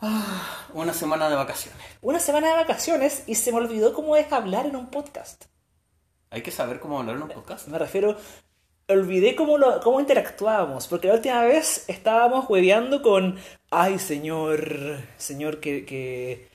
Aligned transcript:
Ah, 0.00 0.66
una 0.74 0.92
semana 0.92 1.28
de 1.28 1.36
vacaciones. 1.36 1.80
Una 2.02 2.20
semana 2.20 2.48
de 2.48 2.54
vacaciones 2.54 3.24
y 3.26 3.34
se 3.34 3.50
me 3.52 3.58
olvidó 3.58 3.92
cómo 3.94 4.16
es 4.16 4.32
hablar 4.32 4.66
en 4.66 4.76
un 4.76 4.86
podcast. 4.90 5.46
Hay 6.30 6.42
que 6.42 6.50
saber 6.50 6.78
cómo 6.78 7.00
hablar 7.00 7.16
en 7.16 7.22
un 7.22 7.28
podcast. 7.28 7.66
Me 7.68 7.78
refiero, 7.78 8.16
olvidé 8.88 9.34
cómo, 9.34 9.58
lo, 9.58 9.80
cómo 9.80 9.98
interactuábamos, 9.98 10.86
porque 10.86 11.08
la 11.08 11.14
última 11.14 11.42
vez 11.42 11.84
estábamos 11.88 12.48
hueveando 12.48 13.02
con, 13.02 13.38
ay 13.70 13.98
señor, 13.98 14.98
señor 15.16 15.58
que, 15.58 15.84
que 15.84 16.48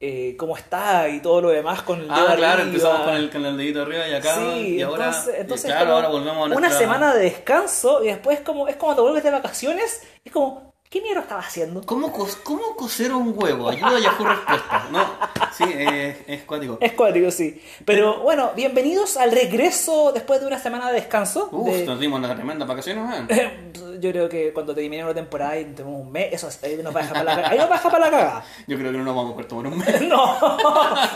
eh, 0.00 0.36
cómo 0.36 0.54
está 0.56 1.08
y 1.08 1.20
todo 1.20 1.40
lo 1.40 1.48
demás 1.50 1.80
con 1.82 2.00
el 2.00 2.08
dedo 2.08 2.28
Ah, 2.28 2.34
claro, 2.36 2.62
arriba. 2.62 2.68
empezamos 2.68 3.00
con 3.00 3.14
el, 3.14 3.30
con 3.30 3.46
el 3.46 3.56
dedito 3.56 3.80
arriba 3.82 4.06
y 4.08 4.12
acá. 4.14 4.34
Sí, 4.34 4.76
y 4.76 4.82
ahora, 4.82 5.06
entonces, 5.06 5.34
entonces 5.38 5.70
y 5.70 5.72
claro, 5.72 5.92
ahora 5.94 6.08
volvemos 6.08 6.36
a 6.36 6.44
una 6.46 6.54
nuestra... 6.56 6.78
semana 6.78 7.14
de 7.14 7.22
descanso 7.22 8.04
y 8.04 8.08
después 8.08 8.40
como 8.40 8.68
es 8.68 8.76
como 8.76 8.88
cuando 8.88 9.02
vuelves 9.04 9.22
de 9.24 9.30
vacaciones, 9.30 10.02
es 10.22 10.32
como, 10.32 10.73
¿qué 10.94 11.00
mierda 11.00 11.22
estaba 11.22 11.40
haciendo? 11.40 11.82
¿Cómo, 11.84 12.12
cos- 12.12 12.36
¿Cómo 12.44 12.76
coser 12.76 13.12
un 13.12 13.34
huevo? 13.36 13.68
Ayuda 13.68 13.96
a 13.96 13.98
Yahoo 13.98 14.24
Respuesta. 14.28 14.86
No, 14.92 15.04
sí, 15.52 15.64
es, 15.76 16.16
es 16.28 16.42
cuático. 16.44 16.78
Es 16.80 16.92
cuático, 16.92 17.32
sí. 17.32 17.60
Pero 17.84 18.20
bueno, 18.20 18.52
bienvenidos 18.54 19.16
al 19.16 19.32
regreso 19.32 20.12
después 20.12 20.40
de 20.40 20.46
una 20.46 20.60
semana 20.60 20.86
de 20.92 20.94
descanso. 21.00 21.48
Uf, 21.50 21.66
de- 21.74 21.84
nos 21.84 21.98
dimos 21.98 22.20
unas 22.20 22.36
tremendas 22.36 22.68
vacaciones, 22.68 23.04
man. 23.04 23.28
Yo 24.00 24.10
creo 24.10 24.28
que 24.28 24.52
cuando 24.52 24.74
terminemos 24.74 25.10
la 25.10 25.20
temporada 25.20 25.58
y 25.58 25.64
tenemos 25.64 26.00
un 26.00 26.12
mes, 26.12 26.28
eso 26.32 26.48
ahí 26.62 26.76
nos 26.82 26.94
va 26.94 27.00
a 27.00 27.02
dejar 27.02 27.14
para 27.14 27.24
la 27.24 27.34
cagada. 27.36 27.50
Ahí 27.52 27.58
nos 27.58 27.66
va 27.70 27.74
a 27.74 27.76
dejar 27.78 27.90
para 27.92 28.04
la 28.04 28.10
cagada. 28.10 28.44
Yo 28.68 28.78
creo 28.78 28.92
que 28.92 28.98
no 28.98 29.04
nos 29.04 29.16
vamos 29.16 29.30
a 29.30 29.34
poder 29.34 29.48
tomar 29.48 29.66
un 29.72 29.78
mes. 29.78 30.00
No, 30.08 30.36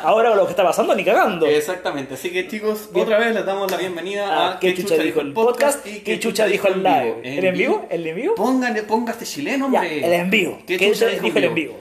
ahora 0.03 0.31
con 0.31 0.39
lo 0.39 0.45
que 0.47 0.51
está 0.53 0.65
pasando, 0.65 0.95
ni 0.95 1.05
cagando. 1.05 1.47
Exactamente, 1.47 2.15
así 2.15 2.31
que 2.33 2.49
chicos, 2.49 2.89
Bien. 2.93 3.05
otra 3.05 3.19
vez 3.19 3.35
les 3.35 3.45
damos 3.47 3.71
la 3.71 3.77
bienvenida 3.77 4.27
a 4.33 4.49
Ah, 4.55 4.59
¿Qué 4.61 4.75
chucha 4.75 4.95
dijo 4.97 5.21
el 5.21 5.33
podcast? 5.33 5.85
¿Qué 5.85 6.19
chucha 6.19 6.47
dijo 6.47 6.67
el 6.69 6.83
live? 6.83 7.21
¿El 7.23 7.45
en 7.45 7.55
vivo? 7.55 7.87
¿El 7.91 8.07
en 8.07 8.17
vivo? 8.17 8.35
Póngale, 8.35 8.83
póngase 8.85 9.25
chileno, 9.27 9.68
Ya, 9.73 9.87
el 9.87 10.13
en 10.13 10.31
vivo. 10.31 10.59
¿Qué 10.67 10.77
¿Qué 10.79 10.93
chucha 10.93 11.07
dijo 11.07 11.27
el 11.39 11.45
en 11.45 11.55
vivo? 11.55 11.75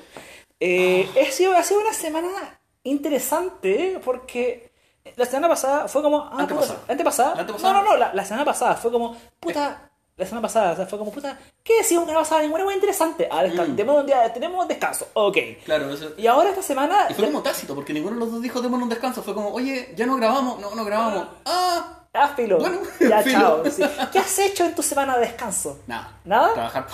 Eh, 0.59 1.07
ha, 1.27 1.31
sido, 1.31 1.55
ha 1.55 1.63
sido 1.63 1.81
una 1.81 1.93
semana 1.93 2.59
interesante 2.83 3.99
porque 4.03 4.71
la 5.15 5.25
semana 5.25 5.49
pasada 5.49 5.87
fue 5.87 6.01
como. 6.01 6.19
Ah, 6.31 6.35
Antepasada. 6.39 6.79
puta, 6.81 6.91
antepasada. 6.91 7.39
Antepasada. 7.39 7.73
No, 7.73 7.81
no, 7.83 7.91
no, 7.91 7.97
la, 7.97 8.13
la 8.13 8.25
semana 8.25 8.45
pasada 8.45 8.75
fue 8.75 8.91
como. 8.91 9.15
Puta. 9.39 9.83
La 10.17 10.25
semana 10.25 10.41
pasada, 10.41 10.71
o 10.73 10.75
sea, 10.75 10.87
fue 10.87 10.97
como, 10.97 11.11
puta, 11.11 11.37
¿qué 11.63 11.77
decimos 11.77 12.07
que 12.07 12.11
no 12.11 12.17
pasaba 12.17 12.41
ninguna 12.41 12.65
hueá 12.65 12.73
interesante? 12.75 13.27
Ah, 13.29 13.43
Mm. 13.45 13.75
tenemos 13.75 13.99
un 13.99 14.05
día, 14.07 14.33
tenemos 14.33 14.67
descanso, 14.67 15.07
ok. 15.13 15.37
Claro, 15.63 15.93
eso. 15.93 16.13
Y 16.17 16.25
ahora 16.25 16.49
esta 16.49 16.63
semana... 16.63 17.05
Y 17.07 17.13
fue 17.13 17.25
como 17.25 17.43
tácito, 17.43 17.75
porque 17.75 17.93
ninguno 17.93 18.15
de 18.15 18.21
los 18.21 18.31
dos 18.31 18.41
dijo 18.41 18.59
démonos 18.59 18.85
un 18.85 18.89
descanso. 18.89 19.21
Fue 19.21 19.35
como, 19.35 19.53
oye, 19.53 19.93
ya 19.95 20.07
no 20.07 20.15
grabamos, 20.15 20.59
no, 20.59 20.73
no 20.73 20.83
grabamos. 20.85 21.27
Ah, 21.45 21.96
Ah, 21.96 21.96
filo. 22.35 22.57
Bueno, 22.59 22.79
ya, 22.99 23.21
filo. 23.21 23.39
chao. 23.39 23.63
sí. 23.71 23.83
¿Qué 24.11 24.19
has 24.19 24.39
hecho 24.39 24.65
en 24.65 24.75
tu 24.75 24.81
semana 24.83 25.15
de 25.17 25.25
descanso? 25.27 25.79
nada. 25.87 26.11
¿Nada? 26.25 26.53
Trabajar. 26.53 26.87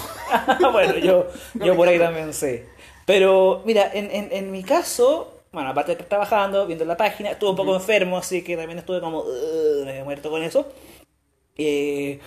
bueno, 0.71 0.97
yo, 0.97 1.27
yo 1.55 1.75
por 1.75 1.87
ahí 1.87 1.97
también 1.99 2.33
sé. 2.33 2.67
Pero, 3.05 3.61
mira, 3.65 3.89
en, 3.93 4.09
en, 4.11 4.29
en 4.31 4.51
mi 4.51 4.63
caso, 4.63 5.41
bueno, 5.51 5.69
aparte 5.69 5.89
de 5.91 5.93
estar 5.93 6.07
trabajando, 6.09 6.65
viendo 6.65 6.85
la 6.85 6.95
página, 6.97 7.31
estuve 7.31 7.49
un 7.51 7.55
poco 7.55 7.75
enfermo, 7.75 8.17
así 8.17 8.43
que 8.43 8.55
también 8.55 8.79
estuve 8.79 8.99
como, 9.01 9.19
"Ugh", 9.19 9.85
me 9.85 9.99
he 9.99 10.03
muerto 10.03 10.29
con 10.29 10.41
eso. 10.43 10.67
Eh, 11.57 12.19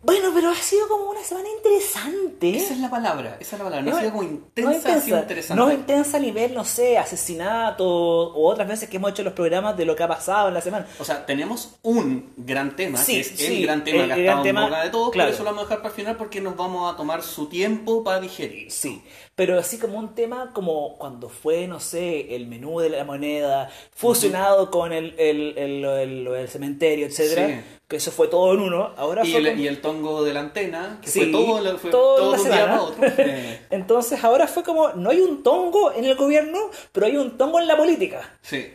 bueno, 0.00 0.30
pero 0.32 0.50
ha 0.50 0.54
sido 0.54 0.86
como 0.86 1.10
una 1.10 1.24
semana 1.24 1.48
interesante. 1.48 2.56
Esa 2.56 2.72
es 2.72 2.78
la 2.78 2.88
palabra, 2.88 3.36
esa 3.40 3.56
es 3.56 3.58
la 3.58 3.64
palabra. 3.64 3.82
No, 3.82 3.96
ha 3.96 4.00
sido 4.00 4.12
como 4.12 4.22
no 4.22 4.28
intensa, 4.28 4.94
ha 4.94 5.00
sido 5.00 5.18
interesante. 5.18 5.60
No 5.60 5.72
intensa 5.72 6.16
a 6.18 6.20
nivel, 6.20 6.54
no 6.54 6.64
sé, 6.64 6.96
asesinato 6.98 7.84
o 7.84 8.48
otras 8.48 8.68
veces 8.68 8.88
que 8.88 8.98
hemos 8.98 9.10
hecho 9.10 9.24
los 9.24 9.32
programas 9.32 9.76
de 9.76 9.84
lo 9.84 9.96
que 9.96 10.04
ha 10.04 10.08
pasado 10.08 10.48
en 10.48 10.54
la 10.54 10.60
semana. 10.60 10.86
O 11.00 11.04
sea, 11.04 11.26
tenemos 11.26 11.78
un 11.82 12.32
gran 12.36 12.76
tema, 12.76 12.98
Sí, 12.98 13.14
que 13.14 13.20
es 13.20 13.28
sí, 13.28 13.56
el 13.58 13.62
gran 13.64 13.82
tema 13.82 14.04
el 14.04 14.14
que 14.14 14.28
ha 14.28 14.32
estado 14.40 14.46
en 14.46 14.54
boca 14.54 14.84
de 14.84 14.90
todos, 14.90 15.10
claro. 15.10 15.26
pero 15.30 15.34
eso 15.34 15.42
lo 15.42 15.50
vamos 15.50 15.62
a 15.62 15.64
dejar 15.64 15.78
para 15.78 15.88
el 15.88 15.96
final 15.96 16.16
porque 16.16 16.40
nos 16.40 16.56
vamos 16.56 16.94
a 16.94 16.96
tomar 16.96 17.22
su 17.22 17.48
tiempo 17.48 18.04
para 18.04 18.20
digerir. 18.20 18.70
Sí, 18.70 19.02
pero 19.38 19.56
así 19.56 19.78
como 19.78 19.98
un 20.00 20.16
tema 20.16 20.50
como 20.52 20.98
cuando 20.98 21.28
fue, 21.28 21.68
no 21.68 21.78
sé, 21.78 22.34
el 22.34 22.48
menú 22.48 22.80
de 22.80 22.88
la 22.90 23.04
moneda, 23.04 23.70
fusionado 23.94 24.68
con 24.68 24.92
el, 24.92 25.14
el, 25.16 25.56
el- 25.56 26.24
del 26.24 26.48
cementerio, 26.48 27.06
etcétera, 27.06 27.46
Sí. 27.46 27.54
que 27.86 27.96
eso 27.98 28.10
fue 28.10 28.26
todo 28.26 28.52
en 28.54 28.60
uno. 28.60 28.90
Ahora 28.96 29.24
Y 29.24 29.30
fue 29.30 29.40
el, 29.40 29.48
como- 29.50 29.62
y 29.62 29.68
el 29.68 29.80
tongo 29.80 30.24
de 30.24 30.34
la 30.34 30.40
antena, 30.40 30.98
que 31.00 31.08
Sí, 31.08 31.20
fue 31.20 31.30
todo, 31.30 31.78
fue 31.78 31.90
toda 31.92 32.16
todo 32.16 32.32
la 32.32 32.36
un 32.38 32.42
semana. 32.44 32.82
otro. 32.82 33.08
Eh, 33.18 33.60
Entonces 33.70 34.24
ahora 34.24 34.48
fue 34.48 34.64
como, 34.64 34.88
no 34.94 35.10
hay 35.10 35.20
un 35.20 35.44
tongo 35.44 35.92
en 35.92 36.04
el 36.04 36.16
gobierno, 36.16 36.58
pero 36.90 37.06
hay 37.06 37.16
un 37.16 37.38
tongo 37.38 37.60
en 37.60 37.68
la 37.68 37.76
política. 37.76 38.36
sí. 38.42 38.72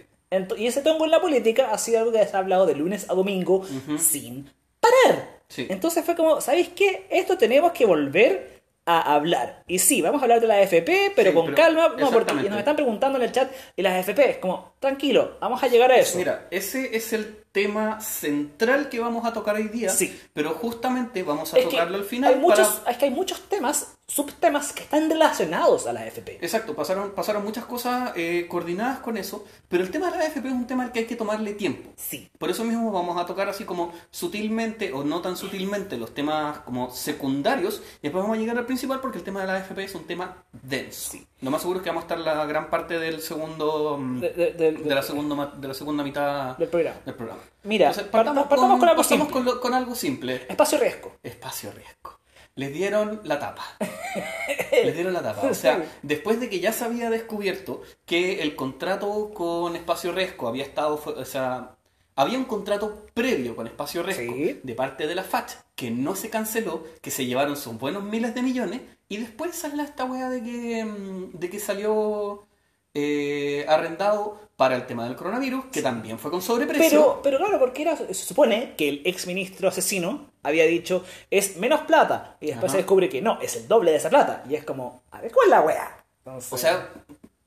Y 0.57 0.65
ese 0.65 0.81
tongo 0.81 1.03
en 1.05 1.11
la 1.11 1.21
política 1.21 1.69
ha 1.71 1.77
sido 1.77 1.99
algo 1.99 2.11
que 2.13 2.25
se 2.25 2.35
ha 2.35 2.39
hablado 2.39 2.65
de 2.65 2.73
lunes 2.73 3.05
a 3.07 3.13
domingo 3.13 3.63
sin 3.99 4.49
parar. 4.79 5.41
Sí. 5.47 5.67
Entonces 5.69 6.03
fue 6.03 6.15
como, 6.15 6.41
¿sabéis 6.41 6.69
qué? 6.69 7.05
Esto 7.11 7.37
tenemos 7.37 7.71
que 7.73 7.85
volver 7.85 8.52
a 8.85 9.13
hablar. 9.15 9.63
Y 9.67 9.79
sí, 9.79 10.01
vamos 10.01 10.21
a 10.21 10.25
hablar 10.25 10.41
de 10.41 10.47
la 10.47 10.61
FP, 10.61 11.13
pero 11.15 11.31
Sí, 11.31 11.35
con 11.35 11.45
pero- 11.45 11.57
calma, 11.57 11.95
no, 11.97 12.11
porque 12.11 12.33
nos 12.49 12.59
están 12.59 12.75
preguntando 12.75 13.17
en 13.17 13.23
el 13.25 13.31
chat, 13.31 13.51
y 13.75 13.81
las 13.81 13.97
FP, 13.99 14.29
es 14.31 14.37
como, 14.37 14.73
tranquilo, 14.79 15.37
vamos 15.39 15.61
a 15.63 15.67
llegar 15.67 15.91
a 15.91 15.97
eso. 15.97 16.17
Mira, 16.17 16.47
ese 16.51 16.95
es 16.95 17.13
el 17.13 17.42
tema 17.53 18.01
central 18.01 18.89
que 18.89 18.99
vamos 18.99 19.25
a 19.25 19.31
tocar 19.31 19.55
hoy 19.55 19.69
día, 19.69 19.89
Sí. 19.89 20.19
pero 20.33 20.49
justamente 20.55 21.23
vamos 21.23 21.53
a 21.53 21.59
es 21.59 21.69
tocarlo 21.69 21.95
al 21.97 22.03
final 22.03 22.33
hay 22.33 22.39
muchos, 22.39 22.67
para- 22.67 22.91
es 22.91 22.97
que 22.97 23.05
hay 23.05 23.11
muchos 23.11 23.41
temas, 23.47 23.93
subtemas 24.07 24.73
que 24.73 24.83
están 24.83 25.09
relacionados 25.09 25.85
a 25.87 25.93
la 25.93 26.05
FP. 26.05 26.39
Exacto, 26.41 26.73
pasaron, 26.75 27.11
pasaron 27.11 27.43
muchas 27.43 27.65
cosas 27.65 28.11
eh, 28.15 28.47
coordinadas 28.49 28.99
con 28.99 29.17
eso, 29.17 29.45
pero 29.69 29.83
el 29.83 29.91
tema 29.91 30.09
de 30.11 30.17
la 30.17 30.25
AFP 30.25 30.47
es 30.47 30.53
un 30.53 30.67
tema 30.67 30.83
al 30.83 30.91
que 30.91 30.99
hay 30.99 31.05
que 31.05 31.15
tomarle 31.15 31.53
tiempo. 31.53 31.91
Sí. 31.95 32.27
Por 32.39 32.49
eso 32.49 32.63
mismo 32.65 32.91
vamos 32.91 33.21
a 33.21 33.25
tocar 33.25 33.47
así 33.47 33.63
como 33.65 33.93
sutilmente 34.11 34.91
o 34.91 35.03
no 35.03 35.21
tan 35.21 35.37
sutilmente 35.37 35.95
los 35.97 36.13
temas 36.13 36.57
como 36.59 36.89
secundarios 36.91 37.81
y 37.99 38.03
después 38.07 38.23
vamos 38.23 38.37
a 38.37 38.39
llegar 38.41 38.57
al 38.57 38.65
principal 38.65 38.99
porque 38.99 39.19
el 39.19 39.23
tema 39.23 39.41
de 39.41 39.47
la 39.47 39.55
AFP 39.57 39.83
es 39.83 39.93
un 39.95 40.05
tema 40.05 40.43
denso. 40.51 41.17
Lo 41.41 41.51
más 41.51 41.61
seguro 41.61 41.79
es 41.79 41.83
que 41.83 41.89
vamos 41.89 42.03
a 42.03 42.05
estar 42.05 42.17
la 42.19 42.45
gran 42.45 42.69
parte 42.69 42.97
del 42.99 43.21
segundo 43.21 43.97
mm, 43.99 44.19
De- 44.21 44.29
de- 44.31 44.51
de- 44.53 44.71
de 44.71 44.95
la 44.95 45.01
segunda 45.03 45.51
de 45.55 45.67
la 45.67 45.73
segunda 45.73 46.03
mitad 46.03 46.57
Del 46.57 46.67
programa. 46.69 46.97
del 47.05 47.15
programa. 47.15 47.41
Mira, 47.63 47.87
Entonces, 47.89 48.11
partamos- 48.11 48.47
partamos 48.47 48.79
con 48.79 48.89
algo 48.89 49.01
partamos 49.01 49.27
simple. 49.33 49.59
con 49.61 49.73
algo 49.73 49.95
simple. 49.95 50.45
Espacio 50.49 50.77
riesgo. 50.79 51.15
Espacio 51.23 51.71
riesgo. 51.71 52.19
Les 52.55 52.71
dieron 52.71 53.21
la 53.23 53.39
tapa. 53.39 53.63
Les 54.71 54.93
dieron 54.93 55.13
la 55.13 55.21
tapa. 55.23 55.47
O 55.47 55.53
sea, 55.53 55.83
después 56.01 56.39
de 56.39 56.49
que 56.49 56.59
ya 56.59 56.71
se 56.71 56.85
había 56.85 57.09
descubierto 57.09 57.81
que 58.05 58.41
el 58.43 58.55
contrato 58.55 59.31
con 59.33 59.75
Espacio 59.75 60.11
Riesgo 60.11 60.47
había 60.47 60.63
estado, 60.63 61.01
o 61.03 61.25
sea, 61.25 61.75
había 62.15 62.37
un 62.37 62.45
contrato 62.45 63.05
previo 63.15 63.55
con 63.55 63.65
Espacio 63.65 64.03
Riesgo 64.03 64.33
Sí. 64.35 64.59
de 64.61 64.75
parte 64.75 65.07
de 65.07 65.15
la 65.15 65.23
FACH 65.23 65.53
que 65.75 65.89
no 65.89 66.15
se 66.15 66.29
canceló, 66.29 66.83
que 67.01 67.09
se 67.09 67.25
llevaron 67.25 67.57
sus 67.57 67.77
buenos 67.79 68.03
miles 68.03 68.35
de 68.35 68.43
millones 68.43 68.81
y 69.09 69.17
después 69.17 69.55
sale 69.55 69.81
esta 69.81 70.05
wea 70.05 70.29
de 70.29 70.43
que, 70.43 70.85
mm, 70.85 71.31
de 71.33 71.49
que 71.49 71.59
salió 71.59 72.45
eh, 72.93 73.65
arrendado 73.67 74.39
para 74.55 74.75
el 74.75 74.85
tema 74.85 75.05
del 75.05 75.15
coronavirus, 75.15 75.65
que 75.71 75.81
también 75.81 76.19
fue 76.19 76.29
con 76.29 76.41
sobreprecio. 76.41 76.89
Pero, 76.89 77.19
pero 77.23 77.37
claro, 77.39 77.59
porque 77.59 77.81
era, 77.81 77.97
se 77.97 78.13
supone 78.13 78.75
que 78.77 78.87
el 78.89 79.01
ex 79.05 79.25
ministro 79.27 79.67
asesino 79.67 80.27
había 80.43 80.65
dicho 80.65 81.03
es 81.31 81.57
menos 81.57 81.81
plata. 81.81 82.37
Y 82.39 82.47
después 82.47 82.65
Ajá. 82.65 82.73
se 82.73 82.77
descubre 82.77 83.09
que 83.09 83.21
no, 83.21 83.39
es 83.41 83.55
el 83.55 83.67
doble 83.67 83.91
de 83.91 83.97
esa 83.97 84.09
plata. 84.09 84.43
Y 84.49 84.55
es 84.55 84.63
como, 84.63 85.03
a 85.11 85.21
ver, 85.21 85.31
¿cuál 85.31 85.47
es 85.47 85.51
la 85.51 85.61
wea? 85.61 86.05
Entonces- 86.19 86.53
O 86.53 86.57
sea, 86.57 86.89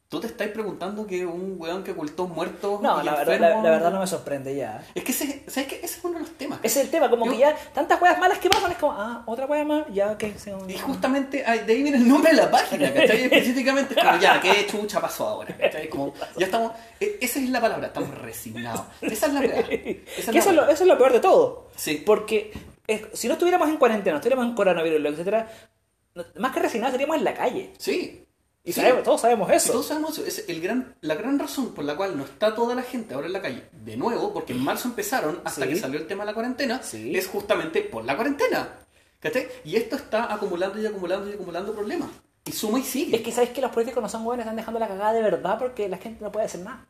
tú 0.08 0.20
te 0.20 0.28
estás 0.28 0.48
preguntando 0.48 1.04
que 1.06 1.26
un 1.26 1.56
weón 1.58 1.82
que 1.82 1.90
ocultó 1.90 2.28
muertos 2.28 2.80
no, 2.80 3.02
y 3.02 3.04
la 3.04 3.14
verdad, 3.16 3.34
enfermos- 3.34 3.56
la, 3.56 3.62
la 3.62 3.70
verdad 3.70 3.90
no 3.92 4.00
me 4.00 4.06
sorprende 4.06 4.54
ya. 4.54 4.84
Es 4.94 5.02
que 5.02 5.10
ese, 5.12 5.42
¿sabes 5.48 5.68
qué? 5.68 5.76
ese 5.82 5.98
es 5.98 6.04
uno 6.04 6.14
de 6.14 6.20
los 6.20 6.30
temas. 6.32 6.60
Ese 6.62 6.78
es 6.80 6.84
el 6.86 6.90
tema, 6.92 7.10
como 7.10 7.26
Yo- 7.26 7.32
que 7.32 7.38
ya 7.38 7.56
tantas 7.74 8.00
weas 8.00 8.18
malas 8.18 8.38
que 8.38 8.48
pasan, 8.48 8.70
es 8.70 8.78
como, 8.78 8.92
ah, 8.92 9.24
otra 9.26 9.46
wea 9.46 9.64
más, 9.64 9.84
ya 9.92 10.16
que 10.16 10.38
se 10.38 10.54
Y 10.68 10.78
justamente 10.78 11.44
ahí- 11.44 11.60
de 11.64 11.72
ahí 11.72 11.82
viene 11.82 11.98
el 11.98 12.08
nombre 12.08 12.30
de 12.30 12.36
la 12.36 12.50
página, 12.50 12.92
¿cachai? 12.94 13.24
Específicamente 13.24 13.94
es 13.98 14.04
como, 14.04 14.18
ya, 14.18 14.40
¿qué 14.40 14.66
chucha 14.66 15.00
pasó 15.00 15.26
ahora? 15.26 15.56
¿cachai? 15.56 15.88
Como, 15.88 16.14
ya 16.36 16.46
estamos, 16.46 16.72
e- 17.00 17.18
esa 17.20 17.40
es 17.40 17.50
la 17.50 17.60
palabra, 17.60 17.88
estamos 17.88 18.16
resignados. 18.18 18.82
Esa 19.00 19.26
es 19.26 19.32
la 19.34 19.40
verdad. 19.40 19.64
Que 19.66 20.04
eso, 20.18 20.30
es 20.50 20.54
lo, 20.54 20.68
eso 20.68 20.84
es 20.84 20.88
lo 20.88 20.96
peor 20.98 21.12
de 21.12 21.20
todo. 21.20 21.68
Sí. 21.74 22.02
Porque 22.06 22.52
si 23.12 23.26
no 23.26 23.32
estuviéramos 23.34 23.68
en 23.68 23.76
cuarentena, 23.76 24.12
no 24.12 24.16
estuviéramos 24.18 24.46
en 24.46 24.54
coronavirus, 24.54 25.04
etcétera, 25.12 25.48
más 26.38 26.52
que 26.52 26.60
resignados 26.60 26.92
estaríamos 26.94 27.16
en 27.16 27.24
la 27.24 27.34
calle. 27.34 27.72
Sí. 27.78 28.22
Y 28.66 28.72
Sí. 28.72 28.80
sabemos- 28.80 29.04
todos 29.04 29.20
sabemos 29.22 29.48
Y 29.48 29.54
eso. 29.54 29.72
todos 29.72 29.86
sabemos 29.86 30.18
eso. 30.18 30.26
Es 30.26 30.44
el 30.48 30.60
gran, 30.60 30.94
la 31.00 31.14
gran 31.14 31.38
razón 31.38 31.72
por 31.72 31.84
la 31.84 31.96
cual 31.96 32.18
no 32.18 32.24
está 32.24 32.54
toda 32.54 32.74
la 32.74 32.82
gente 32.82 33.14
ahora 33.14 33.28
en 33.28 33.32
la 33.32 33.40
calle. 33.40 33.62
De 33.72 33.96
nuevo, 33.96 34.32
porque 34.34 34.52
en 34.52 34.62
marzo 34.62 34.88
empezaron, 34.88 35.40
hasta 35.44 35.62
Sí. 35.62 35.68
que 35.70 35.76
salió 35.76 35.98
el 36.00 36.06
tema 36.08 36.24
de 36.24 36.30
la 36.32 36.34
cuarentena, 36.34 36.82
Sí. 36.82 37.16
es 37.16 37.28
justamente 37.28 37.80
por 37.82 38.04
la 38.04 38.16
cuarentena. 38.16 38.68
¿Cachai? 39.20 39.48
Y 39.64 39.76
esto 39.76 39.96
está 39.96 40.32
acumulando 40.34 40.80
y 40.80 40.84
acumulando 40.86 41.30
y 41.30 41.34
acumulando 41.34 41.72
problemas. 41.74 42.08
Y 42.44 42.52
suma 42.52 42.78
y 42.80 42.82
sigue. 42.82 43.16
Es 43.16 43.22
que 43.22 43.32
sabéis 43.32 43.50
que 43.52 43.60
los 43.60 43.70
políticos 43.70 44.02
no 44.02 44.08
son 44.08 44.24
buenos, 44.24 44.44
están 44.44 44.56
dejando 44.56 44.78
la 44.80 44.88
cagada 44.88 45.12
de 45.12 45.22
verdad 45.22 45.58
porque 45.58 45.88
la 45.88 45.96
gente 45.98 46.22
no 46.22 46.30
puede 46.30 46.46
hacer 46.46 46.60
nada. 46.60 46.86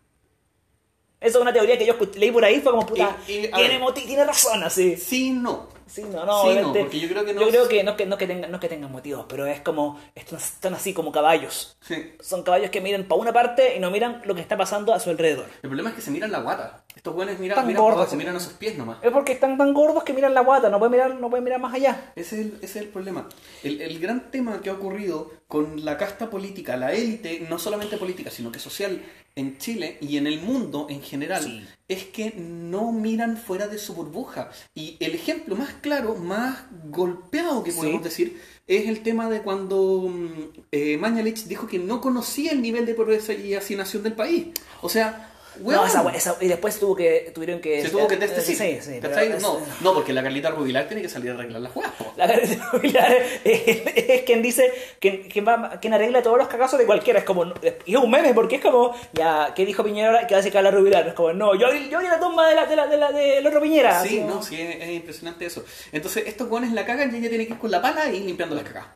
Eso 1.21 1.39
es 1.39 1.43
una 1.43 1.53
teoría 1.53 1.79
que 1.79 1.87
yo 1.87 1.95
leí 2.17 2.31
por 2.31 2.45
ahí, 2.45 2.61
fue 2.61 2.73
como 2.73 2.87
puta, 2.87 3.17
Y- 3.27 3.33
y, 3.33 3.47
a 3.47 3.57
tiene, 3.57 3.79
ver. 3.79 3.95
tiene 3.95 4.25
razón, 4.25 4.63
así. 4.63 4.97
Sí, 4.97 5.31
no. 5.31 5.69
Sí, 5.87 6.03
no, 6.03 6.25
no, 6.27 6.43
Sí, 6.43 6.59
no, 6.61 6.73
porque 6.73 6.99
yo 6.99 7.09
creo 7.09 7.25
que 7.25 7.33
no 7.33 7.41
Yo 7.43 7.49
creo 7.49 7.69
que 7.69 7.85
no, 7.85 7.97
que, 7.97 8.07
no, 8.07 8.19
que 8.19 8.27
tengan, 8.27 8.51
no 8.51 8.59
que 8.59 8.69
tengan 8.69 8.91
motivos, 8.91 9.25
pero 9.29 9.47
es 9.47 9.61
como, 9.61 10.01
están, 10.17 10.39
están 10.39 10.75
así 10.75 10.93
como 10.93 11.13
caballos. 11.13 11.77
Sí. 11.81 12.13
Son 12.21 12.43
caballos 12.43 12.71
que 12.71 12.81
miran 12.81 13.05
para 13.05 13.21
una 13.21 13.33
parte 13.33 13.77
y 13.77 13.79
no 13.79 13.91
miran 13.93 14.21
lo 14.25 14.35
que 14.35 14.41
está 14.41 14.57
pasando 14.57 14.93
a 14.93 14.99
su 15.01 15.11
alrededor. 15.11 15.47
El 15.63 15.69
problema 15.71 15.91
es 15.91 15.95
que 15.97 16.03
se 16.03 16.11
miran 16.11 16.33
la 16.33 16.41
guata. 16.41 16.85
Estos 16.97 17.15
buenos 17.15 17.39
miran, 17.39 17.57
Tan 17.57 17.67
miran, 17.67 17.83
gordos. 17.83 18.01
abajo, 18.01 18.17
miran 18.17 18.37
a 18.37 18.41
sus 18.41 18.55
pies 18.55 18.77
nomás. 18.77 18.99
Es 19.03 19.13
porque 19.13 19.33
están 19.33 19.57
tan 19.59 19.73
gordos 19.75 20.03
que 20.03 20.15
miran 20.15 20.33
la 20.35 20.41
guata, 20.41 20.71
no 20.71 20.79
pueden 20.79 20.93
mirar, 20.93 21.15
no 21.15 21.29
pueden 21.29 21.45
mirar 21.45 21.61
más 21.61 21.75
allá. 21.75 22.13
Ese 22.17 22.41
es 22.41 22.47
el, 22.47 22.55
ese 22.63 22.65
es 22.65 22.77
el 22.77 22.89
problema. 22.89 23.29
El, 23.63 23.81
el 23.83 23.99
gran 24.01 24.31
tema 24.31 24.61
que 24.63 24.71
ha 24.71 24.73
ocurrido 24.73 25.31
con 25.47 25.85
la 25.85 25.99
casta 25.99 26.31
política, 26.31 26.77
la 26.77 26.93
élite, 26.95 27.47
no 27.49 27.59
solamente 27.59 27.99
política, 27.99 28.31
sino 28.31 28.51
que 28.51 28.59
social 28.59 29.03
en 29.37 29.59
Chile 29.59 29.99
y 30.01 30.17
en 30.17 30.27
el 30.27 30.41
mundo 30.41 30.87
en 30.89 31.03
general, 31.03 31.43
Sí. 31.43 31.67
es 31.87 32.05
que 32.05 32.33
no 32.39 32.91
miran 32.93 33.37
fuera 33.37 33.69
de 33.69 33.77
su 33.77 33.93
burbuja. 33.93 34.51
Y 34.75 34.97
el 34.99 35.15
ejemplo 35.15 35.55
más 35.55 35.75
claro, 35.83 36.15
más 36.15 36.61
golpeado 36.91 37.63
que 37.63 37.73
Sí. 37.73 37.77
podemos 37.77 38.03
decir, 38.03 38.41
es 38.67 38.89
el 38.89 39.03
tema 39.03 39.29
de 39.29 39.43
cuando 39.43 40.09
mm, 40.09 40.31
eh, 40.73 40.97
Mañalich 40.97 41.45
dijo 41.45 41.67
que 41.67 41.79
no 41.79 42.01
conocía 42.01 42.53
el 42.53 42.63
nivel 42.63 42.87
de 42.87 42.95
pobreza 42.95 43.35
y 43.35 43.53
hacinación 43.55 44.03
del 44.03 44.15
país. 44.15 44.47
O 44.81 44.89
sea, 44.89 45.35
No, 45.61 45.87
esa, 45.87 46.09
esa- 46.15 46.37
y 46.41 46.49
después 46.49 46.79
tuvo 46.79 46.95
que, 46.97 47.31
tuvieron 47.35 47.61
que... 47.61 47.83
se 47.83 47.91
tuvo 47.91 48.07
que 48.07 48.17
desdecir. 48.17 48.57
Sí, 48.57 48.79
sí. 48.81 48.99
pero 49.01 49.15
¿cachai? 49.15 49.33
es- 49.33 49.43
no, 49.43 49.59
no, 49.81 49.95
porque 49.95 50.13
la 50.13 50.23
Carlita 50.23 50.51
Rubilar 50.51 50.87
tiene 50.89 51.03
que 51.03 51.09
salir 51.09 51.31
a 51.31 51.35
arreglar 51.35 51.61
las 51.63 51.73
juegas. 51.73 51.93
La 52.17 52.27
Carlita 52.27 52.69
Rubilar 52.73 53.13
es, 53.45 53.63
es 53.97 54.23
quien 54.23 54.43
dice, 54.43 54.73
quien, 55.01 55.29
quien, 55.29 55.47
va, 55.47 55.79
quien 55.81 55.95
arregla 55.95 56.23
todos 56.23 56.39
los 56.39 56.49
cagazos 56.49 56.79
de 56.79 56.87
cualquiera. 56.87 57.19
Es 57.21 57.25
como, 57.25 57.45
y 57.85 57.95
es 57.95 58.01
un 58.01 58.11
meme 58.11 58.35
porque 58.35 58.57
es 58.57 58.63
como, 58.63 58.95
ya, 59.13 59.53
¿qué 59.55 59.65
dijo 59.67 59.83
Piñera 59.85 60.09
ahora? 60.09 60.27
Que 60.27 60.35
decir 60.37 60.53
Carla 60.53 60.71
Rubilar. 60.71 61.07
Es 61.09 61.15
como, 61.15 61.33
no, 61.33 61.55
yo, 61.55 61.73
yo 61.73 61.99
vi 62.01 62.07
la 62.07 62.21
tumba 62.21 62.49
de 62.49 62.55
la, 62.55 62.67
de 62.67 62.77
la, 62.77 62.87
de 62.87 62.97
la, 62.97 63.13
del 63.13 63.47
otro 63.47 63.61
Piñera. 63.61 64.03
Sí, 64.03 64.09
así, 64.09 64.21
no, 64.21 64.43
sí, 64.43 64.61
es, 64.61 64.77
es 64.83 64.89
impresionante 64.91 65.47
eso. 65.47 65.65
Entonces, 65.93 66.25
estos 66.27 66.49
guanes 66.49 66.73
la 66.73 66.85
cagan 66.87 67.15
y 67.15 67.19
ella 67.19 67.29
tiene 67.29 67.47
que 67.47 67.53
ir 67.55 67.59
con 67.59 67.71
la 67.71 67.81
pala 67.83 68.11
y 68.11 68.21
limpiando 68.21 68.55
las 68.55 68.65
cagas. 68.65 68.87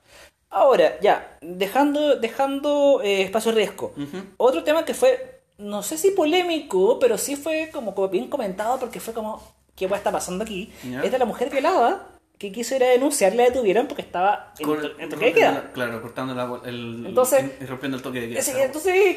Ahora, 0.52 0.98
ya, 1.00 1.36
dejando, 1.40 2.16
dejando 2.16 3.00
eh, 3.04 3.22
espacio 3.22 3.52
riesgo. 3.52 3.94
Ujú. 3.96 4.18
Otro 4.36 4.64
tema 4.64 4.84
que 4.84 4.94
fue, 4.94 5.39
no 5.60 5.82
sé 5.82 5.96
si 5.98 6.10
polémico, 6.10 6.98
pero 6.98 7.16
sí 7.18 7.36
fue 7.36 7.70
como, 7.72 7.94
bien 8.08 8.28
comentado 8.28 8.78
porque 8.78 8.98
fue 9.00 9.14
como, 9.14 9.42
¿qué 9.76 9.86
va 9.86 9.96
está 9.96 10.10
pasando 10.10 10.44
aquí? 10.44 10.72
Es 11.04 11.12
de 11.12 11.18
la 11.18 11.24
mujer 11.24 11.50
violada 11.50 12.06
que 12.38 12.50
quiso 12.50 12.74
ir 12.74 12.84
a 12.84 12.88
denunciar, 12.88 13.34
la 13.34 13.44
detuvieron 13.44 13.86
porque 13.86 14.02
estaba 14.02 14.54
en, 14.58 14.64
to- 14.66 14.72
en 14.98 15.08
toque 15.10 15.24
de 15.26 15.30
rompiendo 15.30 15.34
queda. 15.34 15.52
la- 15.52 15.72
Claro, 15.72 16.02
cortando 16.02 16.34
la, 16.34 16.60
el, 16.68 17.04
Entonces- 17.08 17.50
y 17.60 17.64
rompiendo 17.66 17.96
el 17.98 18.02
toque 18.02 18.20
de 18.22 18.28
queda. 18.30 18.64
Entonces, 18.64 19.16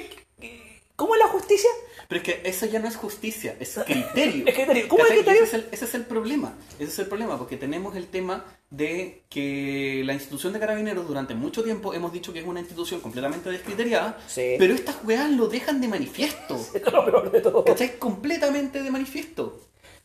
¿cómo 0.95 1.15
es 1.15 1.19
la 1.21 1.27
justicia? 1.29 1.69
Pero 2.13 2.23
es 2.23 2.23
que 2.43 2.47
eso 2.47 2.67
ya 2.67 2.77
no 2.77 2.87
es 2.87 2.95
justicia, 2.95 3.55
es 3.59 3.79
criterio. 3.87 4.45
Es 4.47 4.53
criterio. 4.53 4.87
¿Cómo 4.87 5.03
es 5.03 5.09
criterio? 5.13 5.43
Ese 5.43 5.57
es, 5.57 5.63
el, 5.63 5.69
ese 5.71 5.85
es 5.85 5.95
el 5.95 6.05
problema. 6.05 6.53
Ese 6.77 6.83
es 6.91 6.99
el 6.99 7.07
problema, 7.07 7.39
porque 7.39 7.57
tenemos 7.57 7.95
el 7.95 8.05
tema 8.07 8.45
de 8.69 9.23
que 9.29 10.03
la 10.05 10.13
institución 10.13 10.53
de 10.53 10.59
carabineros 10.59 11.07
durante 11.07 11.33
mucho 11.33 11.63
tiempo 11.63 11.91
hemos 11.95 12.13
dicho 12.13 12.31
que 12.31 12.39
es 12.41 12.45
una 12.45 12.59
institución 12.59 13.01
completamente 13.01 13.49
descriteriada, 13.49 14.19
Sí. 14.27 14.55
pero 14.59 14.75
estas 14.75 14.97
weas 15.03 15.31
lo 15.31 15.47
dejan 15.47 15.81
de 15.81 15.87
manifiesto. 15.87 16.55
Es 16.75 16.91
lo 16.91 17.03
peor 17.03 17.31
de 17.31 17.41
todo. 17.41 17.63
¿Cachai? 17.65 17.97
Completamente 17.97 18.83
de 18.83 18.91
manifiesto. 18.91 19.59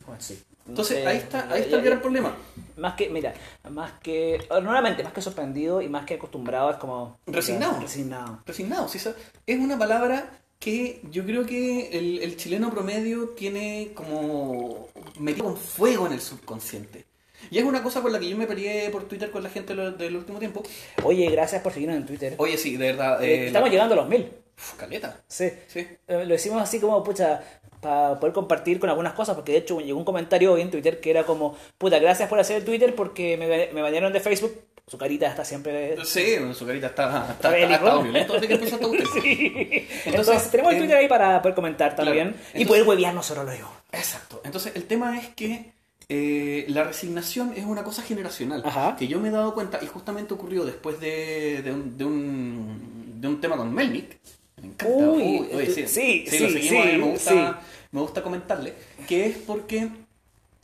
Bueno, 0.06 0.20
sí. 0.22 0.42
Entonces 0.66 0.98
Eh, 0.98 1.06
ahí 1.06 1.16
está, 1.18 1.42
ahí 1.44 1.48
ya- 1.60 1.64
está 1.66 1.76
el 1.76 1.82
ya- 1.82 1.88
gran 1.90 2.00
problema. 2.00 2.34
Más 2.78 2.94
que, 2.94 3.10
mira, 3.10 3.34
más 3.70 3.92
que, 4.00 4.46
nuevamente, 4.62 5.02
más 5.04 5.12
que 5.12 5.20
sorprendido 5.20 5.82
y 5.82 5.88
más 5.90 6.06
que 6.06 6.14
acostumbrado 6.14 6.70
es 6.70 6.76
como... 6.78 7.18
Resignado. 7.26 7.80
Resignado. 7.80 8.40
Resignado, 8.46 8.88
sí, 8.88 8.98
es 9.46 9.58
una 9.58 9.76
palabra 9.78 10.30
que 10.58 11.00
yo 11.10 11.24
creo 11.24 11.46
que 11.46 11.88
el, 11.98 12.18
el 12.22 12.36
chileno 12.36 12.70
promedio 12.70 13.30
tiene 13.30 13.90
como 13.94 14.88
metido 15.20 15.44
con 15.46 15.56
fuego 15.56 16.06
en 16.06 16.12
el 16.14 16.20
subconsciente. 16.20 17.04
Y 17.50 17.58
es 17.58 17.64
una 17.64 17.82
cosa 17.84 18.02
con 18.02 18.12
la 18.12 18.18
que 18.18 18.28
yo 18.28 18.36
me 18.36 18.46
peleé 18.48 18.90
por 18.90 19.04
Twitter 19.04 19.30
con 19.30 19.42
la 19.44 19.48
gente 19.50 19.74
del 19.74 20.16
último 20.16 20.40
tiempo. 20.40 20.62
Oye, 21.04 21.30
gracias 21.30 21.62
por 21.62 21.72
seguirnos 21.72 21.96
en 21.98 22.06
Twitter. 22.06 22.34
Oye, 22.38 22.58
sí, 22.58 22.76
de 22.76 22.86
verdad. 22.88 23.22
Eh, 23.22 23.44
eh, 23.44 23.46
Estamos 23.46 23.68
la- 23.68 23.72
llegando 23.72 23.94
a 23.94 23.98
los 23.98 24.08
mil. 24.08 24.28
Uf, 24.56 24.72
caleta. 24.74 25.20
Sí. 25.28 25.48
Sí. 25.68 25.86
Eh, 26.08 26.24
lo 26.26 26.34
hicimos 26.34 26.60
así 26.60 26.80
como, 26.80 27.04
pucha, 27.04 27.40
para 27.80 28.18
poder 28.18 28.34
compartir 28.34 28.80
con 28.80 28.90
algunas 28.90 29.12
cosas, 29.12 29.36
porque 29.36 29.52
de 29.52 29.58
hecho 29.58 29.78
llegó 29.80 29.96
un 30.00 30.04
comentario 30.04 30.52
hoy 30.52 30.62
en 30.62 30.70
Twitter 30.72 30.98
que 31.00 31.10
era 31.10 31.24
como, 31.24 31.56
puta, 31.78 32.00
gracias 32.00 32.28
por 32.28 32.40
hacer 32.40 32.56
el 32.56 32.64
Twitter 32.64 32.92
porque 32.96 33.36
me, 33.36 33.46
me 33.72 33.82
banearon 33.82 34.12
de 34.12 34.18
Facebook. 34.18 34.52
Su 34.88 34.96
carita 34.96 35.26
está 35.28 35.44
siempre... 35.44 35.96
Sí, 36.04 36.36
su 36.54 36.66
carita 36.66 36.86
está, 36.86 37.28
está, 37.32 37.58
estado 37.58 38.02
violento 38.02 38.32
desde 38.34 38.48
que 38.48 38.54
empezó 38.54 38.76
esta 38.76 38.88
cuestión. 38.88 39.22
Sí. 39.22 39.50
Entonces, 39.54 40.06
Entonces, 40.06 40.50
tenemos 40.50 40.72
el 40.72 40.76
eh, 40.76 40.80
Twitter 40.80 40.96
ahí 40.96 41.08
para 41.08 41.42
poder 41.42 41.54
comentar 41.54 41.94
claro. 41.94 42.06
también 42.10 42.28
y 42.28 42.30
Entonces- 42.62 42.66
poder 42.68 42.82
huevear 42.84 43.14
nosotros 43.14 43.44
luego. 43.44 43.70
Exacto. 43.92 44.40
Entonces, 44.44 44.72
el 44.76 44.84
tema 44.84 45.18
es 45.18 45.28
que 45.28 45.72
eh, 46.08 46.64
la 46.68 46.84
resignación 46.84 47.52
es 47.54 47.66
una 47.66 47.84
cosa 47.84 48.02
generacional. 48.02 48.62
Ajá. 48.64 48.96
Que 48.98 49.06
yo 49.08 49.20
me 49.20 49.28
he 49.28 49.30
dado 49.30 49.52
cuenta, 49.52 49.78
y 49.82 49.86
justamente 49.86 50.32
ocurrió 50.32 50.64
después 50.64 50.98
de, 51.00 51.60
de, 51.62 51.70
un, 51.70 51.98
de, 51.98 52.04
un, 52.06 53.20
de 53.20 53.28
un 53.28 53.40
tema 53.42 53.56
con 53.58 53.72
Melnick. 53.74 54.16
Me 54.62 54.68
encanta. 54.68 54.94
Uy, 54.94 55.48
oye, 55.52 55.62
esto- 55.64 55.86
sí, 55.86 56.24
lo 56.24 56.30
sí, 56.30 56.38
seguimos, 56.38 56.60
sí, 56.62 56.76
eh, 56.76 56.98
me, 56.98 57.10
gusta, 57.10 57.30
sí. 57.30 57.68
me 57.92 58.00
gusta 58.00 58.22
comentarle. 58.22 58.72
Que 59.06 59.26
es 59.26 59.36
porque 59.36 59.88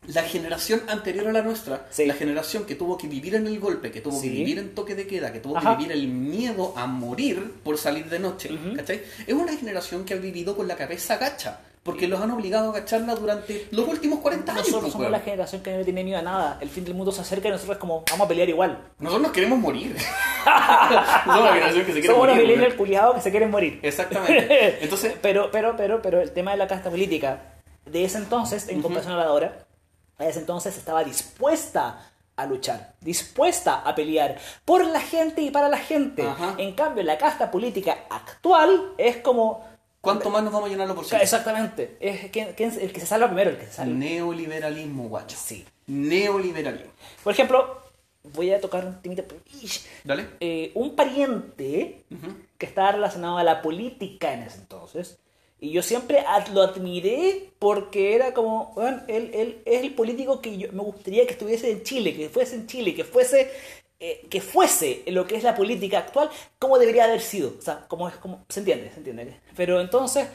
la 0.09 0.23
generación 0.23 0.83
anterior 0.89 1.29
a 1.29 1.33
la 1.33 1.43
nuestra, 1.43 1.87
Sí. 1.91 2.07
la 2.07 2.15
generación 2.15 2.65
que 2.65 2.75
tuvo 2.75 2.97
que 2.99 3.07
vivir 3.09 3.35
en 3.35 3.47
el 3.47 3.59
golpe, 3.61 3.91
que 3.91 4.01
tuvo 4.01 4.21
Sí. 4.21 4.29
que 4.29 4.35
vivir 4.35 4.59
en 4.59 4.75
toque 4.75 4.95
de 4.95 5.07
queda, 5.07 5.33
que 5.33 5.41
tuvo 5.41 5.57
Ajá. 5.57 5.71
que 5.71 5.77
vivir 5.85 5.93
el 5.93 6.09
miedo 6.09 6.75
a 6.77 6.87
morir 6.87 7.53
por 7.63 7.79
salir 7.79 8.07
de 8.11 8.19
noche, 8.19 8.53
Ujú. 8.53 8.77
¿cachai? 8.77 9.03
Es 9.27 9.35
una 9.35 9.57
generación 9.57 10.05
que 10.05 10.15
ha 10.15 10.17
vivido 10.19 10.57
con 10.57 10.69
la 10.69 10.77
cabeza 10.77 11.17
gacha, 11.17 11.61
porque 11.83 12.09
los 12.09 12.19
han 12.21 12.31
obligado 12.31 12.69
a 12.69 12.71
agacharla 12.77 13.15
durante 13.15 13.69
los 13.71 13.87
últimos 13.87 14.21
40 14.21 14.53
años. 14.53 14.63
Nosotros 14.67 14.83
pues, 14.85 14.93
somos 14.95 15.11
la 15.11 15.21
generación 15.21 15.63
que 15.63 15.77
no 15.77 15.85
tiene 15.85 16.03
miedo 16.03 16.19
a 16.19 16.23
nada. 16.23 16.59
El 16.63 16.71
fin 16.71 16.83
del 16.85 16.95
mundo 16.95 17.13
se 17.13 17.21
acerca 17.21 17.49
y 17.49 17.51
nosotros 17.51 17.77
es 17.77 17.81
como, 17.81 18.03
vamos 18.11 18.25
a 18.25 18.29
pelear 18.29 18.49
igual. 18.49 18.79
Nosotros 18.99 19.23
nos 19.23 19.33
queremos 19.33 19.59
morir. 19.59 19.95
somos 21.25 21.43
la 21.45 21.53
generación 21.53 21.85
que 21.85 21.93
se 21.93 22.01
quiere 22.01 22.07
Somos 22.07 22.23
unos 22.25 22.35
morir. 22.37 22.43
millennials 22.43 22.69
weón. 22.75 22.79
culiados 22.79 23.15
que 23.17 23.21
se 23.21 23.31
quieren 23.31 23.51
morir. 23.51 23.81
Exactamente. 23.83 24.79
Entonces, 24.83 25.15
Pero, 25.21 25.51
pero, 25.51 25.77
pero, 25.77 26.01
pero 26.03 26.21
el 26.23 26.31
tema 26.33 26.53
de 26.53 26.57
la 26.57 26.67
casta 26.69 26.91
política 26.91 27.43
de 27.87 28.05
ese 28.05 28.17
entonces, 28.17 28.67
en 28.69 28.77
Ujú. 28.77 28.85
comparación 28.85 29.13
a 29.15 29.19
la 29.19 29.23
de 29.25 29.29
ahora, 29.29 29.64
a 30.19 30.27
ese 30.27 30.41
entonces 30.41 30.77
estaba 30.77 31.03
dispuesta 31.05 32.11
a 32.37 32.47
luchar, 32.47 32.95
dispuesta 33.01 33.77
a 33.81 33.95
pelear 33.95 34.39
por 34.65 34.85
la 34.87 35.01
gente 35.01 35.41
y 35.43 35.51
para 35.51 35.69
la 35.69 35.79
gente. 35.79 36.23
Ajá. 36.27 36.55
En 36.59 36.75
cambio, 36.75 37.03
la 37.05 37.17
casta 37.19 37.51
política 37.51 37.97
actual 38.11 38.93
es 38.99 39.19
como... 39.19 39.65
¿cuánto 40.01 40.29
más 40.31 40.43
nos 40.43 40.53
vamos 40.53 40.69
a 40.69 40.71
llenar 40.73 40.87
los 40.87 40.97
bolsillos? 40.97 41.23
Exactamente, 41.23 41.97
es 42.01 42.31
¿quién- 42.31 42.53
quién 42.55 42.71
es 42.71 42.77
el 42.77 42.93
que 42.93 43.01
se 43.01 43.07
salva 43.07 43.27
primero, 43.29 43.51
el 43.51 43.57
que 43.59 43.67
se 43.67 43.73
salva. 43.73 43.95
Neoliberalismo, 43.95 45.09
guacho. 45.09 45.37
Sí. 45.39 45.65
Neoliberalismo. 45.87 46.91
Por 47.23 47.33
ejemplo, 47.33 47.81
voy 48.35 48.53
a 48.53 48.61
tocar 48.61 48.85
un 48.85 49.01
temita. 49.01 49.23
Ish. 49.63 49.87
Dale. 50.05 50.27
Eh, 50.41 50.73
un 50.75 50.95
pariente 50.97 52.05
que 52.59 52.67
estaba 52.67 52.93
relacionado 52.93 53.39
a 53.39 53.45
la 53.45 53.63
política 53.63 54.33
en 54.35 54.43
ese 54.43 54.59
entonces. 54.59 55.19
Y 55.65 55.71
yo 55.73 55.83
siempre 55.83 56.21
ad- 56.21 56.49
lo 56.49 56.63
admiré 56.63 57.53
porque 57.59 58.15
era 58.15 58.35
como, 58.35 58.73
bueno, 58.75 59.01
él, 59.09 59.31
él 59.33 59.63
es 59.65 59.83
el 59.83 59.95
político 59.95 60.41
que 60.43 60.59
yo, 60.59 60.71
me 60.73 60.83
gustaría 60.83 61.27
que 61.27 61.33
estuviese 61.33 61.71
en 61.71 61.83
Chile, 61.83 62.15
que 62.15 62.29
fuese 62.29 62.57
en 62.57 62.67
Chile, 62.67 62.95
que 62.95 63.05
fuese, 63.05 63.51
eh, 63.99 64.27
que 64.29 64.41
fuese 64.43 65.03
lo 65.07 65.27
que 65.27 65.37
es 65.37 65.43
la 65.43 65.55
política 65.55 65.99
actual, 66.01 66.29
como 66.59 66.79
debería 66.79 67.05
haber 67.05 67.23
sido. 67.23 67.55
O 67.59 67.63
sea, 67.63 67.87
como 67.89 68.09
es, 68.09 68.17
como, 68.17 68.45
se 68.49 68.61
entiende, 68.61 68.91
se 68.93 68.99
entiende. 68.99 69.41
Pero 69.57 69.81
entonces, 69.81 70.29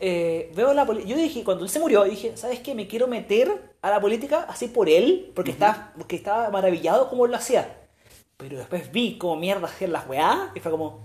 eh, 0.00 0.50
veo 0.56 0.74
la 0.74 0.84
política, 0.84 1.10
yo 1.10 1.16
dije, 1.16 1.44
cuando 1.44 1.64
él 1.64 1.70
se 1.70 1.78
murió, 1.78 2.02
dije, 2.04 2.36
¿sabes 2.36 2.58
qué? 2.60 2.74
Me 2.74 2.88
quiero 2.88 3.06
meter 3.06 3.76
a 3.82 3.90
la 3.90 4.00
política 4.00 4.46
así 4.48 4.66
por 4.68 4.88
él, 4.88 5.30
porque, 5.34 5.52
estaba, 5.52 5.92
porque 5.96 6.16
estaba 6.16 6.50
maravillado 6.50 7.08
como 7.08 7.24
él 7.24 7.30
lo 7.30 7.36
hacía. 7.36 7.78
Pero 8.36 8.58
después 8.58 8.90
vi 8.92 9.18
cómo 9.18 9.36
mierda 9.36 9.66
hacían 9.68 9.92
las 9.92 10.08
weá 10.08 10.50
y 10.54 10.60
fue 10.60 10.72
como, 10.72 11.00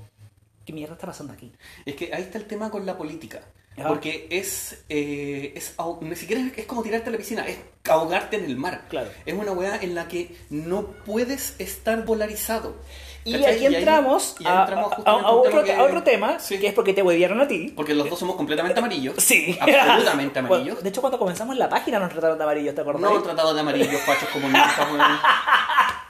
¿qué 0.66 0.74
mierda 0.74 0.94
está 0.96 1.08
pasando 1.08 1.34
aquí? 1.34 1.52
Es 1.86 1.96
que 1.96 2.14
ahí 2.14 2.24
está 2.24 2.38
el 2.38 2.48
tema 2.48 2.72
con 2.72 2.86
la 2.86 2.98
política. 2.98 3.42
Ajá. 3.78 3.90
Porque 3.90 4.28
es, 4.32 4.84
eh, 4.90 5.54
es 5.56 5.76
ni 6.02 6.16
siquiera 6.16 6.42
es, 6.42 6.58
es 6.58 6.66
como 6.66 6.82
tirarte 6.82 7.10
a 7.10 7.12
la 7.12 7.18
piscina, 7.18 7.46
es 7.48 7.58
ahogarte 7.88 8.38
en 8.38 8.46
el 8.46 8.56
mar. 8.58 8.86
Claro. 8.90 9.10
Es 9.26 9.34
una 9.36 9.52
weá 9.52 9.78
en 9.82 9.94
la 9.96 10.08
que 10.08 10.36
no 10.50 10.82
puedes 11.06 11.56
estar 11.60 12.04
polarizado. 12.06 12.76
Y 13.24 13.34
¿Cachai? 13.34 13.56
aquí 13.56 13.66
entramos, 13.76 14.36
y 14.40 14.46
ahí 14.48 14.54
a, 14.56 14.60
entramos 14.62 14.94
a- 15.06 15.28
otro, 15.28 15.60
a 15.78 15.84
otro 15.84 16.02
tema, 16.04 16.40
Sí. 16.40 16.58
que 16.60 16.68
es 16.68 16.74
porque 16.74 16.94
te 16.94 17.04
huevearon 17.04 17.42
a 17.42 17.48
ti. 17.48 17.74
Porque 17.76 17.94
los 17.94 18.10
dos 18.10 18.18
somos 18.18 18.36
completamente 18.38 18.80
amarillos. 18.80 19.16
Sí. 19.20 19.58
Absolutamente 19.60 20.40
amarillos. 20.40 20.66
Bueno, 20.68 20.82
De 20.82 20.90
hecho, 20.90 21.02
cuando 21.02 21.20
comenzamos 21.20 21.58
la 21.58 21.68
página 21.70 22.00
nos 22.00 22.10
trataron 22.10 22.38
de 22.38 22.44
amarillos, 22.46 22.74
¿te 22.74 22.82
acordás? 22.82 23.02
No 23.02 23.18
han 23.18 23.24
tratado 23.24 23.54
de 23.54 23.60
amarillos, 23.62 24.02
fachos 24.02 24.30
comunistas. 24.30 24.74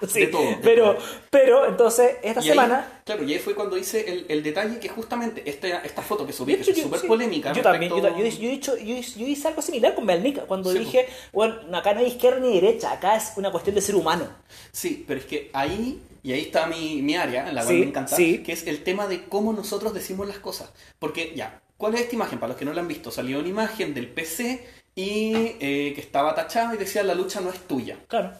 Sí, 0.07 0.19
de 0.21 0.27
todo, 0.27 0.41
de 0.43 0.57
pero, 0.61 0.95
todo. 0.95 1.05
pero, 1.29 1.67
entonces, 1.67 2.17
esta 2.23 2.39
Y 2.41 2.43
ahí- 2.43 2.49
semana... 2.49 3.01
claro, 3.05 3.23
y 3.23 3.33
ahí 3.33 3.39
fue 3.39 3.55
cuando 3.55 3.77
hice 3.77 4.09
el, 4.11 4.25
el 4.29 4.43
detalle 4.43 4.79
que 4.79 4.89
justamente 4.89 5.41
esta, 5.49 5.67
esta 5.79 6.01
foto 6.01 6.25
que 6.27 6.33
subí, 6.33 6.55
que 6.55 6.69
es 6.71 6.77
súper 6.81 6.99
sí, 6.99 7.07
polémica. 7.07 7.51
Yo 7.53 7.61
también, 7.61 7.91
yo, 7.91 7.97
yo, 7.99 8.23
yo 8.23 8.65
yo 8.67 8.95
hice- 9.27 9.47
algo 9.47 9.61
similar 9.61 9.95
con 9.95 10.05
Melnik 10.05 10.45
cuando 10.45 10.71
Sí, 10.71 10.79
dije, 10.79 11.07
bueno, 11.33 11.55
acá 11.77 11.93
no 11.93 11.99
hay 12.01 12.07
izquierda 12.07 12.39
ni 12.39 12.53
derecha, 12.59 12.91
acá 12.91 13.15
es 13.15 13.31
una 13.37 13.51
cuestión 13.51 13.75
de 13.75 13.81
ser 13.81 13.95
humano. 13.95 14.27
Sí, 14.71 15.03
pero 15.07 15.19
es 15.19 15.25
que 15.25 15.49
ahí, 15.53 15.99
y 16.23 16.33
ahí 16.33 16.41
está 16.41 16.67
mi, 16.67 17.01
mi 17.01 17.15
área, 17.15 17.47
en 17.49 17.55
la 17.55 17.61
cual 17.63 17.73
Sí, 17.75 17.79
me 17.81 17.87
encanta, 17.87 18.15
sí. 18.15 18.43
que 18.43 18.51
es 18.51 18.67
el 18.67 18.83
tema 18.83 19.07
de 19.07 19.23
cómo 19.25 19.53
nosotros 19.53 19.93
decimos 19.93 20.27
las 20.27 20.39
cosas. 20.39 20.69
Porque 20.99 21.33
ya, 21.35 21.61
¿cuál 21.77 21.95
es 21.95 22.01
esta 22.01 22.15
imagen? 22.15 22.39
Para 22.39 22.49
los 22.49 22.57
que 22.57 22.65
no 22.65 22.73
la 22.73 22.81
han 22.81 22.87
visto, 22.87 23.09
salió 23.11 23.39
una 23.39 23.47
imagen 23.47 23.93
del 23.93 24.07
PC 24.09 24.63
y 24.95 25.33
eh, 25.59 25.93
que 25.95 26.01
estaba 26.01 26.33
tachada 26.35 26.73
y 26.73 26.77
decía 26.77 27.03
la 27.03 27.13
lucha 27.15 27.39
no 27.41 27.49
es 27.51 27.59
tuya. 27.67 27.97
Claro. 28.07 28.31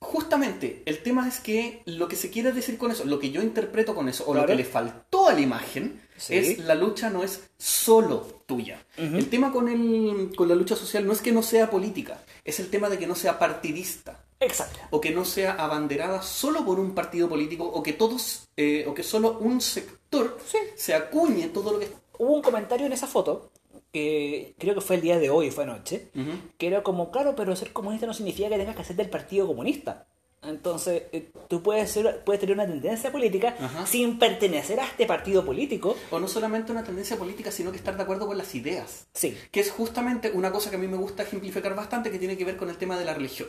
Justamente, 0.00 0.82
el 0.86 0.98
tema 1.02 1.26
es 1.28 1.40
que 1.40 1.82
lo 1.86 2.08
que 2.08 2.16
se 2.16 2.30
quiere 2.30 2.52
decir 2.52 2.78
con 2.78 2.90
eso, 2.90 3.04
lo 3.04 3.18
que 3.18 3.30
yo 3.30 3.42
interpreto 3.42 3.94
con 3.94 4.08
eso, 4.08 4.24
o 4.26 4.34
lo 4.34 4.46
que 4.46 4.54
le 4.54 4.64
faltó 4.64 5.28
a 5.28 5.32
la 5.34 5.40
imagen, 5.40 6.00
Sí. 6.16 6.34
es 6.34 6.58
la 6.58 6.74
lucha 6.74 7.10
no 7.10 7.22
es 7.22 7.44
solo 7.58 8.42
tuya. 8.46 8.84
El 8.96 9.28
tema 9.30 9.52
con, 9.52 9.68
el, 9.68 10.32
con 10.36 10.48
la 10.48 10.56
lucha 10.56 10.74
social 10.74 11.06
no 11.06 11.12
es 11.12 11.20
que 11.20 11.30
no 11.30 11.42
sea 11.44 11.70
política, 11.70 12.20
es 12.44 12.58
el 12.58 12.70
tema 12.70 12.88
de 12.88 12.98
que 12.98 13.06
no 13.06 13.14
sea 13.14 13.38
partidista. 13.38 14.24
Exacto. 14.40 14.78
O 14.90 15.00
que 15.00 15.10
no 15.10 15.24
sea 15.24 15.52
abanderada 15.54 16.22
solo 16.22 16.64
por 16.64 16.78
un 16.80 16.92
partido 16.94 17.28
político, 17.28 17.64
o 17.64 17.82
que 17.82 17.92
todos, 17.92 18.48
eh, 18.56 18.84
o 18.88 18.94
que 18.94 19.02
solo 19.04 19.38
un 19.40 19.60
sector 19.60 20.38
Sí. 20.46 20.58
se 20.76 20.94
acuñe 20.94 21.48
todo 21.48 21.72
lo 21.72 21.78
que 21.80 21.88
Hubo 22.20 22.34
un 22.34 22.42
comentario 22.42 22.84
en 22.86 22.92
esa 22.92 23.06
foto, 23.06 23.48
que 23.92 24.54
creo 24.58 24.74
que 24.74 24.80
fue 24.80 24.96
el 24.96 25.02
día 25.02 25.18
de 25.18 25.30
hoy, 25.30 25.50
fue 25.50 25.64
anoche, 25.64 26.08
Ujú. 26.14 26.30
que 26.58 26.66
era 26.66 26.82
como, 26.82 27.10
claro, 27.10 27.34
pero 27.36 27.54
ser 27.56 27.72
comunista 27.72 28.06
no 28.06 28.14
significa 28.14 28.48
que 28.48 28.56
tengas 28.58 28.76
que 28.76 28.84
ser 28.84 28.96
del 28.96 29.10
Partido 29.10 29.46
Comunista. 29.46 30.06
Entonces, 30.40 31.02
eh, 31.10 31.30
tú 31.48 31.62
puedes, 31.64 31.90
ser, 31.90 32.22
puedes 32.24 32.38
tener 32.40 32.54
una 32.54 32.64
tendencia 32.66 33.10
política 33.10 33.56
Ajá. 33.60 33.86
sin 33.86 34.20
pertenecer 34.20 34.78
a 34.78 34.84
este 34.86 35.04
partido 35.04 35.44
político. 35.44 35.96
O 36.12 36.20
no 36.20 36.28
solamente 36.28 36.70
una 36.70 36.84
tendencia 36.84 37.16
política, 37.16 37.50
sino 37.50 37.72
que 37.72 37.76
estar 37.76 37.96
de 37.96 38.04
acuerdo 38.04 38.26
con 38.28 38.38
las 38.38 38.54
ideas. 38.54 39.08
Sí, 39.14 39.36
Que 39.50 39.58
es 39.60 39.72
justamente 39.72 40.30
una 40.30 40.52
cosa 40.52 40.70
que 40.70 40.76
a 40.76 40.78
mí 40.78 40.86
me 40.86 40.96
gusta 40.96 41.24
ejemplificar 41.24 41.74
bastante, 41.74 42.12
que 42.12 42.20
tiene 42.20 42.36
que 42.36 42.44
ver 42.44 42.56
con 42.56 42.70
el 42.70 42.76
tema 42.76 42.96
de 42.96 43.04
la 43.04 43.14
religión. 43.14 43.48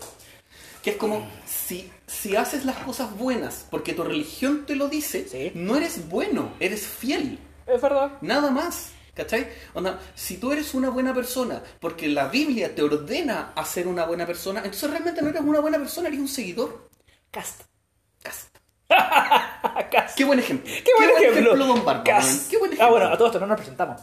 Que 0.81 0.91
es 0.91 0.95
como, 0.95 1.27
si, 1.45 1.91
si 2.07 2.35
haces 2.35 2.65
las 2.65 2.77
cosas 2.77 3.15
buenas 3.15 3.67
porque 3.69 3.93
tu 3.93 4.03
religión 4.03 4.65
te 4.65 4.75
lo 4.75 4.87
dice, 4.87 5.27
Sí. 5.27 5.51
no 5.53 5.75
eres 5.75 6.09
bueno, 6.09 6.53
eres 6.59 6.87
fiel. 6.87 7.37
es 7.67 7.79
verdad. 7.81 8.13
Nada 8.21 8.49
más. 8.49 8.93
¿Cachai? 9.19 9.49
Onda, 9.73 9.99
si 10.15 10.37
tú 10.37 10.53
eres 10.53 10.73
una 10.73 10.89
buena 10.89 11.13
persona 11.13 11.61
porque 11.81 12.07
la 12.07 12.29
Biblia 12.29 12.73
te 12.73 12.81
ordena 12.81 13.51
a 13.53 13.65
ser 13.65 13.85
una 13.87 14.05
buena 14.05 14.25
persona, 14.25 14.59
entonces 14.63 14.89
realmente 14.89 15.21
no 15.21 15.27
eres 15.27 15.41
una 15.41 15.59
buena 15.59 15.77
persona, 15.77 16.07
eres 16.07 16.21
un 16.21 16.27
seguidor. 16.29 16.89
Cast. 17.29 17.63
Cast. 18.23 18.55
Cast. 19.91 20.15
Qué 20.17 20.23
buen 20.23 20.39
ejemplo. 20.39 20.71
Qué 20.71 20.91
buen 20.97 21.09
ejemplo. 21.31 21.57
don 21.67 21.83
Barba. 21.83 22.03
Qué 22.03 22.11
buen 22.57 22.71
Ah, 22.71 22.75
ejemplo. 22.75 22.89
bueno, 22.91 23.07
a 23.07 23.17
todo 23.17 23.27
esto 23.27 23.39
no 23.41 23.47
nos 23.47 23.57
presentamos. 23.57 24.01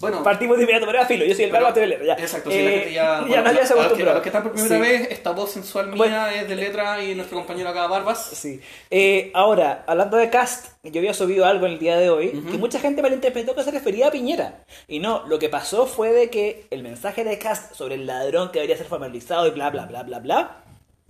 Bueno, 0.00 0.22
Partimos 0.22 0.56
de 0.56 0.62
inmediato, 0.62 0.86
pero 0.86 0.98
era 0.98 1.06
filo. 1.06 1.24
Yo 1.26 1.34
soy 1.34 1.44
el 1.44 1.52
de 1.52 1.86
letra, 1.86 2.06
ya. 2.06 2.12
Exacto, 2.14 2.50
si 2.50 2.56
la 2.56 2.62
Eh, 2.70 2.72
gente 2.78 2.92
ya. 2.92 3.02
ya 3.20 3.20
bueno, 3.26 3.42
nadie 3.42 3.66
se 3.66 3.72
a 3.72 3.76
los 3.76 3.76
que, 3.76 3.80
acostumbró. 3.82 4.10
a 4.10 4.14
los 4.14 4.22
que 4.22 4.28
están 4.30 4.42
por 4.42 4.52
primera 4.52 4.74
Sí. 4.76 4.80
vez, 4.80 5.08
esta 5.10 5.30
voz 5.32 5.50
sensual 5.50 5.86
mía 5.88 5.96
Bueno. 5.96 6.26
es 6.28 6.48
de 6.48 6.56
letra 6.56 7.04
y 7.04 7.14
nuestro 7.14 7.36
compañero 7.38 7.68
acá, 7.68 7.86
Barbas. 7.86 8.30
Sí. 8.32 8.60
Eh, 8.90 9.30
ahora, 9.34 9.84
hablando 9.86 10.16
de 10.16 10.30
cast, 10.30 10.68
yo 10.84 10.98
había 11.00 11.12
subido 11.12 11.44
algo 11.44 11.66
en 11.66 11.72
el 11.72 11.78
día 11.78 11.98
de 11.98 12.08
hoy 12.08 12.28
Ujú. 12.28 12.50
que 12.50 12.56
mucha 12.58 12.80
gente 12.80 13.02
malinterpretó 13.02 13.54
que 13.54 13.62
se 13.62 13.70
refería 13.70 14.06
a 14.08 14.10
Piñera. 14.10 14.64
Y 14.88 15.00
no, 15.00 15.26
lo 15.26 15.38
que 15.38 15.48
pasó 15.50 15.86
fue 15.86 16.12
de 16.12 16.30
que 16.30 16.66
el 16.70 16.82
mensaje 16.82 17.22
de 17.22 17.38
cast 17.38 17.74
sobre 17.74 17.96
el 17.96 18.06
ladrón 18.06 18.50
que 18.52 18.58
debería 18.60 18.76
ser 18.78 18.86
formalizado 18.86 19.46
y 19.46 19.50
bla, 19.50 19.68
bla, 19.70 19.84
bla, 19.86 20.02
bla, 20.02 20.18
bla, 20.18 20.56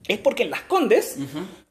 es 0.08 0.18
porque 0.18 0.42
en 0.42 0.50
Las 0.50 0.62
Condes 0.62 1.16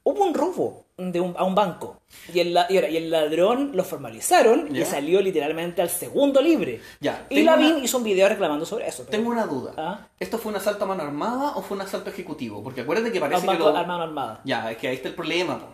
hubo 0.04 0.24
un 0.24 0.34
robo 0.34 0.86
de 1.00 1.20
un- 1.22 1.34
a 1.38 1.44
un 1.46 1.56
banco. 1.56 2.02
Y 2.34 2.40
el, 2.42 2.58
y, 2.70 2.78
el 2.78 3.10
ladrón 3.10 3.72
lo 3.74 3.84
formalizaron 3.84 4.76
y 4.76 4.84
salió 4.86 5.22
literalmente 5.22 5.82
al 5.82 5.90
segundo 5.90 6.42
libre. 6.42 6.82
Ya, 7.00 7.26
Y 7.30 7.44
Lavín 7.44 7.76
una- 7.76 7.86
hizo 7.86 7.98
un 7.98 8.04
video 8.04 8.28
reclamando 8.28 8.66
sobre 8.66 8.88
eso. 8.88 9.04
pero- 9.06 9.12
Tengo 9.18 9.32
una 9.32 9.46
duda. 9.46 9.74
Ah. 9.78 10.08
¿Esto 10.20 10.38
fue 10.38 10.52
un 10.52 10.58
asalto 10.58 10.84
a 10.84 10.88
mano 10.88 11.04
armada 11.04 11.54
o 11.56 11.62
fue 11.62 11.76
un 11.78 11.82
asalto 11.84 12.10
ejecutivo? 12.10 12.62
Porque 12.64 12.82
acuérdate 12.82 13.12
que 13.12 13.18
a 13.20 13.22
parece 13.22 13.38
un 13.42 13.42
que 13.44 13.48
banco 13.58 13.72
lo... 13.72 13.78
armado 13.78 14.02
armada. 14.04 14.42
Ya, 14.44 14.70
es 14.72 14.78
que 14.78 14.88
ahí 14.90 14.96
está 14.96 15.08
el 15.08 15.16
problema. 15.16 15.60
po. 15.60 15.68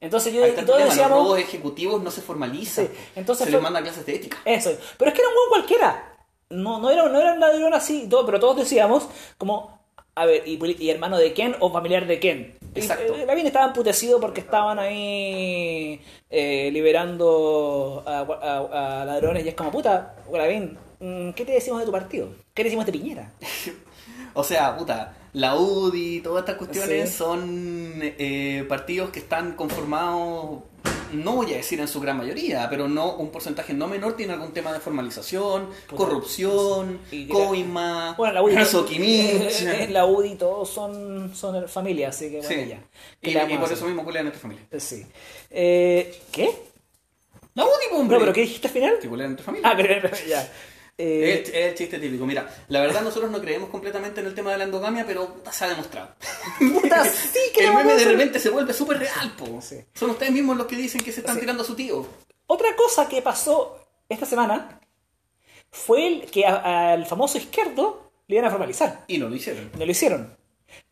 Entonces 0.00 0.32
yo 0.32 0.46
y 0.46 0.50
todos 0.50 0.64
problema. 0.64 0.84
Los 0.86 0.94
decíamos... 0.94 1.18
robos 1.18 1.38
ejecutivos 1.38 2.02
no 2.02 2.10
se 2.10 2.20
formalizan. 2.22 2.86
Sí, 2.86 2.92
entonces 3.16 3.44
se 3.46 3.50
fue- 3.50 3.60
les 3.60 3.62
manda 3.62 3.82
clases 3.82 4.04
de 4.06 4.14
ética. 4.14 4.38
Eso, 4.44 4.70
pero 4.98 5.10
es 5.10 5.14
que 5.14 5.20
era 5.22 5.28
un 5.28 5.34
buen 5.34 5.48
cualquiera. 5.50 6.12
No, 6.50 6.78
no, 6.80 6.90
era, 6.90 7.08
no 7.08 7.18
era 7.20 7.32
un 7.32 7.40
ladrón 7.40 7.74
así, 7.74 8.06
todo, 8.08 8.24
pero 8.24 8.38
todos 8.38 8.56
decíamos 8.56 9.08
como, 9.36 9.80
a 10.14 10.26
ver, 10.26 10.46
¿y, 10.46 10.56
poli- 10.58 10.76
y 10.78 10.90
hermano 10.90 11.18
de 11.18 11.32
quién 11.32 11.56
o 11.60 11.72
familiar 11.72 12.06
de 12.06 12.18
quién? 12.20 12.55
Y, 12.76 12.80
Exacto. 12.80 13.14
eh, 13.16 13.24
Lavín 13.26 13.46
estaba 13.46 13.66
emputecido 13.66 14.20
porque 14.20 14.40
estaban 14.40 14.78
ahí 14.78 16.00
eh, 16.30 16.70
liberando 16.72 18.02
a, 18.06 18.18
a- 18.20 19.02
a 19.02 19.04
ladrones 19.04 19.44
y 19.44 19.48
es 19.48 19.54
como, 19.54 19.70
puta, 19.70 20.14
Lavín, 20.32 20.76
mm, 21.00 21.30
¿qué 21.30 21.44
te 21.44 21.52
decimos 21.52 21.80
de 21.80 21.86
tu 21.86 21.92
partido? 21.92 22.28
¿Qué 22.54 22.62
te 22.62 22.64
decimos 22.64 22.86
de 22.86 22.92
Piñera? 22.92 23.32
O 24.38 24.44
sea, 24.44 24.76
puta, 24.76 25.16
la 25.32 25.56
UDI, 25.56 26.20
todas 26.20 26.40
estas 26.42 26.56
cuestiones 26.56 27.08
Sí. 27.08 27.16
son 27.16 28.00
eh, 28.02 28.66
partidos 28.68 29.08
que 29.08 29.20
están 29.20 29.52
conformados, 29.52 30.58
no 31.12 31.32
voy 31.36 31.52
a 31.52 31.56
decir 31.56 31.80
en 31.80 31.88
su 31.88 32.00
gran 32.00 32.16
mayoría, 32.16 32.66
pero 32.70 32.88
no 32.88 33.14
un 33.16 33.30
porcentaje 33.30 33.72
no 33.74 33.88
menor 33.88 34.16
tiene 34.16 34.32
algún 34.34 34.52
tema 34.52 34.72
de 34.72 34.80
formalización, 34.80 35.68
Puta, 35.88 35.96
corrupción, 35.96 37.00
y- 37.10 37.28
coima, 37.28 38.14
Bueno, 38.16 38.34
la 38.34 38.42
UDI, 38.42 38.54
eh, 39.00 39.88
la 39.90 40.06
UDI 40.06 40.34
todos 40.38 40.68
son, 40.70 41.34
son 41.34 41.68
familia, 41.68 42.08
así 42.10 42.30
que 42.30 42.38
bueno, 42.38 42.48
Sí. 42.48 42.68
ya. 42.68 42.80
¿Qué 43.20 43.30
Y, 43.54 43.56
por 43.58 43.72
eso 43.72 43.86
mismo 43.86 44.04
culean 44.04 44.24
nuestra 44.26 44.40
familia. 44.42 44.64
Sí. 44.78 45.06
Eh, 45.50 46.20
¿Qué? 46.32 46.50
La 47.54 47.64
UDI, 47.64 47.72
hombre. 47.94 48.16
No, 48.16 48.20
pero 48.20 48.32
¿qué 48.32 48.42
dijiste 48.42 48.68
al 48.68 48.72
final? 48.74 48.98
Que 49.00 49.08
culean 49.08 49.30
nuestra 49.30 49.46
familia. 49.46 49.70
Ah, 49.70 49.74
pero 49.76 50.10
ya. 50.28 50.46
Eh, 50.98 51.42
Es, 51.44 51.48
es 51.50 51.54
el 51.54 51.74
chiste 51.74 51.98
típico. 51.98 52.24
Mira, 52.26 52.48
la 52.68 52.80
verdad 52.80 53.02
nosotros 53.02 53.30
no 53.30 53.40
creemos 53.40 53.68
completamente 53.68 54.20
en 54.20 54.26
el 54.28 54.34
tema 54.34 54.52
de 54.52 54.58
la 54.58 54.64
endogamia, 54.64 55.04
pero 55.06 55.34
puta, 55.34 55.52
se 55.52 55.64
ha 55.64 55.68
demostrado. 55.68 56.14
puta, 56.58 57.04
sí, 57.32 57.38
que 57.54 57.64
el 57.66 57.74
meme 57.74 57.94
de 57.96 58.04
repente 58.04 58.38
se 58.38 58.50
vuelve 58.50 58.72
súper 58.72 58.98
real, 58.98 59.32
po. 59.36 59.60
Sí. 59.60 59.76
Son 59.94 60.10
ustedes 60.10 60.32
mismos 60.32 60.56
los 60.56 60.66
que 60.66 60.76
dicen 60.76 61.02
que 61.02 61.12
se 61.12 61.20
están 61.20 61.34
Sí. 61.34 61.40
tirando 61.40 61.62
a 61.62 61.66
su 61.66 61.74
tío. 61.74 62.06
Otra 62.46 62.74
cosa 62.76 63.08
que 63.08 63.20
pasó 63.22 63.78
esta 64.08 64.24
semana 64.24 64.80
fue 65.70 66.06
el 66.06 66.30
que 66.30 66.46
al 66.46 67.04
famoso 67.06 67.36
izquierdo 67.38 68.10
le 68.28 68.36
iban 68.36 68.46
a 68.46 68.50
formalizar. 68.50 69.04
Y 69.08 69.18
no 69.18 69.28
lo 69.28 69.36
hicieron. 69.36 69.70
No 69.78 69.84
lo 69.84 69.90
hicieron. 69.90 70.36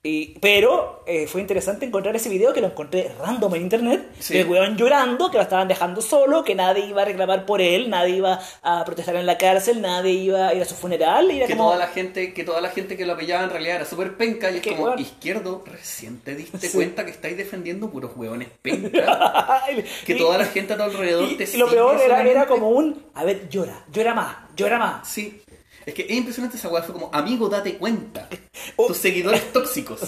Y, 0.06 0.38
pero 0.38 1.02
eh, 1.06 1.26
fue 1.26 1.40
interesante 1.40 1.86
encontrar 1.86 2.14
ese 2.14 2.28
video 2.28 2.52
que 2.52 2.60
lo 2.60 2.66
encontré 2.66 3.10
random 3.18 3.54
en 3.54 3.62
internet. 3.62 4.10
Sí. 4.18 4.34
del 4.34 4.46
weón 4.48 4.76
llorando, 4.76 5.30
que 5.30 5.38
lo 5.38 5.42
estaban 5.42 5.66
dejando 5.66 6.02
solo, 6.02 6.44
que 6.44 6.54
nadie 6.54 6.84
iba 6.84 7.00
a 7.00 7.04
reclamar 7.06 7.46
por 7.46 7.62
él, 7.62 7.88
nadie 7.88 8.16
iba 8.16 8.38
a 8.62 8.84
protestar 8.84 9.16
en 9.16 9.24
la 9.24 9.38
cárcel, 9.38 9.80
nadie 9.80 10.12
iba 10.12 10.48
a 10.48 10.54
ir 10.54 10.60
a 10.60 10.66
su 10.66 10.74
funeral. 10.74 11.30
Y 11.32 11.38
era 11.38 11.46
Que 11.46 11.56
como, 11.56 11.70
toda 11.70 11.78
la 11.78 11.86
gente, 11.86 12.34
que 12.34 12.44
toda 12.44 12.60
la 12.60 12.68
gente 12.68 12.98
que 12.98 13.06
lo 13.06 13.14
apoyaba 13.14 13.44
en 13.44 13.50
realidad 13.50 13.76
era 13.76 13.84
súper 13.86 14.14
penca 14.18 14.50
y 14.50 14.58
es 14.58 14.66
como, 14.66 14.84
weón. 14.84 14.98
izquierdo, 14.98 15.64
recién 15.66 16.20
te 16.20 16.34
diste 16.34 16.58
Sí. 16.68 16.76
cuenta 16.76 17.06
que 17.06 17.10
estáis 17.10 17.38
defendiendo 17.38 17.88
puros 17.88 18.10
hueones 18.14 18.48
penca. 18.60 19.62
que 20.04 20.12
Y- 20.14 20.18
toda 20.18 20.36
la 20.36 20.44
gente 20.44 20.74
a 20.74 20.76
tu 20.76 20.82
alrededor 20.82 21.30
y, 21.30 21.36
te 21.36 21.44
y 21.44 21.56
lo 21.56 21.66
peor 21.68 21.98
era, 21.98 22.22
era 22.22 22.46
como 22.46 22.68
un, 22.68 23.04
a 23.14 23.24
ver, 23.24 23.48
llora, 23.48 23.84
llora 23.90 24.12
más, 24.12 24.36
llora 24.54 24.78
más. 24.78 25.08
Sí. 25.08 25.40
Es 25.86 25.94
que 25.94 26.02
es 26.02 26.10
impresionante 26.10 26.56
esa 26.56 26.68
weá, 26.68 26.82
fue 26.82 26.94
como, 26.94 27.10
amigo, 27.12 27.48
date 27.48 27.76
cuenta. 27.76 28.28
Tus 28.76 28.96
seguidores 28.96 29.52
tóxicos. 29.52 30.00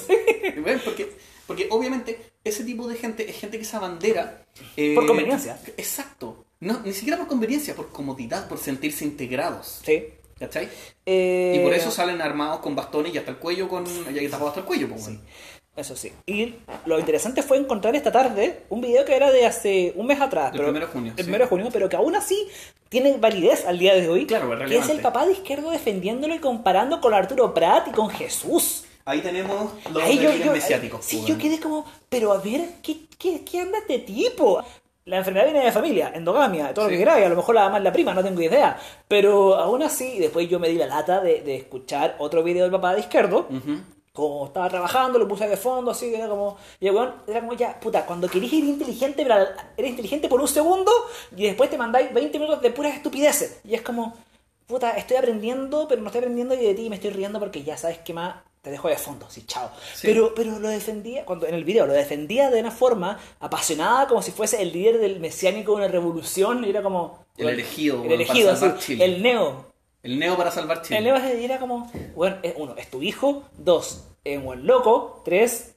Bueno, 0.61 0.81
porque, 0.85 1.13
porque 1.47 1.69
obviamente 1.71 2.19
ese 2.45 2.65
tipo 2.65 2.89
de 2.89 2.97
gente 2.97 3.29
es 3.29 3.37
gente 3.37 3.59
que 3.59 3.65
se 3.65 3.77
abandera. 3.77 4.45
eh, 4.77 4.95
Por 4.95 5.07
conveniencia. 5.07 5.59
Exacto. 5.77 6.45
No, 6.61 6.81
ni 6.85 6.93
siquiera 6.93 7.19
por 7.19 7.27
conveniencia, 7.29 7.75
por 7.75 7.91
comodidad, 7.91 8.49
por 8.49 8.59
sentirse 8.59 9.05
integrados. 9.05 9.81
Sí. 9.85 10.05
¿Cachai? 10.39 10.69
Eh, 11.07 11.57
Y 11.59 11.65
por 11.65 11.73
eso 11.75 11.91
salen 11.91 12.21
armados 12.21 12.61
con 12.61 12.75
bastones 12.77 13.15
y 13.15 13.19
hasta 13.19 13.31
el 13.31 13.37
cuello, 13.39 13.69
con 13.69 13.85
ya 13.87 14.31
tapado 14.31 14.49
hasta 14.49 14.61
el 14.61 14.67
cuello. 14.67 14.89
Pues, 14.89 15.03
bueno. 15.05 15.21
Eso 15.77 15.95
sí. 15.95 16.11
Y 16.25 16.55
lo 16.87 16.99
interesante 16.99 17.43
fue 17.43 17.59
encontrar 17.59 17.95
esta 17.97 18.11
tarde 18.11 18.63
un 18.71 18.81
video 18.81 19.05
que 19.05 19.15
era 19.15 19.31
de 19.31 19.45
hace 19.45 19.93
un 19.97 20.07
mes 20.07 20.19
atrás. 20.21 20.53
Del 20.53 20.61
pero, 20.61 20.69
primero 20.73 20.87
de 20.87 20.93
junio, 20.93 21.13
El 21.13 21.17
sí. 21.19 21.23
primero 21.25 21.45
de 21.45 21.49
junio, 21.51 21.69
pero 21.71 21.89
que 21.91 21.97
aún 21.97 22.17
así 22.17 22.49
tiene 22.89 23.17
validez 23.19 23.67
al 23.67 23.79
día 23.79 23.95
de 23.95 24.09
hoy. 24.09 24.27
Claro, 24.27 24.53
es 24.63 24.69
que 24.71 24.79
es 24.79 24.89
el 24.89 25.01
papá 25.01 25.27
de 25.27 25.33
izquierdo 25.33 25.71
defendiéndolo 25.71 26.35
y 26.35 26.39
comparando 26.39 27.01
con 27.01 27.13
Arturo 27.15 27.53
Prat 27.55 27.89
y 27.89 27.91
con 27.93 28.09
Jesús. 28.11 28.85
Ahí 29.05 29.21
tenemos 29.21 29.73
los 29.93 30.03
Ahí 30.03 30.19
yo, 30.19 30.33
yo- 30.33 30.53
mesiáticos. 30.53 31.05
sí, 31.05 31.19
pues, 31.19 31.29
yo 31.29 31.39
quedé 31.39 31.61
como, 31.61 31.85
pero 32.09 32.33
a 32.33 32.39
ver, 32.39 32.63
¿qué, 32.83 33.03
qué, 33.19 33.45
qué 33.45 33.61
anda 33.61 33.79
este 33.79 34.01
tipo? 34.01 34.63
La 35.05 35.19
enfermedad 35.19 35.45
viene 35.45 35.65
de 35.65 35.71
familia, 35.71 36.11
endogamia, 36.13 36.75
todo 36.75 36.87
Sí. 36.87 36.91
lo 36.91 36.95
que 36.95 37.05
queráis, 37.05 37.25
a 37.27 37.29
lo 37.29 37.37
mejor 37.37 37.55
la 37.55 37.65
mamá 37.67 37.79
es 37.79 37.85
la 37.85 37.93
prima, 37.93 38.13
no 38.13 38.25
tengo 38.25 38.43
idea. 38.43 38.77
Pero 39.07 39.55
aún 39.55 39.85
así, 39.85 40.19
después 40.19 40.49
yo 40.49 40.59
me 40.59 40.69
di 40.69 40.75
la 40.75 40.87
lata 40.87 41.21
de, 41.21 41.43
de 41.43 41.55
escuchar 41.55 42.17
otro 42.19 42.43
video 42.43 42.65
del 42.65 42.73
papá 42.73 42.95
de 42.95 43.01
izquierdo, 43.01 43.47
Ujú. 43.49 43.79
Como 44.17 44.47
estaba 44.47 44.69
trabajando, 44.69 45.19
lo 45.19 45.29
puse 45.29 45.47
de 45.47 45.59
fondo, 45.59 45.91
así, 45.91 46.13
era 46.15 46.27
como, 46.27 46.57
y 46.81 46.89
el 46.89 46.95
weón 46.95 47.15
era 47.27 47.41
como 47.41 47.53
ya, 47.53 47.79
puta, 47.79 48.07
cuando 48.07 48.29
querís 48.29 48.53
ir 48.55 48.65
inteligente, 48.65 49.23
pero 49.23 49.47
eres 49.77 49.91
inteligente 49.91 50.29
por 50.29 50.41
un 50.41 50.49
segundo, 50.49 50.91
y 51.37 51.45
después 51.45 51.69
te 51.69 51.77
mandáis 51.77 52.13
20 52.13 52.39
minutos 52.39 52.63
de 52.63 52.71
puras 52.71 52.95
estupideces. 52.95 53.61
Y 53.63 53.75
es 53.75 53.83
como, 53.83 54.17
puta, 54.67 54.93
estoy 54.93 55.19
aprendiendo, 55.19 55.87
pero 55.87 56.01
no 56.01 56.09
estoy 56.09 56.21
aprendiendo 56.21 56.55
y 56.55 56.59
de 56.59 56.75
ti 56.75 56.89
me 56.89 56.97
estoy 56.97 57.11
riendo 57.11 57.39
porque 57.39 57.63
ya 57.63 57.77
sabes 57.77 57.99
que 57.99 58.15
más 58.15 58.37
te 58.63 58.71
dejo 58.71 58.89
de 58.89 58.97
fondo, 58.97 59.27
sí, 59.29 59.45
chao. 59.47 59.71
Sí. 59.95 60.09
Pero, 60.09 60.35
pero 60.35 60.59
lo 60.59 60.69
defendía, 60.69 61.25
cuando 61.27 61.47
en 61.47 61.55
el 61.55 61.65
video 61.65 61.87
lo 61.87 61.93
defendía 61.93 62.51
de 62.51 62.59
una 62.59 62.71
forma 62.73 63.19
apasionada, 63.39 64.09
como 64.09 64.23
si 64.23 64.33
fuese 64.33 64.61
el 64.63 64.73
líder 64.73 64.99
del 64.99 65.21
mesiánico 65.21 65.73
de 65.73 65.77
una 65.77 65.89
revolución, 65.89 66.65
y 66.65 66.71
era 66.71 66.83
como... 66.83 67.27
El 67.37 67.51
elegido, 67.51 68.03
El 68.03 68.13
elegido, 68.13 68.51
así, 68.51 69.01
el 69.01 69.23
neo, 69.23 69.67
El 70.07 70.19
neo 70.19 70.37
para 70.37 70.51
salvar 70.51 70.83
Chile. 70.83 70.99
el 70.99 71.05
Neo 71.05 71.17
era 71.17 71.59
como, 71.59 71.91
bueno, 72.15 72.37
es- 72.43 72.55
uno, 72.57 72.75
es 72.77 72.89
tu 72.91 73.03
hijo, 73.03 73.45
dos, 73.59 74.05
es 74.25 74.39
un 74.39 74.45
buen 74.45 74.67
loco, 74.67 75.23
tres, 75.25 75.75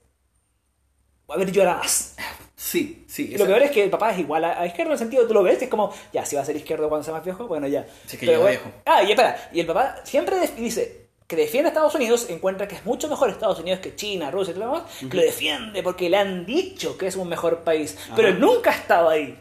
a 1.27 1.37
ver, 1.37 1.51
llora 1.51 1.75
más. 1.77 2.15
Sí, 2.55 3.05
sí. 3.07 3.35
Lo 3.37 3.45
peor 3.45 3.61
es 3.63 3.71
que 3.71 3.83
el 3.83 3.89
papá 3.89 4.11
es 4.11 4.19
igual 4.19 4.43
a, 4.43 4.59
a 4.59 4.65
izquierdo 4.67 4.89
en 4.91 4.93
el 4.93 4.99
sentido, 4.99 5.25
tú 5.27 5.33
lo 5.33 5.43
ves, 5.43 5.61
es 5.61 5.69
como, 5.69 5.93
ya, 6.11 6.25
si 6.25 6.35
va 6.35 6.41
a 6.41 6.45
ser 6.45 6.55
izquierdo 6.55 6.89
cuando 6.89 7.03
sea 7.05 7.13
más 7.13 7.23
viejo, 7.23 7.47
bueno, 7.47 7.67
ya. 7.67 7.87
Sí, 8.05 8.17
que 8.17 8.25
Pero 8.25 8.43
ya 8.43 8.49
viejo. 8.49 8.69
Ah, 8.85 9.01
y 9.03 9.11
espera, 9.11 9.49
y 9.53 9.61
el 9.61 9.65
papá 9.65 9.97
siempre 10.03 10.35
dice, 10.57 11.07
que 11.25 11.35
defiende 11.35 11.67
a 11.67 11.71
Estados 11.71 11.95
Unidos 11.95 12.27
encuentra 12.29 12.67
que 12.67 12.75
es 12.75 12.85
mucho 12.85 13.07
mejor 13.07 13.29
Estados 13.29 13.59
Unidos 13.59 13.79
que 13.79 13.95
China, 13.95 14.29
Rusia 14.29 14.51
y 14.51 14.55
todo 14.55 14.65
lo 14.65 14.73
demás, 14.73 14.91
que 15.09 15.15
lo 15.17 15.23
defiende 15.23 15.81
porque 15.83 16.09
le 16.09 16.17
han 16.17 16.45
dicho 16.45 16.97
que 16.97 17.07
es 17.07 17.15
un 17.15 17.29
mejor 17.29 17.59
país, 17.59 17.97
pero 18.15 18.33
nunca 18.33 18.71
ha 18.71 18.75
estado 18.75 19.09
ahí. 19.09 19.37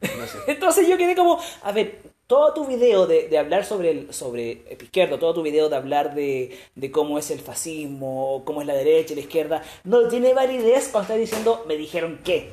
No 0.00 0.26
sé. 0.26 0.38
Entonces 0.46 0.86
yo 0.86 0.96
quedé 0.96 1.16
como, 1.16 1.40
a 1.62 1.72
ver, 1.72 2.00
todo 2.26 2.54
tu 2.54 2.66
video 2.66 3.06
de, 3.06 3.28
de 3.28 3.38
hablar 3.38 3.64
sobre 3.64 3.90
el 3.90 4.14
sobre 4.14 4.62
el 4.70 4.82
izquierdo, 4.82 5.18
todo 5.18 5.34
tu 5.34 5.42
video 5.42 5.68
de 5.68 5.76
hablar 5.76 6.14
de, 6.14 6.58
de 6.74 6.90
cómo 6.90 7.18
es 7.18 7.30
el 7.30 7.40
fascismo, 7.40 8.42
cómo 8.44 8.60
es 8.62 8.66
la 8.66 8.74
derecha 8.74 9.12
y 9.12 9.16
la 9.16 9.22
izquierda, 9.22 9.62
no 9.84 10.08
tiene 10.08 10.32
validez 10.34 10.88
cuando 10.90 11.12
estás 11.14 11.18
diciendo, 11.18 11.64
me 11.68 11.76
dijeron 11.76 12.20
qué. 12.24 12.50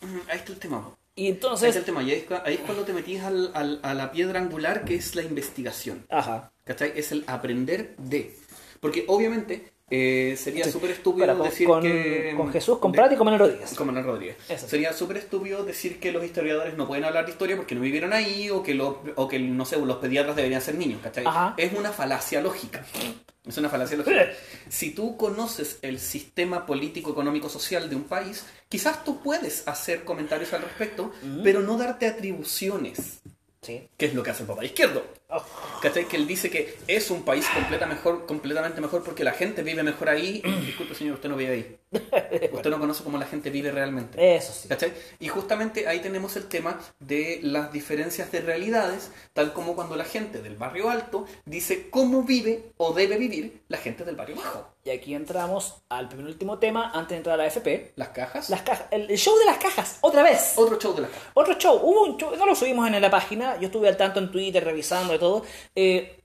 Mm, 0.00 0.18
Ahí 0.28 0.38
está 0.38 0.52
el 0.52 0.58
tema. 0.58 0.90
Y 1.16 1.26
Ahí 1.26 1.32
está 1.32 1.46
entonces... 1.46 1.76
el 1.76 1.84
tema. 1.84 2.02
Y 2.02 2.10
ahí 2.10 2.16
es, 2.18 2.24
cu- 2.24 2.34
ahí 2.44 2.54
es 2.54 2.60
cuando 2.60 2.84
te 2.84 2.92
metís 2.92 3.20
al- 3.22 3.50
al- 3.54 3.80
a 3.82 3.94
la 3.94 4.10
piedra 4.12 4.40
angular 4.40 4.84
que 4.84 4.94
es 4.96 5.14
la 5.14 5.22
investigación. 5.22 6.04
Ajá. 6.10 6.52
¿Cachai? 6.64 6.92
Es 6.96 7.12
el 7.12 7.24
aprender 7.26 7.94
de. 7.98 8.34
Porque 8.80 9.04
obviamente 9.08 9.72
eh, 9.96 10.36
sería 10.36 10.64
Sí. 10.64 10.72
súper 10.72 10.90
estúpido 10.90 11.34
decir 11.42 11.66
con- 11.68 11.82
que. 11.82 12.34
con 12.36 12.50
Jesús, 12.52 12.78
con 12.78 12.90
Prat 12.90 13.12
y 13.12 13.16
con 13.16 13.26
Manuel 13.26 13.40
Rodríguez. 13.50 13.74
Con 13.74 13.86
Manuel 13.86 14.04
Rodríguez. 14.06 14.36
Eso. 14.48 14.66
Sería 14.68 14.92
súper 14.92 15.18
estúpido 15.18 15.64
decir 15.64 16.00
que 16.00 16.10
los 16.10 16.24
historiadores 16.24 16.76
no 16.76 16.86
pueden 16.88 17.04
hablar 17.04 17.24
de 17.26 17.30
historia 17.32 17.56
porque 17.56 17.74
no 17.74 17.80
vivieron 17.80 18.12
ahí 18.12 18.50
o 18.50 18.62
que, 18.62 18.74
lo- 18.74 19.02
o 19.14 19.28
que 19.28 19.38
no 19.38 19.64
sé, 19.64 19.78
los 19.78 19.96
pediatras 19.98 20.34
deberían 20.34 20.60
ser 20.60 20.74
niños, 20.74 21.00
¿cachai? 21.02 21.24
Ajá. 21.26 21.54
Es 21.56 21.72
una 21.72 21.92
falacia 21.92 22.40
lógica. 22.40 22.84
Es 23.46 23.58
una 23.58 23.68
falacia 23.68 23.96
lógica. 23.98 24.26
Si 24.70 24.90
tú 24.92 25.16
conoces 25.18 25.78
el 25.82 25.98
sistema 26.00 26.64
político, 26.64 27.10
económico, 27.12 27.48
social 27.50 27.90
de 27.90 27.96
un 27.96 28.04
país, 28.04 28.46
quizás 28.70 29.04
tú 29.04 29.20
puedes 29.20 29.68
hacer 29.68 30.04
comentarios 30.04 30.52
al 30.54 30.62
respecto, 30.62 31.12
pero 31.42 31.60
no 31.60 31.76
darte 31.76 32.06
atribuciones, 32.06 33.20
Sí. 33.64 33.88
que 33.96 34.06
es 34.06 34.14
lo 34.14 34.22
que 34.22 34.30
hace 34.30 34.42
el 34.42 34.48
papá 34.48 34.64
izquierdo. 34.64 35.02
Oh. 35.30 35.42
¿Cachai? 35.80 36.06
Que 36.06 36.16
él 36.16 36.26
dice 36.26 36.50
que 36.50 36.76
es 36.86 37.10
un 37.10 37.22
país 37.24 37.46
completa 37.48 37.86
mejor, 37.86 38.26
completamente 38.26 38.80
mejor 38.80 39.02
porque 39.02 39.24
la 39.24 39.32
gente 39.32 39.62
vive 39.62 39.82
mejor 39.82 40.10
ahí. 40.10 40.42
Disculpe, 40.66 40.94
señor, 40.94 41.14
usted 41.14 41.28
no 41.28 41.36
vive 41.36 41.52
ahí. 41.52 41.78
Usted 42.52 42.70
no 42.70 42.80
conoce 42.80 43.04
cómo 43.04 43.18
la 43.18 43.26
gente 43.26 43.50
vive 43.50 43.70
realmente. 43.70 44.36
Eso 44.36 44.52
sí. 44.52 44.68
¿Cachai? 44.68 44.92
Y 45.20 45.28
justamente 45.28 45.86
ahí 45.86 46.00
tenemos 46.00 46.36
el 46.36 46.46
tema 46.46 46.80
de 46.98 47.38
las 47.42 47.72
diferencias 47.72 48.30
de 48.32 48.40
realidades, 48.40 49.10
tal 49.32 49.52
como 49.52 49.74
cuando 49.74 49.96
la 49.96 50.04
gente 50.04 50.42
del 50.42 50.56
barrio 50.56 50.90
alto 50.90 51.26
dice 51.44 51.88
cómo 51.90 52.24
vive 52.24 52.72
o 52.76 52.92
debe 52.92 53.16
vivir 53.16 53.62
la 53.68 53.78
gente 53.78 54.04
del 54.04 54.16
barrio 54.16 54.36
bajo. 54.36 54.73
Y 54.86 54.90
aquí 54.90 55.14
entramos 55.14 55.76
al 55.88 56.10
penúltimo 56.10 56.58
tema 56.58 56.90
antes 56.92 57.08
de 57.10 57.16
entrar 57.16 57.34
a 57.40 57.44
la 57.44 57.46
FP. 57.46 57.94
Las 57.96 58.08
cajas. 58.10 58.50
Las 58.50 58.60
cajas, 58.60 58.84
el, 58.90 59.10
el 59.10 59.16
show 59.16 59.34
de 59.38 59.46
las 59.46 59.56
cajas, 59.56 59.96
otra 60.02 60.22
vez. 60.22 60.52
Otro 60.56 60.78
show 60.78 60.94
de 60.94 61.00
las 61.00 61.10
cajas. 61.10 61.28
Otro 61.32 61.54
show, 61.54 61.80
hubo 61.82 62.02
un 62.04 62.18
show, 62.18 62.36
no 62.36 62.44
lo 62.44 62.54
subimos 62.54 62.86
en 62.86 63.00
la 63.00 63.10
página, 63.10 63.56
yo 63.58 63.68
estuve 63.68 63.88
al 63.88 63.96
tanto 63.96 64.20
en 64.20 64.30
Twitter 64.30 64.62
revisando 64.62 65.14
y 65.14 65.18
todo. 65.18 65.42
Eh, 65.74 66.20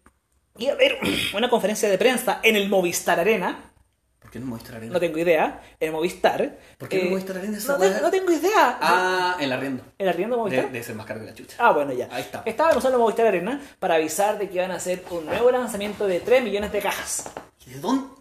y 0.57 0.67
a 0.67 0.75
ver, 0.75 0.97
una 1.37 1.49
conferencia 1.49 1.87
de 1.87 1.97
prensa 1.97 2.41
en 2.43 2.57
el 2.57 2.67
Movistar 2.67 3.17
Arena, 3.17 3.71
¿Por 4.19 4.29
qué 4.29 4.39
no 4.41 4.47
Movistar 4.47 4.75
Arena? 4.75 4.91
no 4.91 4.99
tengo 4.99 5.17
idea, 5.19 5.61
en 5.79 5.87
el 5.87 5.93
Movistar. 5.93 6.57
¿Por 6.77 6.89
qué 6.89 6.97
no 6.97 7.03
Eh, 7.03 7.09
Movistar 7.11 7.37
Arena 7.37 7.57
esa 7.57 7.71
no, 7.71 7.79
te- 7.79 8.01
no 8.01 8.11
tengo 8.11 8.29
idea. 8.33 8.77
Ah, 8.81 9.37
arriendo. 9.39 9.83
¿El 9.97 10.09
arriendo 10.09 10.35
de 10.35 10.41
De- 10.41 10.43
Movistar? 10.49 10.71
Debe 10.73 10.83
ser 10.83 10.95
más 10.95 11.05
caro 11.05 11.21
que 11.21 11.27
la 11.27 11.33
chucha. 11.33 11.55
Ah, 11.59 11.71
bueno, 11.71 11.93
ya. 11.93 12.09
Ahí 12.11 12.23
está. 12.23 12.43
Estaban 12.45 12.75
usando 12.77 12.99
Movistar 12.99 13.25
Arena 13.25 13.61
para 13.79 13.95
avisar 13.95 14.37
de 14.37 14.49
que 14.49 14.55
iban 14.55 14.71
a 14.71 14.75
hacer 14.75 15.05
un 15.11 15.25
nuevo 15.27 15.49
lanzamiento 15.49 16.05
de 16.07 16.19
3 16.19 16.43
millones 16.43 16.73
de 16.73 16.79
cajas. 16.81 17.23
¿Y 17.65 17.69
de 17.69 17.79
dónde? 17.79 18.18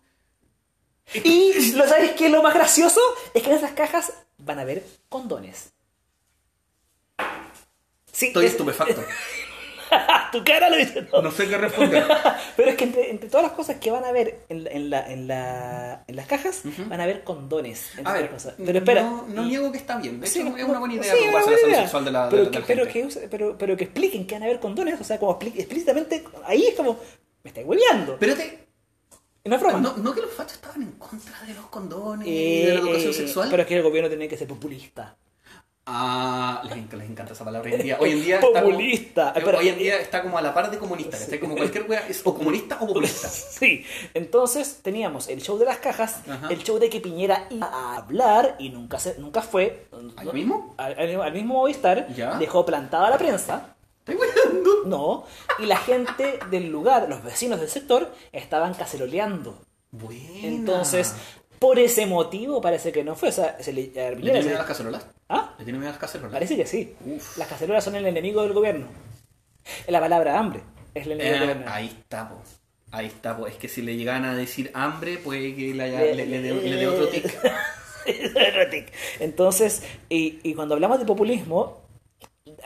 Y 1.15 1.73
¿lo 1.73 1.87
sabes 1.89 2.13
qué 2.13 2.27
es 2.27 2.33
lo 2.33 2.43
más 2.43 2.55
gracioso? 2.55 3.01
Es 3.35 3.43
que 3.43 3.51
en 3.51 3.57
esas 3.57 3.73
cajas 3.73 4.13
van 4.39 4.59
a 4.59 4.63
haber 4.63 4.85
condones. 5.09 5.73
Sí, 8.13 8.27
Estoy 8.27 8.47
es- 8.47 8.53
estupefacto. 8.53 9.03
tu 10.33 10.45
cara 10.45 10.69
lo 10.69 10.77
dice 10.77 11.03
todo. 11.03 11.23
No 11.23 11.31
sé 11.31 11.49
qué 11.49 11.57
responder. 11.57 12.05
Pero 12.57 12.71
es 12.71 12.77
que 12.77 12.85
entre, 12.85 13.11
entre 13.11 13.29
todas 13.31 13.45
las 13.47 13.53
cosas 13.53 13.77
que 13.77 13.91
van 13.91 14.05
a 14.05 14.13
ver 14.13 14.41
en, 14.49 14.65
la- 14.65 14.71
en, 14.71 14.91
la, 14.91 15.13
en, 15.13 15.29
la, 15.29 16.05
en 16.07 16.17
las 16.17 16.27
cajas, 16.27 16.63
van 16.89 17.01
a 17.01 17.05
haber 17.05 17.25
condones. 17.25 17.91
A 18.05 18.13
ver, 18.13 18.29
cosas. 18.31 18.55
pero 18.65 18.79
espera. 18.79 19.03
no, 19.03 19.27
no 19.29 19.45
y- 19.45 19.49
niego 19.49 19.73
que 19.73 19.79
está 19.79 19.97
bien. 19.99 20.21
De 20.21 20.27
hecho, 20.27 20.43
Sí, 20.43 20.53
es 20.59 20.65
una 20.65 20.79
buena 20.79 20.95
idea 20.95 21.15
sí, 21.15 21.21
una 21.23 21.33
la 21.33 21.43
salud 21.45 21.59
idea. 21.69 21.81
sexual 21.83 22.05
de 22.05 22.11
la, 22.11 22.29
pero, 22.29 22.45
de 22.45 22.51
que, 22.51 22.59
la 22.61 22.67
pero, 22.67 22.85
gente. 22.85 22.93
que, 23.01 23.07
use- 23.07 23.29
pero, 23.31 23.57
pero 23.57 23.77
que 23.77 23.85
expliquen 23.85 24.27
que 24.27 24.35
van 24.35 24.43
a 24.43 24.47
haber 24.47 24.61
condones, 24.61 25.01
o 25.01 25.05
sea, 25.05 25.19
como 25.19 25.39
explícitamente, 25.41 26.25
ahí 26.45 26.67
es 26.67 26.75
como, 26.75 26.99
me 27.45 27.49
estáis 27.51 27.67
hueveando. 27.67 28.15
Espérate, 28.15 28.68
no 29.49 29.57
es 29.57 29.61
broma. 29.63 29.79
no, 29.81 29.97
no 29.97 30.13
que 30.15 30.21
los 30.21 30.31
fachos 30.31 30.55
estaban 30.55 30.83
en 30.83 30.93
contra 30.93 31.33
de 31.47 31.55
los 31.55 31.67
condones 31.67 32.27
y 32.29 32.63
de 32.67 32.75
la 32.75 32.81
educación 32.81 33.11
Eh, 33.11 33.15
sexual. 33.15 33.49
Pero 33.51 33.63
es 33.63 33.69
que 33.69 33.77
el 33.77 33.83
gobierno 33.83 34.09
tiene 34.09 34.29
que 34.29 34.37
ser 34.37 34.47
populista. 34.49 35.17
Ah, 35.91 36.61
les, 36.65 36.75
enc- 36.77 36.93
les 36.99 37.09
encanta 37.09 37.33
esa 37.33 37.47
palabra 37.47 37.67
hoy 37.71 37.77
en 37.77 37.83
día. 37.83 37.97
Hoy 37.99 38.11
en 38.11 38.23
día 38.23 38.35
está 38.35 38.47
como- 38.49 38.61
Populista. 38.73 39.33
eh, 39.35 39.43
hoy 39.57 39.69
en 39.69 39.75
eh, 39.75 39.79
día 39.79 39.97
está 39.99 40.23
como 40.23 40.37
a 40.37 40.43
la 40.43 40.53
par 40.53 40.71
de 40.71 40.77
comunista. 40.77 41.17
¿cachai? 41.19 41.41
Como 41.41 41.57
cualquier 41.57 41.89
wea 41.89 42.07
es 42.07 42.21
o 42.27 42.35
comunista 42.35 42.77
o 42.83 42.87
populista. 42.87 43.27
Sí, 43.59 43.85
entonces 44.13 44.81
teníamos 44.83 45.29
el 45.29 45.41
show 45.41 45.57
de 45.59 45.65
las 45.65 45.79
cajas, 45.79 46.21
Ajá. 46.29 46.49
el 46.51 46.63
show 46.63 46.79
de 46.79 46.91
que 46.91 47.01
Piñera 47.01 47.47
iba 47.49 47.69
a 47.69 47.97
hablar 47.97 48.57
y 48.59 48.69
nunca 48.69 48.99
se, 48.99 49.19
nunca 49.19 49.41
fue. 49.41 49.87
¿Ahí 50.19 50.29
mismo? 50.33 50.75
Al, 50.77 50.93
al- 50.99 51.23
al 51.23 51.33
mismo 51.33 51.55
Movistar, 51.55 52.07
Ya. 52.15 52.37
dejó 52.37 52.67
plantada 52.67 53.07
a 53.07 53.11
la 53.11 53.17
prensa. 53.19 53.75
No, 54.87 55.25
y 55.59 55.67
la 55.67 55.77
gente 55.77 56.39
del 56.51 56.69
lugar, 56.71 57.09
los 57.09 57.23
vecinos 57.23 57.61
del 57.61 57.69
sector, 57.69 58.13
estaban 58.33 58.75
caceroleando. 58.75 59.59
Buena. 59.91 60.23
Entonces, 60.43 61.15
por 61.59 61.79
ese 61.79 62.07
motivo 62.07 62.61
parece 62.61 62.93
que 62.93 63.03
no 63.05 63.15
fue. 63.15 63.31
O 63.31 63.33
sea, 63.33 63.57
se 63.61 63.73
le, 63.73 63.91
a 64.01 64.11
¿Le 64.11 64.33
se- 64.33 64.43
miedo 64.43 64.55
a 64.57 64.59
las 64.59 64.67
cacerolas? 64.67 65.07
¿Ah? 65.29 65.55
¿Le 65.59 65.65
tiene 65.65 65.79
miedo 65.79 65.91
a 65.91 65.93
las 65.93 66.01
cacerolas? 66.01 66.33
Parece 66.33 66.57
que 66.57 66.67
sí. 66.67 66.95
Uf. 67.05 67.37
Las 67.39 67.49
cacerolas 67.49 67.85
son 67.85 67.95
el 67.97 68.07
enemigo 68.07 68.43
del 68.43 68.53
gobierno. 68.53 68.87
La 69.89 70.01
palabra 70.01 70.39
hambre 70.39 70.61
es 70.95 71.07
el 71.07 71.13
enemigo 71.13 71.33
del 71.35 71.43
Eh, 71.43 71.47
gobierno. 71.55 71.73
ahí 71.75 71.87
está, 71.87 72.29
po. 72.29 72.37
Ahí 72.91 73.07
está, 73.07 73.37
po. 73.37 73.47
Es 73.47 73.57
que 73.57 73.69
si 73.69 73.83
le 73.83 73.97
llegan 73.97 74.25
a 74.25 74.35
decir 74.35 74.71
hambre, 74.75 75.19
puede 75.19 75.55
que 75.55 75.75
le, 75.75 76.15
le, 76.15 76.27
le 76.27 76.41
dé 76.77 76.87
otro 76.87 77.09
tic. 77.09 77.25
Otro 78.09 78.71
tic. 78.71 78.91
Entonces, 79.21 79.83
y, 80.09 80.39
y 80.43 80.55
cuando 80.55 80.75
hablamos 80.75 80.99
de 80.99 81.05
populismo, 81.05 81.83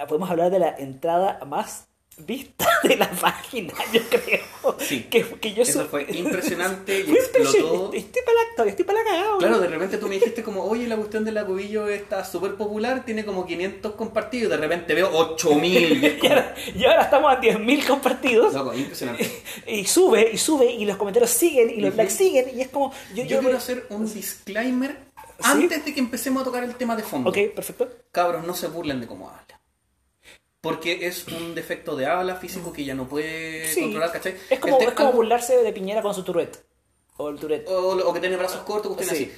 podemos 0.08 0.30
hablar 0.30 0.50
de 0.50 0.58
la 0.58 0.74
entrada 0.76 1.40
más 1.46 1.86
vista 2.18 2.68
de 2.84 2.96
la 2.96 3.10
página, 3.10 3.72
yo 3.90 4.00
creo. 4.10 4.76
Sí. 4.78 5.04
Que, 5.04 5.24
que 5.24 5.54
yo 5.54 5.62
Eso 5.62 5.82
su- 5.84 5.88
fue 5.88 6.06
impresionante 6.12 7.00
y 7.06 7.10
explotó. 7.10 7.90
Estoy 7.94 8.22
para 8.22 8.64
la, 8.64 8.70
estoy 8.70 8.84
para 8.84 8.98
la 8.98 9.04
cagada, 9.10 9.38
Claro, 9.38 9.58
de 9.58 9.66
repente 9.68 9.96
tú 9.96 10.08
me 10.08 10.16
dijiste 10.16 10.42
como, 10.42 10.62
oye, 10.64 10.86
la 10.86 10.96
cuestión 10.96 11.24
de 11.24 11.32
la 11.32 11.46
cubillo 11.46 11.88
está 11.88 12.22
súper 12.24 12.54
popular, 12.56 13.04
tiene 13.06 13.24
como 13.24 13.46
500 13.46 13.92
compartidos, 13.94 14.48
y 14.48 14.50
de 14.50 14.56
repente 14.58 14.94
veo 14.94 15.08
8000. 15.10 16.02
y 16.02 16.06
es 16.06 16.14
Y 16.16 16.18
como, 16.18 16.34
ahora, 16.34 16.54
y 16.76 16.84
ahora 16.84 17.02
estamos 17.02 17.32
a 17.32 17.40
10.000 17.40 17.86
compartidos. 17.86 18.52
Loco, 18.54 18.74
impresionante. 18.74 19.42
Y 19.66 19.84
sube, 19.86 20.30
y 20.34 20.36
sube, 20.36 20.70
y 20.70 20.84
los 20.84 20.98
comentarios 20.98 21.30
siguen, 21.30 21.70
y 21.70 21.80
los 21.80 21.96
likes 21.96 22.12
siguen, 22.12 22.50
y 22.54 22.60
es 22.60 22.68
como. 22.68 22.92
Yo, 23.14 23.24
Yo 23.24 23.30
yo 23.30 23.40
quiero 23.40 23.56
hacer 23.56 23.86
un 23.88 24.04
disclaimer 24.12 24.90
¿Sí? 25.16 25.26
antes 25.44 25.82
de 25.86 25.94
que 25.94 26.00
empecemos 26.00 26.42
a 26.42 26.44
tocar 26.44 26.62
el 26.62 26.74
tema 26.74 26.94
de 26.94 27.02
fondo. 27.04 27.30
Ok, 27.30 27.38
perfecto. 27.54 27.88
Cabros, 28.12 28.46
no 28.46 28.54
se 28.54 28.68
burlen 28.68 29.00
de 29.00 29.06
cómo 29.06 29.28
habla. 29.30 29.42
Porque 30.62 31.06
es 31.08 31.26
un 31.26 31.54
defecto 31.56 31.96
de 31.96 32.06
habla 32.06 32.36
físico 32.36 32.72
que 32.72 32.84
ya 32.84 32.94
no 32.94 33.08
puede 33.08 33.66
Sí. 33.74 33.80
controlar, 33.82 34.12
¿cachai? 34.12 34.36
Es 34.48 34.60
como, 34.60 34.76
El 34.78 34.84
te- 34.84 34.88
es 34.90 34.94
como 34.94 35.12
burlarse 35.12 35.56
de 35.56 35.72
Piñera 35.72 36.00
con 36.02 36.14
su 36.14 36.22
Tourette. 36.22 36.64
O 37.16 37.28
el 37.28 37.38
Tourette. 37.38 37.68
o, 37.68 37.96
o 38.08 38.12
que 38.14 38.20
tiene 38.20 38.36
brazos 38.36 38.62
cortos, 38.62 38.96
Sí. 39.00 39.10
así. 39.10 39.32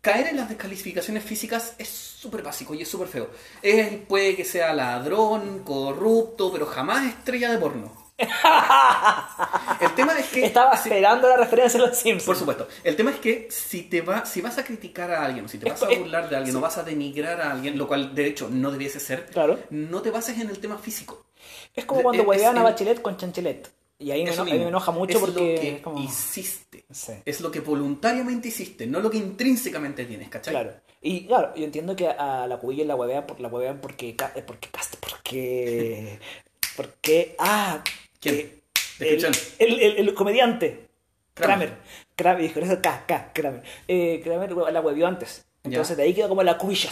Caer 0.00 0.28
en 0.28 0.36
las 0.36 0.48
descalificaciones 0.48 1.22
físicas 1.24 1.74
es 1.78 1.88
súper 1.88 2.42
básico 2.42 2.74
y 2.74 2.82
es 2.82 2.88
súper 2.88 3.08
feo. 3.08 3.30
Él 3.62 4.04
puede 4.08 4.34
que 4.36 4.44
sea 4.44 4.72
ladrón, 4.74 5.62
corrupto, 5.64 6.52
pero 6.52 6.66
jamás 6.66 7.06
estrella 7.06 7.50
de 7.52 7.58
porno. 7.58 8.07
El 9.80 9.94
tema 9.94 10.18
es 10.18 10.26
que... 10.28 10.44
Estaba 10.44 10.72
esperando 10.74 11.28
la 11.28 11.36
referencia 11.36 11.80
de 11.80 11.86
los 11.86 11.96
Simpsons. 11.96 12.24
Por 12.26 12.36
supuesto. 12.36 12.68
El 12.82 12.96
tema 12.96 13.10
es 13.12 13.18
que 13.18 13.48
si 13.50 13.82
te 13.82 14.00
va, 14.00 14.26
si 14.26 14.40
vas 14.40 14.58
a 14.58 14.64
criticar 14.64 15.10
a 15.10 15.24
alguien, 15.24 15.44
o 15.44 15.48
si 15.48 15.58
te 15.58 15.68
vas 15.70 15.82
a 15.82 15.88
burlar 15.88 16.28
de 16.28 16.36
alguien, 16.36 16.56
o 16.56 16.60
vas 16.60 16.78
a 16.78 16.82
denigrar 16.82 17.40
a 17.40 17.52
alguien, 17.52 17.78
lo 17.78 17.86
cual 17.86 18.14
de 18.14 18.26
hecho 18.26 18.48
no 18.50 18.70
debiese 18.70 18.98
ser, 19.00 19.26
Claro. 19.26 19.58
no 19.70 20.02
te 20.02 20.10
bases 20.10 20.38
en 20.40 20.50
el 20.50 20.58
tema 20.58 20.78
físico. 20.78 21.26
Es 21.74 21.84
como 21.84 22.02
cuando 22.02 22.24
huevean 22.24 22.58
a 22.58 22.62
Bachelet 22.62 23.00
con 23.00 23.16
Chanchelet. 23.16 23.70
Y 24.00 24.12
ahí 24.12 24.22
me, 24.24 24.30
Eso 24.30 24.42
eno- 24.42 24.52
ahí 24.52 24.58
me 24.60 24.68
enoja 24.68 24.92
mucho 24.92 25.18
es 25.18 25.20
porque 25.20 25.54
lo 25.54 25.60
que 25.60 25.74
es 25.76 25.80
como... 25.82 26.00
hiciste. 26.00 26.84
Sí. 26.90 27.14
Es 27.24 27.40
lo 27.40 27.50
que 27.50 27.58
voluntariamente 27.60 28.46
hiciste, 28.48 28.86
no 28.86 29.00
lo 29.00 29.10
que 29.10 29.16
intrínsecamente 29.18 30.04
tienes, 30.04 30.28
¿cachai? 30.28 30.54
Claro. 30.54 30.72
Y 31.00 31.26
claro, 31.26 31.52
yo 31.56 31.64
entiendo 31.64 31.96
que 31.96 32.08
a 32.08 32.46
la 32.46 32.58
cubilla 32.58 32.84
la 32.84 32.94
huevean, 32.94 33.26
por, 33.26 33.40
la 33.40 33.48
huevean 33.48 33.80
porque... 33.80 34.10
eh, 34.10 34.42
Porque... 34.46 34.68
Porque... 35.00 36.18
Porque... 36.76 37.34
Ah... 37.38 37.82
¿Quién? 38.20 38.34
eh. 39.00 39.18
El, 39.58 39.80
el, 39.80 39.96
el 39.98 40.14
comediante. 40.14 40.88
Kramer. 41.34 41.72
Kramer. 42.16 42.52
Con 42.52 42.62
eso 42.64 42.80
K, 42.82 43.04
K, 43.06 43.30
Kramer. 43.32 43.62
Eh, 43.86 44.20
Kramer 44.24 44.52
la 44.52 44.80
huevió 44.80 45.06
antes. 45.06 45.44
Entonces 45.62 45.96
Ya. 45.96 46.02
de 46.02 46.02
ahí 46.08 46.14
quedó 46.14 46.28
como 46.28 46.42
la 46.42 46.58
cubilla. 46.58 46.90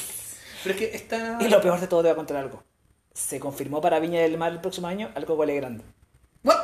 Pero 0.62 0.74
es 0.74 0.80
que 0.80 0.96
está... 0.96 1.38
Y 1.40 1.48
lo 1.48 1.60
peor 1.60 1.80
de 1.80 1.86
todo 1.86 2.00
te 2.02 2.08
voy 2.08 2.12
a 2.12 2.16
contar 2.16 2.36
algo. 2.36 2.62
Se 3.12 3.40
confirmó 3.40 3.80
para 3.80 3.98
Viña 3.98 4.20
del 4.20 4.36
Mar 4.38 4.52
el 4.52 4.60
próximo 4.60 4.86
año 4.86 5.10
al 5.14 5.24
Coco 5.26 5.44
Legrand. 5.44 5.82
What? 6.44 6.56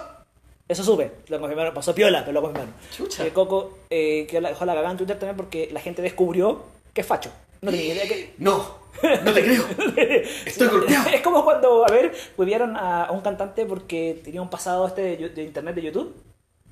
Eso 0.69 0.85
sube, 0.85 1.11
lo 1.29 1.41
confirmaron, 1.41 1.75
pasó 1.75 1.95
piola, 1.95 2.21
pero 2.21 2.33
lo 2.33 2.43
confirmaron. 2.43 2.75
Chucha. 2.97 3.25
El 3.25 3.33
Coco 3.33 3.79
eh, 3.91 4.27
que 4.29 4.41
dejó 4.41 4.65
la 4.65 4.75
cagada 4.75 4.91
en 4.93 4.97
Twitter 4.97 5.19
también 5.19 5.37
porque 5.37 5.69
la 5.73 5.81
gente 5.81 6.03
descubrió 6.03 6.65
que 6.95 7.01
es 7.01 7.07
facho. 7.07 7.31
No 7.63 7.71
tenía 7.71 7.95
idea 7.95 8.09
que... 8.09 8.35
No, 8.39 8.83
no 9.25 9.33
te 9.33 9.43
creo. 9.43 9.65
Estoy 10.47 10.69
golpeado. 10.69 11.09
Es 11.11 11.23
como 11.23 11.45
cuando, 11.45 11.85
a 11.85 11.91
ver, 11.91 12.13
huevieron 12.37 12.77
a, 12.77 13.05
a 13.05 13.13
un 13.13 13.21
cantante 13.21 13.65
porque 13.67 14.21
tenía 14.23 14.43
un 14.43 14.51
pasado 14.51 14.87
este 14.87 15.17
de, 15.17 15.29
de 15.31 15.43
internet 15.45 15.75
de 15.75 15.83
YouTube, 15.83 16.15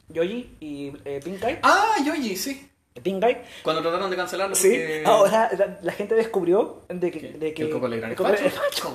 Yoji 0.08 0.56
y 0.60 0.92
eh, 1.04 1.20
Pink. 1.24 1.42
Ah, 1.62 1.96
Yoyi, 2.04 2.36
sí. 2.36 2.70
Pink 3.00 3.22
Guy. 3.22 3.36
Cuando 3.62 3.82
trataron 3.82 4.10
de 4.10 4.16
cancelarlo 4.16 4.54
Sí, 4.54 4.68
porque... 4.68 5.02
ahora 5.06 5.50
la, 5.58 5.78
la 5.82 5.92
gente 5.92 6.14
descubrió 6.14 6.82
de 6.88 7.10
que, 7.10 7.20
de 7.32 7.54
que 7.54 7.62
el 7.62 7.70
Coco 7.70 7.88
Legrand 7.88 8.12
es 8.12 8.52
facho. 8.54 8.94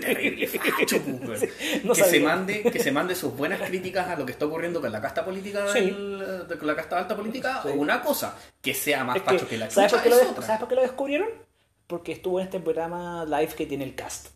Terrible 0.00 0.46
facho, 0.48 0.96
no 1.84 1.94
que 1.94 2.04
se 2.04 2.20
mande 2.20 2.62
que 2.62 2.78
se 2.78 2.92
mande 2.92 3.14
sus 3.14 3.36
buenas 3.36 3.60
críticas 3.60 4.08
a 4.08 4.16
lo 4.16 4.26
que 4.26 4.32
está 4.32 4.46
ocurriendo 4.46 4.80
con 4.80 4.90
la 4.92 5.00
casta 5.00 5.24
política 5.24 5.66
Sí. 5.72 5.80
del- 5.80 6.46
de- 6.48 6.58
con 6.58 6.66
la 6.66 6.76
casta 6.76 6.98
alta 6.98 7.16
política 7.16 7.62
o 7.64 7.70
una 7.72 8.00
cosa 8.02 8.36
que 8.60 8.74
sea 8.74 9.04
más 9.04 9.16
Es 9.16 9.22
facho 9.22 9.44
que, 9.44 9.50
que 9.50 9.58
la 9.58 9.70
¿sabes, 9.70 9.90
chucha 9.92 10.02
por 10.02 10.10
qué 10.12 10.24
lo. 10.36 10.42
¿Sabes 10.42 10.58
por 10.60 10.68
qué 10.68 10.74
lo 10.74 10.82
descubrieron? 10.82 11.28
Porque 11.86 12.12
estuvo 12.12 12.40
en 12.40 12.46
este 12.46 12.60
programa 12.60 13.24
live 13.24 13.52
que 13.54 13.66
tiene 13.66 13.84
el 13.84 13.94
cast. 13.94 14.28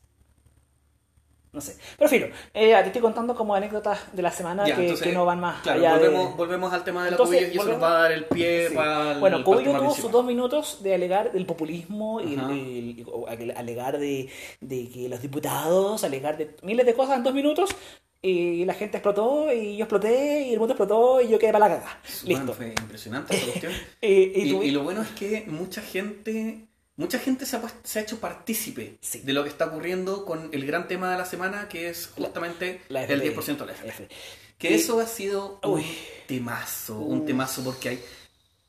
No 1.59 1.62
sé. 1.62 1.77
Pero 1.99 2.09
filo, 2.09 2.27
eh, 2.55 2.71
te 2.73 2.87
estoy 2.87 3.03
contando 3.03 3.35
como 3.35 3.53
anécdotas 3.53 3.99
de 4.12 4.23
la 4.23 4.31
semana 4.31 4.64
Ya, 4.64 4.77
que, 4.77 4.83
entonces, 4.83 5.05
que 5.09 5.12
no 5.12 5.25
van 5.25 5.40
más 5.40 5.61
claro, 5.62 5.81
allá 5.81 5.94
volvemos, 5.97 6.31
de... 6.31 6.37
volvemos 6.37 6.73
al 6.73 6.85
tema 6.85 7.05
de 7.05 7.11
la 7.11 7.16
Entonces, 7.16 7.37
cubillo 7.40 7.53
y 7.55 7.59
eso 7.59 7.73
nos 7.73 7.83
va 7.83 7.88
a 7.99 8.03
dar 8.03 8.12
el 8.12 8.25
pie 8.27 8.68
Sí. 8.68 8.75
para 8.77 9.12
el, 9.14 9.18
Bueno, 9.18 9.42
Cubillo 9.42 9.73
tuvo 9.77 9.92
sus 9.92 10.11
dos 10.12 10.25
minutos 10.25 10.83
de 10.85 10.94
alegar 10.94 11.33
del 11.33 11.47
populismo 11.47 12.21
y 12.21 12.35
el- 12.35 13.51
alegar 13.57 13.99
de, 13.99 14.29
de 14.61 14.88
que 14.88 15.09
los 15.09 15.21
diputados, 15.21 16.05
alegar 16.05 16.37
de 16.38 16.55
miles 16.62 16.87
de 16.87 16.94
cosas 16.94 17.16
en 17.16 17.25
dos 17.25 17.35
minutos 17.35 17.71
y 18.23 18.64
la 18.64 18.75
gente 18.75 18.99
explotó 18.99 19.53
y 19.53 19.77
yo 19.77 19.85
exploté 19.85 20.42
y 20.42 20.53
el 20.53 20.59
mundo 20.61 20.75
explotó 20.75 21.21
y 21.21 21.29
yo 21.29 21.38
quedé 21.40 21.53
para 21.53 21.68
la 21.68 21.75
caga. 21.77 22.01
Bueno, 22.25 22.38
Listo. 22.40 22.55
fue 22.55 22.68
impresionante 22.81 23.35
esa 23.37 23.47
cuestión. 23.47 23.73
Y 24.01 24.42
y, 24.42 24.51
tú- 24.53 24.62
y 24.62 24.71
lo 24.71 24.83
bueno 24.85 25.03
es 25.03 25.09
que 25.11 25.44
mucha 25.49 25.83
gente 25.83 26.67
mucha 26.99 27.19
gente 27.19 27.47
se 27.47 27.57
ha, 27.57 27.63
puest- 27.63 27.83
se 27.85 27.99
ha 27.99 28.03
hecho 28.03 28.19
partícipe 28.21 28.99
Sí. 29.01 29.21
de 29.21 29.33
lo 29.33 29.43
que 29.45 29.49
está 29.49 29.65
ocurriendo 29.67 30.27
con 30.27 30.51
el 30.53 30.67
gran 30.67 30.87
tema 30.87 31.11
de 31.11 31.17
la 31.17 31.25
semana 31.25 31.69
que 31.71 31.89
es 31.89 32.09
justamente 32.15 32.83
La 32.91 33.05
el 33.05 33.11
FP. 33.23 33.25
10% 33.41 33.65
de 33.65 33.67
la 33.67 33.73
FP. 33.73 34.09
Que 34.59 34.71
Y- 34.73 34.75
eso 34.75 35.01
ha 35.01 35.07
sido 35.07 35.59
un 35.65 35.83
temazo, 36.27 36.99
un 36.99 37.25
temazo 37.25 37.63
porque 37.65 37.89
hay 37.89 38.01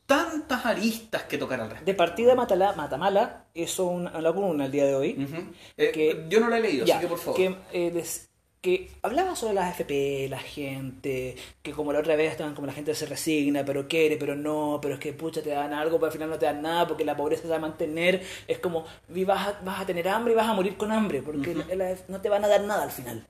tantas 0.05 0.65
aristas 0.65 1.23
que 1.23 1.37
tocar 1.37 1.59
al 1.59 1.67
respecto. 1.69 1.85
De 1.91 1.93
partida 1.95 2.35
Matala, 2.35 2.73
Matamala 2.73 3.45
hizo 3.53 3.85
una 3.85 4.19
laguna 4.21 4.65
el 4.65 4.71
día 4.71 4.85
de 4.85 4.95
hoy. 4.95 5.23
Ujú. 5.23 5.51
Eh, 5.77 5.91
que- 5.91 6.25
yo 6.29 6.39
no 6.39 6.49
la 6.49 6.57
he 6.57 6.61
leído, 6.61 6.85
Ya, 6.85 6.95
así 6.95 7.03
que 7.03 7.09
por 7.09 7.19
favor. 7.19 7.35
Que, 7.35 7.55
eh, 7.73 7.91
des- 7.91 8.28
que 8.61 8.91
hablaba 9.03 9.35
sobre 9.37 9.53
las 9.53 9.71
FP, 9.71 10.27
la 10.29 10.39
gente, 10.39 11.35
que 11.61 11.71
como 11.71 11.93
la 11.93 11.99
otra 11.99 12.15
vez 12.17 12.31
estaban 12.31 12.55
como 12.55 12.67
la 12.67 12.73
gente 12.73 12.93
se 12.93 13.05
resigna, 13.05 13.63
pero 13.63 13.87
quiere, 13.87 14.17
pero 14.17 14.35
no, 14.35 14.79
pero 14.81 14.95
es 14.95 14.99
que 14.99 15.13
pucha 15.13 15.41
te 15.41 15.49
dan 15.51 15.73
algo, 15.73 15.97
pero 15.97 16.07
al 16.07 16.11
final 16.11 16.29
no 16.29 16.37
te 16.39 16.45
dan 16.45 16.61
nada 16.61 16.85
porque 16.85 17.05
la 17.05 17.15
pobreza 17.15 17.43
se 17.43 17.47
va 17.47 17.55
a 17.55 17.59
mantener. 17.59 18.21
Es 18.47 18.59
como 18.59 18.85
vas, 19.25 19.47
a, 19.47 19.61
vas 19.63 19.79
a 19.79 19.85
tener 19.85 20.09
hambre 20.09 20.33
y 20.33 20.35
vas 20.35 20.47
a 20.49 20.53
morir 20.53 20.75
con 20.75 20.91
hambre 20.91 21.21
porque 21.21 21.51
Ujú. 21.51 21.63
la- 21.69 21.75
la- 21.75 21.97
no 22.09 22.19
te 22.19 22.27
van 22.27 22.43
a 22.43 22.49
dar 22.49 22.61
nada 22.61 22.83
al 22.83 22.91
final. 22.91 23.25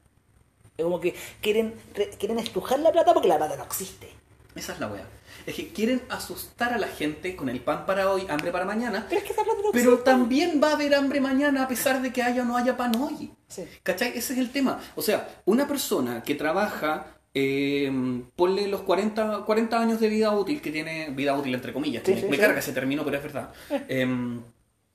Es 0.77 0.83
como 0.83 0.99
que 0.99 1.13
quieren, 1.41 1.75
re- 1.93 2.09
quieren 2.17 2.39
estrujar 2.39 2.79
la 2.79 2.91
plata 2.91 3.13
porque 3.13 3.27
la 3.27 3.37
plata 3.37 3.55
no 3.55 3.63
existe. 3.65 4.09
Esa 4.55 4.73
es 4.73 4.79
la 4.79 4.87
wea. 4.87 5.05
Es 5.45 5.55
que 5.55 5.69
quieren 5.69 6.01
asustar 6.09 6.73
a 6.73 6.77
la 6.77 6.87
gente 6.87 7.35
con 7.35 7.49
el 7.49 7.59
pan 7.61 7.85
para 7.85 8.11
hoy, 8.11 8.25
hambre 8.29 8.51
para 8.51 8.65
mañana. 8.65 9.05
Pero 9.09 9.19
es 9.21 9.25
que 9.27 9.33
esa 9.33 9.43
plata 9.43 9.59
no 9.63 9.71
Pero 9.71 9.91
existe. 9.93 10.03
también 10.11 10.59
va 10.63 10.69
a 10.69 10.73
haber 10.73 10.93
hambre 10.95 11.21
mañana 11.21 11.63
a 11.63 11.67
pesar 11.67 12.01
de 12.01 12.11
que 12.13 12.21
haya 12.23 12.41
o 12.43 12.45
no 12.45 12.57
haya 12.57 12.75
pan 12.77 12.95
hoy. 12.95 13.31
Sí. 13.47 13.63
¿Cachai? 13.83 14.09
Ese 14.17 14.33
es 14.33 14.39
el 14.39 14.51
tema. 14.51 14.79
O 14.95 15.01
sea, 15.01 15.41
una 15.45 15.67
persona 15.67 16.21
que 16.23 16.35
trabaja, 16.35 17.07
eh, 17.33 17.91
ponle 18.35 18.67
los 18.67 18.81
40, 18.81 19.39
40 19.45 19.79
años 19.79 19.99
de 19.99 20.09
vida 20.09 20.31
útil, 20.31 20.61
que 20.61 20.71
tiene 20.71 21.09
vida 21.11 21.35
útil 21.37 21.53
entre 21.55 21.73
comillas, 21.73 22.03
Sí, 22.05 22.13
me, 22.13 22.21
sí, 22.21 22.27
me 22.27 22.37
carga 22.37 22.59
ese 22.59 22.73
término, 22.73 23.03
pero 23.03 23.17
es 23.17 23.23
verdad. 23.23 23.51
Em, 23.87 24.41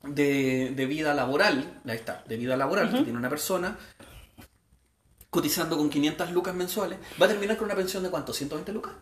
de, 0.03 0.73
de 0.77 0.87
vida 0.87 1.15
laboral, 1.15 1.81
ahí 1.87 1.97
está, 1.97 2.23
de 2.29 2.37
vida 2.37 2.57
laboral 2.57 2.91
que 2.93 3.03
tiene 3.03 3.19
una 3.19 3.31
persona 3.31 3.79
cotizando 5.31 5.77
con 5.77 5.91
500 5.91 6.31
lucas 6.31 6.55
mensuales, 6.55 6.99
va 7.21 7.27
a 7.27 7.29
terminar 7.29 7.57
con 7.57 7.65
una 7.65 7.75
pensión 7.75 8.03
de 8.03 8.11
cuánto, 8.11 8.33
120 8.33 8.73
lucas. 8.73 8.93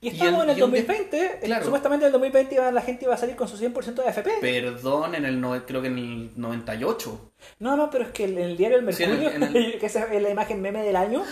Y 0.00 0.06
Y 0.06 0.10
estamos 0.12 0.44
el- 0.44 0.50
en 0.50 0.50
el 0.50 0.58
y 0.58 0.62
un 0.62 0.70
2020, 0.70 1.24
eh, 1.26 1.38
claro. 1.42 1.64
supuestamente 1.64 2.04
en 2.04 2.08
el 2.08 2.12
2020 2.12 2.54
iba- 2.54 2.70
la 2.70 2.82
gente 2.82 3.04
iba 3.04 3.14
a 3.14 3.18
salir 3.18 3.34
con 3.34 3.48
su 3.48 3.56
100% 3.56 4.02
de 4.04 4.08
FP. 4.10 4.30
Perdón, 4.40 5.16
en 5.16 5.24
el 5.24 5.40
no- 5.40 5.66
creo 5.66 5.82
que 5.82 5.88
en 5.88 5.98
el 5.98 6.30
98. 6.36 7.32
No, 7.58 7.76
no, 7.76 7.90
pero 7.90 8.04
es 8.04 8.10
que 8.12 8.24
en 8.24 8.38
el 8.38 8.56
diario 8.56 8.78
El 8.78 8.94
Sí, 8.94 9.02
en 9.02 9.10
el- 9.10 9.18
Mercurio, 9.18 9.48
en 9.48 9.56
el- 9.56 9.78
que 9.80 9.86
esa 9.86 10.04
es 10.12 10.22
la 10.22 10.30
imagen 10.30 10.62
meme 10.62 10.82
del 10.84 10.94
año, 10.94 11.24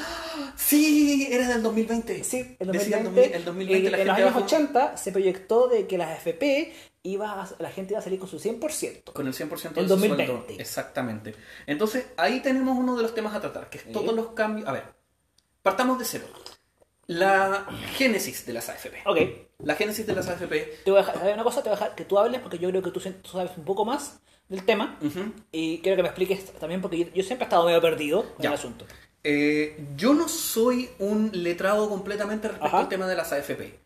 Sí, 0.57 1.29
era 1.31 1.47
del 1.49 1.63
2020. 1.63 2.25
sí, 2.25 2.57
el 2.59 2.73
Decía 2.73 2.99
2020, 2.99 3.37
el 3.37 3.45
2020 3.45 3.89
eh, 3.89 3.91
la 3.91 3.99
en 3.99 4.07
los 4.07 4.17
gente 4.17 4.23
años 4.23 4.35
bajó 4.35 4.45
80 4.47 4.97
se 4.97 5.13
proyectó 5.13 5.69
de 5.69 5.87
que 5.87 5.99
las 5.99 6.17
FP 6.19 6.73
iba 7.05 7.43
a- 7.43 7.49
la 7.61 7.71
gente 7.71 7.93
iba 7.93 8.01
a 8.01 8.03
salir 8.03 8.19
con 8.19 8.29
su 8.29 8.39
100%. 8.41 9.13
Con 9.13 9.29
el 9.29 9.33
100% 9.35 9.81
El 9.81 9.87
de 9.87 9.95
su 9.95 10.01
2020. 10.01 10.27
sueldo. 10.27 10.61
Exactamente. 10.61 11.35
Entonces, 11.69 12.07
ahí 12.17 12.41
tenemos 12.41 12.77
uno 12.77 12.97
de 12.97 13.03
los 13.03 13.15
temas 13.15 13.33
a 13.35 13.41
tratar, 13.41 13.71
que 13.71 13.79
es 13.79 13.93
todos 13.93 14.13
los 14.13 14.29
cambios. 14.33 14.67
A 14.69 14.73
ver, 14.73 14.83
partamos 15.63 16.01
de 16.01 16.05
cero. 16.05 16.25
La 17.07 17.67
génesis 17.95 18.45
de 18.47 18.53
las 18.53 18.69
AFP. 18.69 19.03
Ok, 19.07 19.19
La 19.61 19.75
génesis 19.77 20.07
de 20.07 20.15
las 20.15 20.29
AFP. 20.29 20.81
te 20.85 20.91
voy 20.91 20.99
a 20.99 21.03
dejar, 21.03 21.19
¿sabes 21.19 21.35
una 21.35 21.45
cosa? 21.45 21.63
Te 21.63 21.69
voy 21.69 21.77
a 21.77 21.81
dejar 21.81 21.95
que 21.95 22.05
tú 22.05 22.19
hables 22.19 22.41
porque 22.41 22.59
yo 22.59 22.69
creo 22.71 22.83
que 22.83 22.91
tú, 22.91 23.01
sabes 23.01 23.53
un 23.57 23.65
poco 23.65 23.85
más 23.85 24.19
del 24.49 24.65
tema 24.65 24.99
ujú. 25.03 25.33
y 25.53 25.79
quiero 25.79 25.97
que 25.97 26.03
me 26.03 26.09
expliques 26.09 26.53
también 26.59 26.81
porque 26.81 26.99
yo, 26.99 27.05
yo 27.15 27.23
siempre 27.23 27.45
he 27.45 27.49
estado 27.49 27.65
medio 27.67 27.81
perdido 27.81 28.23
en 28.39 28.43
Ya. 28.43 28.49
el 28.51 28.55
asunto. 28.55 28.85
Eh, 29.25 29.77
yo 29.97 30.15
no 30.15 30.29
soy 30.29 30.89
un 30.99 31.31
letrado 31.33 31.89
completamente 31.89 32.49
respecto 32.49 32.67
Ajá. 32.69 32.79
al 32.81 32.89
tema 32.89 33.07
de 33.09 33.17
las 33.17 33.33
AFP. 33.33 33.79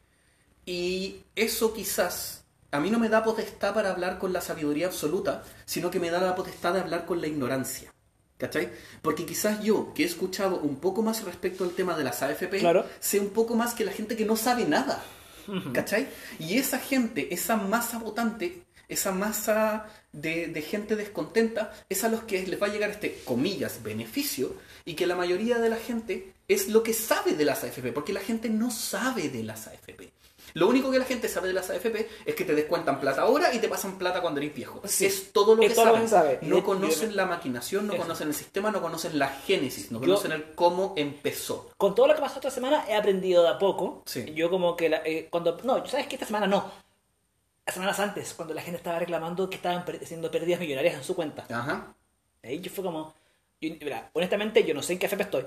Y 0.66 1.22
eso 1.34 1.72
quizás 1.72 2.44
a 2.70 2.80
mí 2.80 2.90
no 2.90 2.98
me 2.98 3.08
da 3.08 3.22
potestad 3.22 3.74
para 3.74 3.90
hablar 3.90 4.18
con 4.18 4.32
la 4.32 4.40
sabiduría 4.40 4.86
absoluta, 4.86 5.42
sino 5.64 5.90
que 5.90 5.98
me 6.00 6.10
da 6.10 6.20
la 6.20 6.34
potestad 6.34 6.74
de 6.74 6.80
hablar 6.80 7.04
con 7.06 7.20
la 7.20 7.26
ignorancia. 7.26 7.92
¿Cachai? 8.40 8.70
Porque 9.02 9.26
quizás 9.26 9.62
yo, 9.62 9.92
que 9.94 10.02
he 10.02 10.06
escuchado 10.06 10.56
un 10.60 10.76
poco 10.76 11.02
más 11.02 11.22
respecto 11.24 11.62
al 11.62 11.70
tema 11.72 11.96
de 11.96 12.04
las 12.04 12.22
AFP, 12.22 12.58
Claro. 12.58 12.86
sé 12.98 13.20
un 13.20 13.30
poco 13.30 13.54
más 13.54 13.74
que 13.74 13.84
la 13.84 13.92
gente 13.92 14.16
que 14.16 14.24
no 14.24 14.34
sabe 14.34 14.64
nada. 14.64 15.04
¿Cachai? 15.74 16.08
Y 16.38 16.58
esa 16.58 16.78
gente, 16.78 17.34
esa 17.34 17.56
masa 17.56 17.98
votante, 17.98 18.62
esa 18.88 19.10
masa 19.12 19.86
de, 20.12 20.46
de 20.48 20.62
gente 20.62 20.96
descontenta, 20.96 21.72
es 21.88 22.02
a 22.04 22.08
los 22.08 22.22
que 22.22 22.46
les 22.46 22.60
va 22.60 22.68
a 22.68 22.70
llegar 22.70 22.90
este, 22.90 23.20
comillas, 23.24 23.82
beneficio, 23.82 24.54
y 24.84 24.94
que 24.94 25.06
la 25.06 25.16
mayoría 25.16 25.58
de 25.58 25.68
la 25.68 25.76
gente 25.76 26.32
es 26.48 26.68
lo 26.68 26.82
que 26.82 26.92
sabe 26.94 27.32
de 27.34 27.44
las 27.44 27.62
AFP, 27.64 27.92
porque 27.92 28.12
la 28.12 28.20
gente 28.20 28.48
no 28.48 28.70
sabe 28.70 29.28
de 29.28 29.42
las 29.42 29.66
AFP. 29.66 30.10
Lo 30.54 30.68
único 30.68 30.90
que 30.90 30.98
la 30.98 31.04
gente 31.04 31.28
sabe 31.28 31.48
de 31.48 31.54
las 31.54 31.70
AFP 31.70 32.08
es 32.24 32.34
que 32.34 32.44
te 32.44 32.54
descuentan 32.54 33.00
plata 33.00 33.22
ahora 33.22 33.52
y 33.54 33.58
te 33.58 33.68
pasan 33.68 33.98
plata 33.98 34.20
cuando 34.20 34.40
eres 34.40 34.54
viejo. 34.54 34.80
Sí. 34.84 35.06
Es 35.06 35.32
todo 35.32 35.54
lo 35.54 35.62
Es 35.62 35.68
que 35.70 35.74
todo 35.74 35.84
lo 35.86 35.90
saben. 35.92 36.02
que 36.04 36.08
sabe. 36.08 36.38
No 36.42 36.56
de- 36.56 36.62
conocen 36.62 37.16
la 37.16 37.26
maquinación, 37.26 37.86
no 37.86 37.92
Eso. 37.94 38.02
conocen 38.02 38.28
el 38.28 38.34
sistema, 38.34 38.70
no 38.70 38.80
conocen 38.80 39.18
la 39.18 39.28
génesis, 39.28 39.90
no 39.90 39.98
Yo- 40.00 40.06
conocen 40.06 40.32
el 40.32 40.54
cómo 40.54 40.94
empezó. 40.96 41.70
Con 41.76 41.94
todo 41.94 42.06
lo 42.08 42.14
que 42.14 42.20
pasó 42.20 42.36
esta 42.36 42.50
semana 42.50 42.84
he 42.88 42.94
aprendido 42.94 43.42
de 43.42 43.48
a 43.50 43.58
poco. 43.58 44.02
Sí. 44.06 44.32
Yo 44.34 44.50
como 44.50 44.76
que 44.76 44.88
la- 44.88 45.02
eh, 45.04 45.28
cuando... 45.30 45.58
No, 45.64 45.86
¿sabes 45.86 46.06
que 46.06 46.16
Esta 46.16 46.26
semana 46.26 46.46
no. 46.46 46.70
Las 47.66 47.74
semanas 47.74 48.00
antes, 48.00 48.34
cuando 48.34 48.52
la 48.54 48.62
gente 48.62 48.78
estaba 48.78 48.98
reclamando 48.98 49.48
que 49.48 49.56
estaban 49.56 49.84
haciendo 50.02 50.30
pérdidas 50.30 50.58
millonarias 50.60 50.94
en 50.96 51.04
su 51.04 51.14
cuenta. 51.14 51.44
Ajá. 51.50 51.94
Ahí 52.42 52.60
yo 52.60 52.70
fue 52.70 52.82
como... 52.82 53.14
yo- 53.60 53.70
mira, 53.80 54.10
honestamente 54.12 54.64
yo 54.64 54.74
no 54.74 54.82
sé 54.82 54.94
en 54.94 54.98
qué 54.98 55.06
FP 55.06 55.22
estoy. 55.22 55.46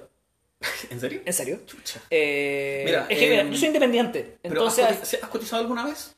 ¿En 0.89 0.99
serio? 0.99 1.21
En 1.25 1.33
serio. 1.33 1.59
Chucha. 1.65 2.01
Eh, 2.09 2.83
Mira, 2.85 3.05
es 3.09 3.17
que 3.19 3.29
mira, 3.29 3.41
em, 3.41 3.51
yo 3.51 3.57
soy 3.57 3.67
independiente. 3.67 4.37
¿Pero 4.41 4.53
Entonces, 4.55 4.85
has, 4.85 5.01
cotiz- 5.13 5.19
has 5.23 5.29
cotizado 5.29 5.61
alguna 5.61 5.85
vez? 5.85 6.15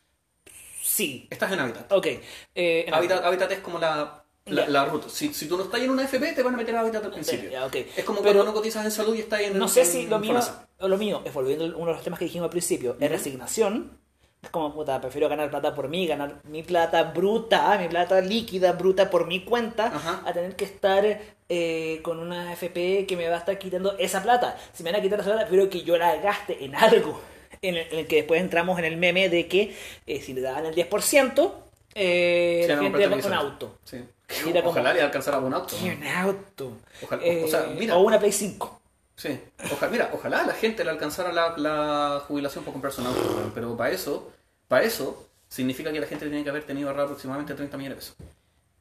sí. 0.81 1.27
Estás 1.29 1.51
en 1.51 1.59
Habitat. 1.59 1.91
Ok. 1.91 2.05
eh, 2.07 2.85
en- 2.87 2.93
Habitat, 2.93 3.23
Habitat 3.25 3.51
es 3.51 3.59
como 3.59 3.79
la, 3.79 4.23
la, 4.45 4.63
Ya. 4.65 4.69
la 4.69 4.85
ruta. 4.85 5.09
Si, 5.09 5.33
si 5.33 5.47
tú 5.47 5.57
no 5.57 5.63
estás 5.63 5.81
en 5.81 5.89
una 5.89 6.03
FP, 6.03 6.33
te 6.33 6.43
van 6.43 6.53
a 6.53 6.57
meter 6.57 6.75
a 6.75 6.81
Habitat 6.81 7.03
al 7.05 7.11
principio. 7.11 7.49
Ya, 7.49 7.65
ok. 7.65 7.75
Es 7.97 8.03
como 8.05 8.19
Pero- 8.21 8.33
cuando 8.33 8.43
no 8.45 8.53
cotizas 8.53 8.85
en 8.85 8.91
salud 8.91 9.15
y 9.15 9.19
estás 9.19 9.41
en 9.41 9.57
No 9.57 9.67
sé 9.67 9.81
en 9.81 9.87
si 9.87 10.07
lo 10.07 10.19
mío, 10.19 10.39
lo 10.79 10.97
mío 10.97 11.21
es 11.25 11.33
volviendo 11.33 11.65
a 11.65 11.67
uno 11.75 11.87
de 11.87 11.93
los 11.93 12.03
temas 12.03 12.19
que 12.19 12.25
dijimos 12.25 12.45
al 12.45 12.51
principio, 12.51 12.95
es 12.99 13.09
resignación. 13.11 13.97
Es 14.45 14.51
como, 14.51 14.71
puta, 14.75 15.01
prefiero 15.01 15.27
ganar 15.27 15.49
plata 15.49 15.73
por 15.73 15.87
mí, 15.89 16.05
ganar 16.05 16.35
mi 16.43 16.61
plata 16.61 17.01
bruta, 17.01 17.75
mi 17.79 17.87
plata 17.87 18.21
líquida, 18.21 18.73
bruta 18.73 19.09
por 19.09 19.25
mi 19.25 19.43
cuenta, 19.43 19.87
Ajá. 19.87 20.21
a 20.23 20.33
tener 20.33 20.55
que 20.55 20.65
estar 20.65 21.03
eh, 21.49 21.99
con 22.03 22.19
una 22.19 22.53
FP 22.53 23.07
que 23.07 23.17
me 23.17 23.27
va 23.27 23.37
a 23.37 23.39
estar 23.39 23.57
quitando 23.57 23.97
esa 23.97 24.21
plata. 24.21 24.55
Si 24.71 24.83
me 24.83 24.91
van 24.91 24.99
a 24.99 25.03
quitar 25.03 25.19
esa 25.19 25.29
plata, 25.31 25.47
prefiero 25.47 25.67
que 25.67 25.81
yo 25.81 25.97
la 25.97 26.15
gaste 26.17 26.63
en 26.63 26.75
algo. 26.75 27.19
En 27.63 27.73
el, 27.75 27.87
en 27.91 27.99
el 27.99 28.07
que 28.07 28.17
después 28.17 28.39
entramos 28.39 28.77
en 28.77 28.85
el 28.85 28.97
meme 28.97 29.29
de 29.29 29.47
que 29.47 29.75
eh, 30.05 30.21
si 30.21 30.33
le 30.33 30.41
daban 30.41 30.67
el 30.67 30.75
10%, 30.75 31.51
eh, 31.95 32.65
Sí, 32.67 32.75
no, 32.75 33.27
un 33.27 33.33
auto. 33.33 33.77
Sí. 33.83 33.97
Mira 34.45 34.59
como- 34.61 34.71
Ojalá 34.71 34.93
le 34.93 35.01
alcanzara 35.01 35.39
un 35.39 35.53
auto. 35.55 35.75
¿Qué, 35.81 35.89
un 35.89 36.05
auto? 36.05 36.71
Ojalá- 37.01 37.23
Eh, 37.25 37.43
o 37.45 37.47
sea, 37.47 37.65
mira. 37.75 37.95
o 37.95 38.01
una 38.01 38.19
Play 38.19 38.31
5. 38.31 38.79
Sí. 39.15 39.39
Ojalá, 39.71 39.91
mira, 39.91 40.09
ojalá 40.13 40.45
la 40.45 40.53
gente 40.53 40.83
le 40.83 40.89
alcanzara 40.91 41.31
la, 41.31 41.55
la 41.57 42.21
jubilación 42.27 42.63
por 42.63 42.73
comprarse 42.73 43.01
un 43.01 43.07
auto. 43.07 43.51
Pero 43.55 43.75
para 43.77 43.91
eso, 43.91 44.31
para 44.67 44.83
eso, 44.83 45.27
significa 45.47 45.91
que 45.91 45.99
la 46.01 46.07
gente 46.07 46.25
tiene 46.27 46.43
que 46.43 46.49
haber 46.49 46.63
tenido 46.63 46.89
ahorrado 46.89 47.07
aproximadamente 47.07 47.53
30 47.53 47.77
millones 47.77 47.97
de 47.97 48.01
pesos. 48.01 48.15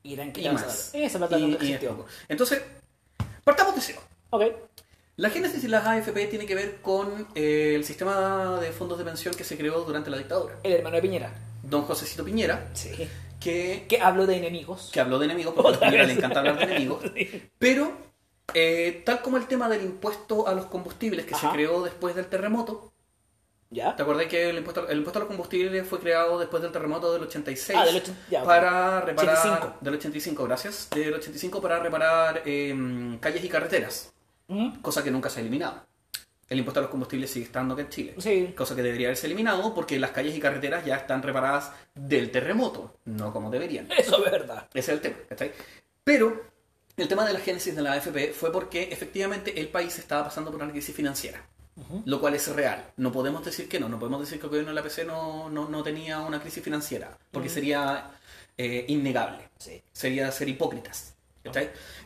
Y 0.02 0.14
Y 0.44 0.48
más. 0.50 0.90
Esa 0.94 1.18
plata 1.18 1.38
Y- 1.38 1.56
y. 1.60 1.78
Entonces, 2.28 2.62
partamos 3.44 3.74
de 3.74 3.80
cero. 3.80 4.00
Ok. 4.30 4.42
La 5.16 5.30
génesis 5.30 5.62
de 5.62 5.68
las 5.68 5.86
AFP 5.86 6.26
tiene 6.26 6.44
que 6.44 6.56
ver 6.56 6.80
con 6.82 7.28
eh, 7.36 7.74
el 7.76 7.84
sistema 7.84 8.58
de 8.60 8.72
fondos 8.72 8.98
de 8.98 9.04
pensión 9.04 9.32
que 9.34 9.44
se 9.44 9.56
creó 9.56 9.82
durante 9.84 10.10
la 10.10 10.18
dictadura. 10.18 10.56
El 10.64 10.72
hermano 10.72 10.96
de 10.96 11.02
Piñera. 11.02 11.32
Don 11.62 11.82
Josecito 11.82 12.24
Piñera, 12.24 12.68
Sí. 12.74 12.90
que, 13.40 13.86
Que 13.88 14.00
hablo 14.00 14.26
de 14.26 14.36
enemigos. 14.36 14.90
que 14.92 14.98
habló 15.00 15.18
de 15.20 15.26
enemigos, 15.26 15.54
porque 15.54 15.76
a 15.76 15.88
señora 15.88 16.04
le 16.04 16.12
encanta 16.14 16.40
hablar 16.40 16.58
de 16.58 16.64
enemigos, 16.64 17.02
pero 17.58 17.92
eh, 18.52 19.02
tal 19.04 19.22
como 19.22 19.36
el 19.36 19.46
tema 19.46 19.68
del 19.68 19.82
impuesto 19.82 20.46
a 20.46 20.54
los 20.54 20.66
combustibles 20.66 21.24
que 21.24 21.34
Ajá. 21.34 21.48
se 21.48 21.54
creó 21.54 21.82
después 21.82 22.14
del 22.14 22.26
terremoto, 22.26 22.92
¿Ya? 23.70 23.96
¿te 23.96 24.02
acuerdas 24.02 24.26
que 24.26 24.50
el 24.50 24.58
impuesto, 24.58 24.86
el 24.88 24.98
impuesto 24.98 25.18
a 25.18 25.20
los 25.20 25.28
combustibles 25.28 25.86
fue 25.88 25.98
creado 25.98 26.38
después 26.38 26.62
del 26.62 26.70
terremoto 26.70 27.12
del 27.12 27.22
86? 27.22 27.78
Ah, 27.80 27.84
del 27.84 28.02
ya, 28.30 28.44
para 28.44 29.00
reparar 29.00 29.36
85. 29.36 29.78
del 29.80 29.94
85, 29.94 30.44
gracias, 30.44 30.90
del 30.90 31.14
85 31.14 31.60
para 31.60 31.80
reparar 31.80 32.42
em, 32.44 33.18
calles 33.18 33.42
y 33.42 33.48
carreteras, 33.48 34.12
cosa 34.82 35.02
que 35.02 35.10
nunca 35.10 35.30
se 35.30 35.40
ha 35.40 35.42
eliminado. 35.42 35.86
El 36.48 36.58
impuesto 36.58 36.78
a 36.78 36.82
los 36.82 36.90
combustibles 36.90 37.30
sigue 37.30 37.46
estando 37.46 37.74
acá 37.74 37.82
en 37.82 37.88
Chile. 37.88 38.14
Sí. 38.18 38.52
Cosa 38.56 38.76
que 38.76 38.82
debería 38.82 39.08
haberse 39.08 39.26
eliminado 39.26 39.74
porque 39.74 39.98
las 39.98 40.10
calles 40.10 40.36
y 40.36 40.40
carreteras 40.40 40.84
ya 40.84 40.96
están 40.96 41.22
reparadas 41.22 41.72
del 41.94 42.30
terremoto, 42.30 42.98
no 43.06 43.32
como 43.32 43.50
deberían. 43.50 43.90
Eso 43.90 44.24
es 44.24 44.30
verdad. 44.30 44.68
Ese 44.74 44.92
es 44.92 44.96
el 44.96 45.00
tema, 45.00 45.16
¿cachai? 45.28 45.52
Pero 46.04 46.53
el 46.96 47.08
tema 47.08 47.26
de 47.26 47.32
la 47.32 47.40
génesis 47.40 47.74
de 47.74 47.82
la 47.82 47.92
AFP 47.94 48.32
fue 48.32 48.52
porque 48.52 48.84
efectivamente 48.84 49.60
el 49.60 49.68
país 49.68 49.98
estaba 49.98 50.24
pasando 50.24 50.50
por 50.50 50.62
una 50.62 50.70
crisis 50.72 50.94
financiera, 50.94 51.44
lo 52.04 52.20
cual 52.20 52.34
es 52.34 52.46
real. 52.48 52.92
No 52.96 53.10
podemos 53.10 53.44
decir 53.44 53.68
que 53.68 53.80
no, 53.80 53.88
no 53.88 53.98
podemos 53.98 54.20
decir 54.20 54.38
que 54.38 54.46
el 54.46 54.50
gobierno 54.50 54.70
de 54.70 54.74
la 54.76 54.82
PC 54.82 55.04
no, 55.04 55.50
no, 55.50 55.68
no 55.68 55.82
tenía 55.82 56.20
una 56.20 56.40
crisis 56.40 56.62
financiera, 56.62 57.18
porque 57.32 57.48
sería 57.48 58.10
eh, 58.56 58.84
innegable, 58.88 59.48
Sí. 59.58 59.82
sería 59.92 60.30
ser 60.30 60.48
hipócritas. 60.48 61.14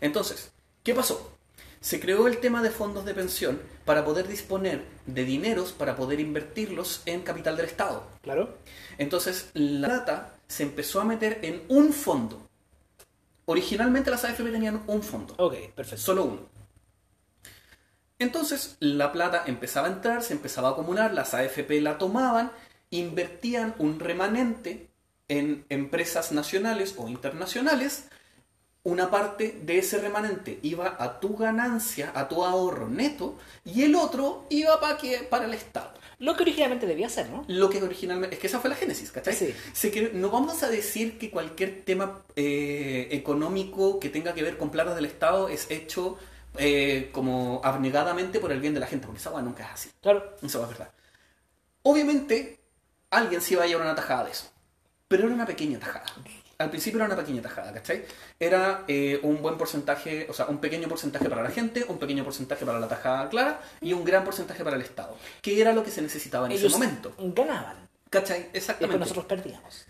Entonces, 0.01 0.51
¿qué 0.83 0.95
pasó? 0.95 1.33
Se 1.81 2.01
creó 2.01 2.27
el 2.27 2.39
tema 2.39 2.61
de 2.63 2.71
fondos 2.71 3.05
de 3.05 3.15
pensión 3.15 3.61
para 3.85 4.05
poder 4.05 4.27
disponer 4.27 4.83
de 5.07 5.25
dineros 5.25 5.73
para 5.73 5.95
poder 5.95 6.19
invertirlos 6.19 7.03
en 7.07 7.21
capital 7.23 7.57
del 7.57 7.67
Estado. 7.67 8.05
Claro. 8.23 8.59
Entonces, 8.99 9.51
la 9.55 9.87
plata 9.87 10.35
se 10.49 10.65
empezó 10.65 11.01
a 11.01 11.05
meter 11.05 11.39
en 11.43 11.63
un 11.69 11.93
fondo. 11.93 12.48
Originalmente 13.51 14.11
las 14.11 14.25
AFP 14.25 14.51
tenían 14.51 14.83
un 14.87 15.03
fondo, 15.03 15.35
Ok, 15.39 15.55
perfecto. 15.75 16.05
solo 16.05 16.25
uno. 16.25 16.41
Entonces, 18.19 18.77
la 18.79 19.11
plata 19.11 19.45
empezaba 19.47 19.89
a 19.89 19.91
entrar, 19.93 20.23
se 20.23 20.35
empezaba 20.35 20.69
a 20.69 20.73
acumular, 20.73 21.15
las 21.15 21.33
AFP 21.33 21.81
la 21.81 21.97
tomaban, 21.97 22.51
invertían 22.91 23.75
un 23.79 24.01
remanente 24.01 24.91
en 25.29 25.65
empresas 25.71 26.31
nacionales 26.31 26.95
o 26.99 27.09
internacionales. 27.09 28.11
Una 28.89 29.11
parte 29.11 29.61
de 29.65 29.77
ese 29.77 29.99
remanente 29.99 30.61
iba 30.63 30.97
a 30.99 31.21
tu 31.21 31.37
ganancia, 31.37 32.11
a 32.15 32.27
tu 32.27 32.43
ahorro 32.43 32.89
neto, 32.89 33.37
y 33.63 33.83
el 33.83 33.95
otro 33.95 34.47
iba 34.49 34.81
para, 34.81 34.97
que, 34.97 35.19
para 35.19 35.45
el 35.45 35.53
Estado. 35.53 35.93
Lo 36.19 36.35
que 36.35 36.45
originalmente 36.45 36.87
debía 36.87 37.11
ser, 37.11 37.29
¿no? 37.29 37.45
Lo 37.49 37.69
que 37.69 37.83
originalmente. 37.83 38.37
Es 38.37 38.41
que 38.41 38.47
esa 38.47 38.61
fue 38.61 38.71
la 38.71 38.77
génesis, 38.77 39.13
¿cachai? 39.13 39.35
Sí. 39.35 39.55
Se 39.75 40.11
no 40.15 40.31
vamos 40.31 40.63
a 40.63 40.71
decir 40.71 41.19
que 41.19 41.31
cualquier 41.31 41.83
tema 41.85 42.23
eh, 42.35 43.09
económico 43.11 44.01
que 44.01 44.09
tenga 44.09 44.33
que 44.33 44.43
ver 44.43 44.57
con 44.57 44.71
plata 44.71 44.95
del 44.95 45.05
Estado 45.05 45.51
es 45.51 45.71
hecho 45.71 46.17
eh, 46.57 47.11
como 47.13 47.61
abnegadamente 47.65 48.41
por 48.41 48.53
el 48.53 48.61
bien 48.61 48.73
de 48.73 48.81
la 48.81 48.87
gente, 48.87 49.07
porque 49.07 49.21
esa 49.21 49.31
hueá 49.31 49.43
nunca 49.43 49.65
es 49.65 49.71
así. 49.71 49.91
Claro. 50.01 50.35
Eso 50.43 50.63
es 50.63 50.69
verdad. 50.71 50.91
Obviamente, 51.83 52.59
alguien 53.11 53.43
sí 53.43 53.53
iba 53.53 53.65
a 53.65 53.67
llevar 53.67 53.85
una 53.85 53.95
tajada 53.95 54.25
de 54.25 54.31
eso. 54.31 54.51
Pero 55.09 55.27
era 55.27 55.35
una 55.35 55.47
pequeña 55.47 55.79
tajada. 55.79 56.07
Al 56.59 56.71
principio 56.71 56.99
era 56.99 57.07
una 57.07 57.17
pequeña 57.17 57.41
tajada, 57.41 57.73
¿cachai? 57.73 58.05
Era 58.41 58.85
eh, 58.89 59.21
un 59.23 59.41
buen 59.41 59.57
porcentaje, 59.57 60.27
o 60.29 60.33
sea, 60.33 60.47
un 60.47 60.59
pequeño 60.59 60.89
porcentaje 60.89 61.29
para 61.29 61.41
la 61.43 61.51
gente, 61.51 61.85
un 61.87 61.99
pequeño 61.99 62.25
porcentaje 62.25 62.67
para 62.67 62.81
la 62.81 62.89
tajada 62.89 63.29
clara 63.29 63.61
y 63.81 63.93
un 63.93 64.05
gran 64.05 64.25
porcentaje 64.25 64.65
para 64.65 64.75
el 64.75 64.83
Estado. 64.83 65.17
Que 65.41 65.61
era 65.61 65.73
lo 65.73 65.85
que 65.85 65.93
se 65.93 66.03
necesitaba 66.03 66.47
en 66.47 66.53
Ellos 66.53 66.65
ese 66.65 66.75
momento. 66.75 67.15
ganaban. 67.17 67.89
¿Cachai? 68.11 68.39
Y 68.39 68.43
después 68.43 68.57
Exactamente. 68.57 68.99
nosotros 68.99 69.25
perdíamos. 69.27 69.87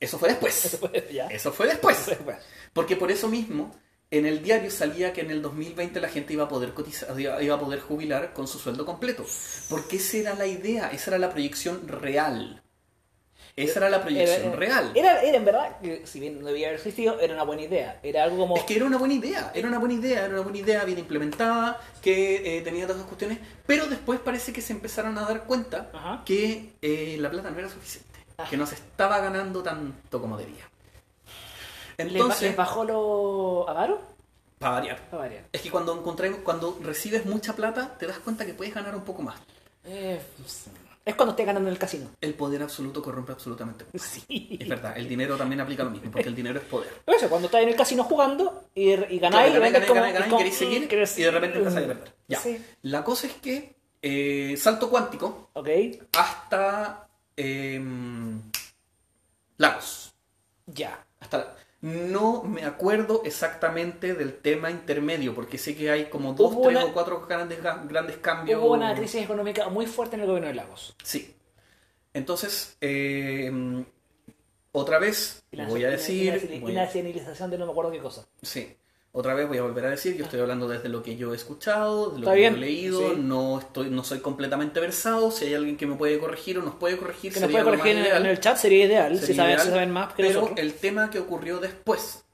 Eso 0.00 0.18
fue 0.18 0.30
después. 0.30 0.64
Eso 0.64 0.78
fue- 0.78 1.08
ya. 1.12 1.26
Eso 1.28 1.52
fue 1.52 1.66
después. 1.68 2.04
Después. 2.06 2.38
Porque 2.72 2.96
por 2.96 3.12
eso 3.12 3.28
mismo, 3.28 3.76
en 4.10 4.26
el 4.26 4.42
diario 4.42 4.70
salía 4.72 5.12
que 5.12 5.20
en 5.20 5.30
el 5.30 5.40
2020 5.42 6.00
la 6.00 6.08
gente 6.08 6.32
iba 6.32 6.44
a 6.44 6.48
poder 6.48 6.74
cotizar, 6.74 7.08
iba 7.20 7.54
a 7.54 7.60
poder 7.60 7.78
jubilar 7.80 8.32
con 8.32 8.48
su 8.48 8.58
sueldo 8.58 8.84
completo. 8.84 9.24
Porque 9.68 9.98
esa 9.98 10.16
era 10.16 10.34
la 10.34 10.46
idea, 10.48 10.90
esa 10.90 11.10
era 11.12 11.18
la 11.18 11.30
proyección 11.30 11.86
real. 11.86 12.62
Esa 13.64 13.80
era 13.80 13.90
la 13.90 14.02
proyección 14.02 14.48
Era- 14.48 14.56
real. 14.56 14.92
Era, 14.94 15.22
era 15.22 15.36
en 15.36 15.44
verdad, 15.44 15.78
que 15.80 16.06
si 16.06 16.20
bien 16.20 16.40
no 16.40 16.46
debía 16.46 16.68
haber 16.68 16.78
existido, 16.78 17.18
era 17.20 17.34
una 17.34 17.42
buena 17.44 17.62
idea. 17.62 17.98
Era 18.02 18.24
algo 18.24 18.38
como. 18.38 18.56
Es 18.56 18.64
que 18.64 18.76
era 18.76 18.84
una 18.84 18.98
buena 18.98 19.14
idea, 19.14 19.50
era 19.54 19.68
una 19.68 19.78
buena 19.78 19.94
idea, 19.94 20.24
era 20.24 20.34
una 20.34 20.42
buena 20.42 20.58
idea 20.58 20.84
bien 20.84 20.98
implementada, 20.98 21.80
que 22.02 22.58
eh, 22.58 22.60
tenía 22.62 22.84
todas 22.84 22.98
esas 22.98 23.08
cuestiones, 23.08 23.38
pero 23.66 23.86
después 23.86 24.20
parece 24.20 24.52
que 24.52 24.60
se 24.62 24.72
empezaron 24.72 25.16
a 25.18 25.22
dar 25.22 25.44
cuenta 25.44 25.90
Ajá. 25.92 26.22
que 26.24 26.72
eh, 26.82 27.16
la 27.18 27.30
plata 27.30 27.50
no 27.50 27.58
era 27.58 27.68
suficiente, 27.68 28.08
Ah. 28.38 28.46
que 28.48 28.56
no 28.56 28.66
se 28.66 28.74
estaba 28.76 29.18
ganando 29.20 29.62
tanto 29.62 30.20
como 30.20 30.36
debía. 30.38 30.64
¿Les, 31.98 32.06
ba- 32.06 32.12
Entonces, 32.12 32.42
les 32.42 32.56
bajó 32.56 32.84
lo 32.84 33.68
avaro? 33.68 34.00
para 34.58 34.72
variar, 34.74 34.98
Para 35.10 35.22
variar. 35.22 35.44
Es 35.52 35.60
que 35.62 35.70
cuando 35.70 36.02
cuando 36.02 36.78
recibes 36.82 37.24
mucha 37.26 37.54
plata, 37.54 37.96
te 37.98 38.06
das 38.06 38.18
cuenta 38.18 38.44
que 38.46 38.54
puedes 38.54 38.74
ganar 38.74 38.94
un 38.94 39.02
poco 39.04 39.22
más. 39.22 39.38
Eh, 39.84 40.20
es 41.04 41.14
cuando 41.14 41.30
estés 41.32 41.46
ganando 41.46 41.68
en 41.68 41.72
el 41.74 41.78
casino. 41.78 42.10
El 42.20 42.34
poder 42.34 42.62
absoluto 42.62 43.02
corrompe 43.02 43.32
absolutamente. 43.32 43.86
Sí. 43.98 44.56
Es 44.60 44.68
verdad, 44.68 44.96
el 44.96 45.08
dinero 45.08 45.36
también 45.36 45.60
aplica 45.60 45.82
lo 45.84 45.90
mismo, 45.90 46.10
porque 46.10 46.28
el 46.28 46.34
dinero 46.34 46.58
es 46.58 46.64
poder. 46.66 46.90
Eso, 47.06 47.28
cuando 47.28 47.46
estás 47.46 47.62
en 47.62 47.68
el 47.70 47.76
casino 47.76 48.04
jugando 48.04 48.64
y, 48.74 48.90
y 48.92 49.18
ganáis, 49.18 49.52
vendes 49.54 49.72
ganáis, 49.72 49.88
como- 49.88 49.94
ganáis, 50.00 50.14
ganáis, 50.14 50.30
como- 50.30 50.38
queréis 50.38 50.56
seguir 50.56 50.88
querés- 50.88 51.18
y 51.18 51.22
de 51.22 51.30
repente 51.30 51.58
empezáis 51.58 51.84
a 51.84 51.88
perder. 51.88 52.14
Ya. 52.28 52.38
Sí. 52.38 52.64
La 52.82 53.02
cosa 53.04 53.26
es 53.26 53.32
que 53.34 53.74
eh, 54.02 54.54
salto 54.56 54.88
cuántico 54.90 55.50
Ok. 55.54 55.68
hasta 56.16 57.08
em, 57.36 58.40
Lagos. 59.58 60.14
Ya. 60.66 61.04
Hasta 61.20 61.54
no 61.82 62.42
me 62.42 62.64
acuerdo 62.64 63.22
exactamente 63.24 64.14
del 64.14 64.34
tema 64.34 64.70
intermedio, 64.70 65.34
porque 65.34 65.56
sé 65.58 65.74
que 65.74 65.90
hay 65.90 66.06
como 66.10 66.34
dos, 66.34 66.52
Hubo 66.52 66.62
tres 66.68 66.76
una- 66.76 66.84
o 66.86 66.92
cuatro 66.92 67.26
grandes, 67.26 67.58
grandes 67.62 68.18
cambios. 68.18 68.60
Hubo 68.60 68.72
una 68.74 68.94
crisis 68.94 69.22
económica 69.22 69.68
muy 69.70 69.86
fuerte 69.86 70.16
en 70.16 70.22
el 70.22 70.26
gobierno 70.26 70.48
de 70.48 70.54
Lagos. 70.54 70.94
Sí. 71.02 71.34
Entonces, 72.12 72.76
eh, 72.80 73.50
otra 74.72 74.98
vez 74.98 75.42
la- 75.52 75.66
voy 75.68 75.80
a 75.84 75.88
y 75.88 75.90
la- 75.90 75.96
decir... 75.96 76.16
Y 76.22 76.26
la, 76.26 76.60
voy 76.60 76.72
y 76.72 76.76
a- 76.76 76.80
de 77.50 77.58
no 77.58 77.66
me 77.66 77.72
acuerdo 77.72 77.90
qué 77.92 77.98
cosa. 78.00 78.26
sí. 78.42 78.76
Otra 79.12 79.34
vez 79.34 79.48
voy 79.48 79.58
a 79.58 79.62
volver 79.62 79.84
a 79.86 79.90
decir, 79.90 80.16
yo 80.16 80.24
estoy 80.24 80.38
hablando 80.38 80.68
desde 80.68 80.88
lo 80.88 81.02
que 81.02 81.16
yo 81.16 81.32
he 81.32 81.36
escuchado, 81.36 82.10
de 82.10 82.20
lo 82.20 82.30
que 82.30 82.36
bien, 82.36 82.52
yo 82.54 82.58
he 82.58 82.60
leído, 82.60 83.10
sí. 83.10 83.20
no 83.20 83.58
estoy, 83.58 83.90
no 83.90 84.04
soy 84.04 84.20
completamente 84.20 84.78
versado, 84.78 85.32
si 85.32 85.46
hay 85.46 85.54
alguien 85.54 85.76
que 85.76 85.86
me 85.86 85.96
puede 85.96 86.18
corregir 86.20 86.58
o 86.58 86.62
nos 86.62 86.76
puede 86.76 86.96
corregir, 86.96 87.32
Que 87.32 87.40
nos 87.40 87.50
puede 87.50 87.64
corregir 87.64 87.96
en, 87.96 88.24
el 88.26 88.38
chat 88.38 88.56
sería 88.56 88.86
ideal, 88.86 89.18
si, 89.18 89.34
saben, 89.34 89.52
ideal, 89.54 89.66
si 89.66 89.70
saben 89.70 89.90
más 89.90 90.14
que 90.14 90.22
pero 90.22 90.34
nosotros. 90.42 90.58
el 90.60 90.74
tema 90.74 91.10
que 91.10 91.18
ocurrió 91.18 91.58
después, 91.58 92.24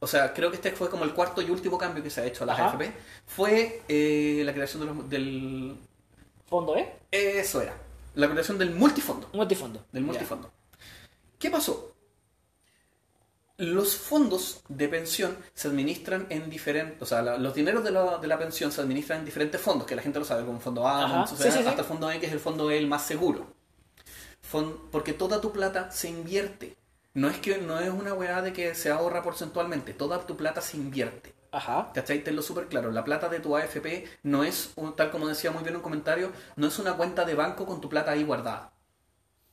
o 0.00 0.06
sea, 0.06 0.32
creo 0.32 0.48
que 0.50 0.56
este 0.56 0.72
fue 0.72 0.88
como 0.88 1.04
el 1.04 1.12
cuarto 1.12 1.42
y 1.42 1.50
último 1.50 1.76
cambio 1.76 2.02
que 2.02 2.08
se 2.08 2.22
ha 2.22 2.26
hecho 2.26 2.44
a 2.44 2.46
la. 2.46 2.54
AFP, 2.54 2.90
fue 3.26 3.82
eh, 3.86 4.42
la 4.46 4.54
creación 4.54 4.80
de 4.80 4.86
los- 4.86 5.10
del... 5.10 5.76
Fondo, 6.46 6.74
¿eh? 6.74 6.90
Eso 7.10 7.60
era, 7.60 7.74
la 8.14 8.30
creación 8.30 8.56
del 8.56 8.70
multifondo. 8.70 9.28
Multifondo. 9.34 9.84
Del 9.92 10.02
Ya. 10.02 10.06
multifondo. 10.06 10.50
¿Qué 11.38 11.50
pasó? 11.50 11.91
Los 13.58 13.96
fondos 13.96 14.62
de 14.68 14.88
pensión 14.88 15.36
se 15.54 15.68
administran 15.68 16.26
en 16.30 16.48
diferentes, 16.50 17.00
o 17.02 17.06
sea, 17.06 17.22
la- 17.22 17.36
los 17.38 17.54
dineros 17.54 17.84
de 17.84 17.90
la, 17.92 18.18
de 18.18 18.26
la 18.26 18.38
pensión 18.38 18.72
se 18.72 18.80
administran 18.80 19.20
en 19.20 19.24
diferentes 19.24 19.60
fondos, 19.60 19.86
que 19.86 19.94
la 19.94 20.02
gente 20.02 20.18
lo 20.18 20.24
sabe, 20.24 20.44
como 20.44 20.58
fondo 20.58 20.86
A, 20.88 21.04
Ajá. 21.04 21.26
Sí, 21.26 21.36
sí, 21.38 21.50
sí. 21.52 21.58
hasta 21.58 21.82
el 21.82 21.86
fondo 21.86 22.10
E, 22.10 22.18
que 22.18 22.26
es 22.26 22.32
el 22.32 22.40
fondo 22.40 22.70
E 22.70 22.78
el 22.78 22.86
más 22.88 23.06
seguro. 23.06 23.54
Porque 24.90 25.12
toda 25.14 25.40
tu 25.40 25.52
plata 25.52 25.90
se 25.90 26.08
invierte. 26.08 26.76
No 27.14 27.28
es 27.28 27.38
que 27.38 27.58
no 27.58 27.78
es 27.78 27.90
una 27.90 28.14
weá 28.14 28.42
de 28.42 28.52
que 28.52 28.74
se 28.74 28.90
ahorra 28.90 29.22
porcentualmente, 29.22 29.92
toda 29.94 30.26
tu 30.26 30.36
plata 30.36 30.60
se 30.60 30.76
invierte. 30.76 31.34
Ajá. 31.52 31.90
¿Cachai? 31.94 32.24
Tenlo 32.24 32.40
súper 32.42 32.66
claro. 32.68 32.90
La 32.90 33.04
plata 33.04 33.28
de 33.28 33.40
tu 33.40 33.54
AFP 33.56 34.06
no 34.22 34.44
es, 34.44 34.72
tal 34.96 35.10
como 35.10 35.28
decía 35.28 35.50
muy 35.50 35.62
bien 35.62 35.76
un 35.76 35.82
comentario, 35.82 36.32
no 36.56 36.66
es 36.68 36.78
una 36.78 36.94
cuenta 36.96 37.24
de 37.26 37.34
banco 37.34 37.66
con 37.66 37.80
tu 37.80 37.88
plata 37.88 38.12
ahí 38.12 38.24
guardada. 38.24 38.72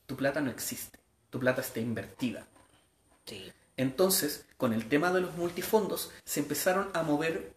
Tu 0.06 0.16
plata 0.16 0.40
no 0.42 0.50
existe. 0.50 1.00
Tu 1.30 1.40
plata 1.40 1.62
está 1.62 1.80
invertida. 1.82 2.46
Sí. 3.26 3.52
Entonces, 3.80 4.46
con 4.58 4.74
el 4.74 4.90
tema 4.90 5.12
de 5.14 5.22
los 5.22 5.36
multifondos, 5.36 6.12
se 6.26 6.42
empezaron 6.42 6.90
a 6.94 7.02
mover 7.02 7.54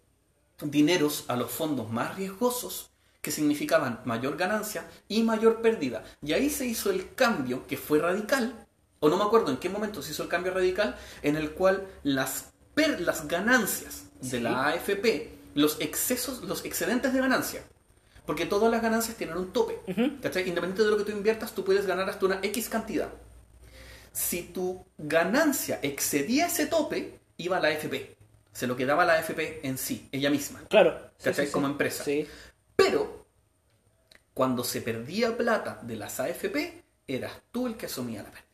dineros 0.63 1.25
a 1.27 1.35
los 1.35 1.51
fondos 1.51 1.91
más 1.91 2.15
riesgosos, 2.17 2.91
que 3.21 3.33
significaban 3.33 4.01
mayor 4.05 4.37
ganancia 4.37 4.89
y 5.09 5.25
mayor 5.25 5.61
pérdida. 5.63 6.05
Y 6.23 6.33
ahí 6.33 6.49
se 6.49 6.65
hizo 6.67 6.91
el 6.91 7.13
cambio, 7.17 7.67
que 7.67 7.77
fue 7.77 7.99
radical, 7.99 8.67
o 9.01 9.09
no 9.09 9.17
me 9.17 9.25
acuerdo 9.25 9.51
en 9.51 9.57
qué 9.57 9.69
momento 9.69 10.01
se 10.01 10.13
hizo 10.13 10.23
el 10.23 10.29
cambio 10.29 10.55
radical, 10.55 10.97
en 11.23 11.35
el 11.37 11.51
cual 11.53 11.89
las, 12.05 12.53
per- 12.75 13.01
las 13.01 13.27
ganancias 13.27 14.05
de 14.21 14.29
Sí. 14.31 14.41
la 14.41 14.69
AFP, 14.69 15.35
los 15.55 15.81
excesos, 15.81 16.43
los 16.45 16.65
excedentes 16.65 17.13
de 17.13 17.19
ganancia, 17.19 17.65
porque 18.27 18.47
todas 18.47 18.71
las 18.71 18.81
ganancias 18.81 19.17
tienen 19.17 19.37
un 19.39 19.53
tope. 19.53 19.77
¿cachai? 20.23 20.49
Independiente 20.49 20.85
de 20.85 20.91
lo 20.91 20.99
que 20.99 21.05
tú 21.05 21.11
inviertas, 21.11 21.53
tú 21.53 21.65
puedes 21.65 21.85
ganar 21.87 22.09
hasta 22.09 22.27
una 22.27 22.39
X 22.43 22.69
cantidad. 22.69 23.09
Si 24.13 24.43
tu 24.43 24.85
ganancia 24.99 25.79
excedía 25.83 26.47
ese 26.47 26.67
tope, 26.67 27.19
iba 27.39 27.57
a 27.57 27.61
la 27.61 27.69
AFP. 27.69 28.17
Se 28.53 28.67
lo 28.67 28.77
quedaba 28.77 29.05
la 29.05 29.15
AFP 29.15 29.67
en 29.67 29.79
sí, 29.79 30.09
ella 30.13 30.31
misma. 30.31 30.63
Claro. 30.69 31.11
¿Cachai? 31.17 31.47
sí, 31.47 31.47
sí. 31.47 31.53
Como 31.53 31.67
empresa. 31.67 32.05
Sí. 32.05 32.27
Pero, 32.77 33.27
cuando 34.35 34.65
se 34.65 34.83
perdía 34.83 35.37
plata 35.37 35.81
de 35.83 35.97
las 35.97 36.21
AFP, 36.21 36.85
eras 37.07 37.33
tú 37.51 37.67
el 37.67 37.77
que 37.77 37.87
asumía 37.87 38.23
la 38.23 38.31
pérdida. 38.31 38.53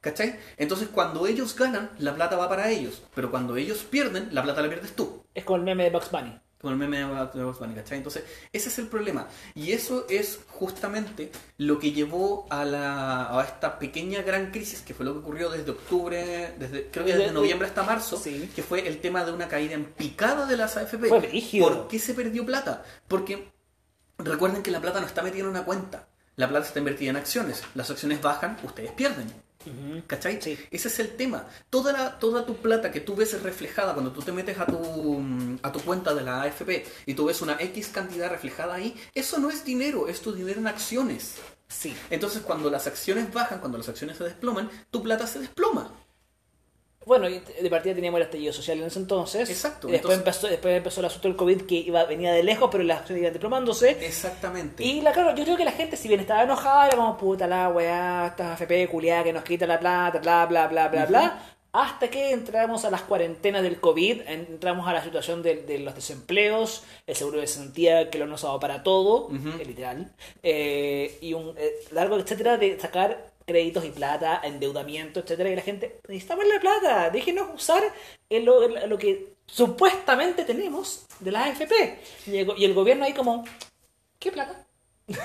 ¿Cachai? 0.00 0.38
Entonces 0.56 0.88
cuando 0.88 1.26
ellos 1.26 1.54
ganan, 1.54 1.90
la 1.98 2.14
plata 2.14 2.36
va 2.36 2.48
para 2.48 2.70
ellos. 2.70 3.02
Pero 3.14 3.30
cuando 3.30 3.56
ellos 3.56 3.84
pierden, 3.84 4.28
la 4.32 4.42
plata 4.42 4.62
la 4.62 4.68
pierdes 4.68 4.96
tú. 4.96 5.24
Es 5.34 5.44
como 5.44 5.58
el 5.58 5.62
meme 5.62 5.84
de 5.84 5.90
Bugs 5.90 6.10
Bunny. 6.10 6.40
¿Cachai? 6.60 7.98
Entonces, 7.98 8.24
ese 8.52 8.68
es 8.68 8.78
el 8.78 8.88
problema. 8.88 9.26
Y 9.54 9.72
eso 9.72 10.06
es 10.08 10.40
justamente 10.48 11.32
lo 11.58 11.78
que 11.78 11.92
llevó 11.92 12.46
a, 12.50 12.64
la, 12.64 13.38
a 13.38 13.44
esta 13.44 13.78
pequeña 13.78 14.22
gran 14.22 14.50
crisis, 14.50 14.80
que 14.82 14.92
fue 14.94 15.04
lo 15.06 15.12
que 15.14 15.18
ocurrió 15.20 15.50
desde 15.50 15.70
octubre, 15.70 16.54
desde, 16.58 16.88
creo 16.90 17.04
que 17.04 17.12
desde 17.12 17.24
Desde- 17.24 17.34
noviembre 17.34 17.68
hasta 17.68 17.82
marzo, 17.82 18.16
Sí. 18.18 18.50
que 18.54 18.62
fue 18.62 18.86
el 18.86 19.00
tema 19.00 19.24
de 19.24 19.32
una 19.32 19.48
caída 19.48 19.74
en 19.74 19.84
picada 19.86 20.46
de 20.46 20.56
las 20.56 20.76
AFP. 20.76 21.08
¿Por 21.08 21.88
qué 21.88 21.98
se 21.98 22.14
perdió 22.14 22.44
plata? 22.44 22.84
Porque 23.08 23.50
recuerden 24.18 24.62
que 24.62 24.70
la 24.70 24.80
plata 24.80 25.00
no 25.00 25.06
está 25.06 25.22
metida 25.22 25.40
en 25.42 25.48
una 25.48 25.64
cuenta. 25.64 26.08
La 26.36 26.48
plata 26.48 26.66
está 26.66 26.78
invertida 26.78 27.10
en 27.10 27.16
acciones. 27.16 27.62
Las 27.74 27.90
acciones 27.90 28.20
bajan, 28.22 28.56
ustedes 28.62 28.92
pierden. 28.92 29.26
¿Cachai? 30.06 30.40
Sí. 30.40 30.58
Ese 30.70 30.88
es 30.88 30.98
el 31.00 31.16
tema. 31.16 31.46
Toda, 31.68 31.92
la, 31.92 32.18
toda 32.18 32.46
tu 32.46 32.56
plata 32.56 32.90
que 32.90 33.00
tú 33.00 33.14
ves 33.14 33.40
reflejada 33.42 33.92
cuando 33.92 34.12
tú 34.12 34.22
te 34.22 34.32
metes 34.32 34.58
a 34.58 34.66
tu, 34.66 35.22
a 35.62 35.72
tu 35.72 35.80
cuenta 35.80 36.14
de 36.14 36.22
la 36.22 36.42
AFP 36.42 36.86
y 37.06 37.14
tú 37.14 37.26
ves 37.26 37.42
una 37.42 37.60
X 37.60 37.88
cantidad 37.88 38.30
reflejada 38.30 38.74
ahí, 38.74 38.96
eso 39.14 39.38
no 39.38 39.50
es 39.50 39.64
dinero, 39.64 40.08
es 40.08 40.20
tu 40.20 40.32
dinero 40.32 40.60
en 40.60 40.66
acciones. 40.66 41.36
Sí. 41.68 41.94
Entonces 42.10 42.42
cuando 42.42 42.70
las 42.70 42.86
acciones 42.86 43.32
bajan, 43.32 43.60
cuando 43.60 43.78
las 43.78 43.88
acciones 43.88 44.16
se 44.16 44.24
desploman, 44.24 44.70
tu 44.90 45.02
plata 45.02 45.26
se 45.26 45.38
desploma. 45.38 45.89
Bueno, 47.06 47.28
y 47.30 47.38
de 47.38 47.70
partida 47.70 47.94
teníamos 47.94 48.18
el 48.20 48.26
estallido 48.26 48.52
social 48.52 48.78
en 48.78 48.84
ese 48.84 48.98
entonces. 48.98 49.48
Exacto, 49.48 49.88
Y 49.88 49.92
después, 49.92 50.18
entonces- 50.18 50.36
empezó, 50.42 50.48
después 50.48 50.76
empezó 50.76 51.00
el 51.00 51.06
asunto 51.06 51.28
del 51.28 51.36
COVID 51.36 51.62
que 51.62 51.76
iba, 51.76 52.04
venía 52.04 52.32
de 52.32 52.42
lejos, 52.42 52.68
pero 52.70 52.84
las 52.84 52.98
acciones 53.00 53.22
iban 53.22 53.32
desplomándose. 53.32 53.92
Exactamente. 54.04 54.84
Y 54.84 55.00
la, 55.00 55.12
claro, 55.12 55.34
yo 55.34 55.44
creo 55.44 55.56
que 55.56 55.64
la 55.64 55.72
gente, 55.72 55.96
si 55.96 56.08
bien 56.08 56.20
estaba 56.20 56.42
enojada, 56.42 56.88
era 56.88 56.96
como 56.96 57.16
puta 57.16 57.46
la 57.46 57.70
weá, 57.70 58.26
esta 58.28 58.52
FP 58.54 58.86
culiada 58.88 59.24
que 59.24 59.32
nos 59.32 59.44
quita 59.44 59.66
la 59.66 59.80
plata, 59.80 60.18
bla, 60.18 60.44
bla, 60.46 60.68
bla, 60.68 60.88
bla, 60.88 61.06
bla. 61.06 61.42
Hasta 61.72 62.08
que 62.10 62.32
entramos 62.32 62.84
a 62.84 62.90
las 62.90 63.02
cuarentenas 63.02 63.62
del 63.62 63.80
COVID, 63.80 64.22
entramos 64.26 64.88
a 64.88 64.92
la 64.92 65.04
situación 65.04 65.40
de, 65.40 65.62
de 65.62 65.78
los 65.78 65.94
desempleos, 65.94 66.82
el 67.06 67.14
seguro 67.14 67.38
de 67.40 67.46
sentía 67.46 68.10
que 68.10 68.18
lo 68.18 68.24
han 68.24 68.32
usado 68.32 68.58
para 68.58 68.82
todo, 68.82 69.28
eh, 69.60 69.64
literal, 69.64 70.12
eh, 70.42 71.16
y 71.22 71.32
un 71.32 71.54
eh, 71.56 71.70
largo 71.92 72.18
etcétera 72.18 72.56
de 72.56 72.78
sacar 72.80 73.29
créditos 73.50 73.84
y 73.84 73.90
plata, 73.90 74.40
endeudamiento, 74.44 75.20
etcétera, 75.20 75.50
y 75.50 75.56
la 75.56 75.62
gente, 75.62 76.00
necesitamos 76.08 76.46
la 76.46 76.60
plata, 76.60 77.10
déjenos 77.10 77.48
usar 77.54 77.82
lo, 78.30 78.96
que 78.98 79.34
supuestamente 79.46 80.44
tenemos 80.44 81.04
de 81.18 81.32
la 81.32 81.44
AFP. 81.44 81.98
Y 82.26 82.36
el, 82.38 82.46
go- 82.46 82.54
y 82.56 82.64
el 82.64 82.74
gobierno 82.74 83.04
ahí 83.04 83.12
como, 83.12 83.44
¿qué 84.18 84.30
plata? 84.32 84.66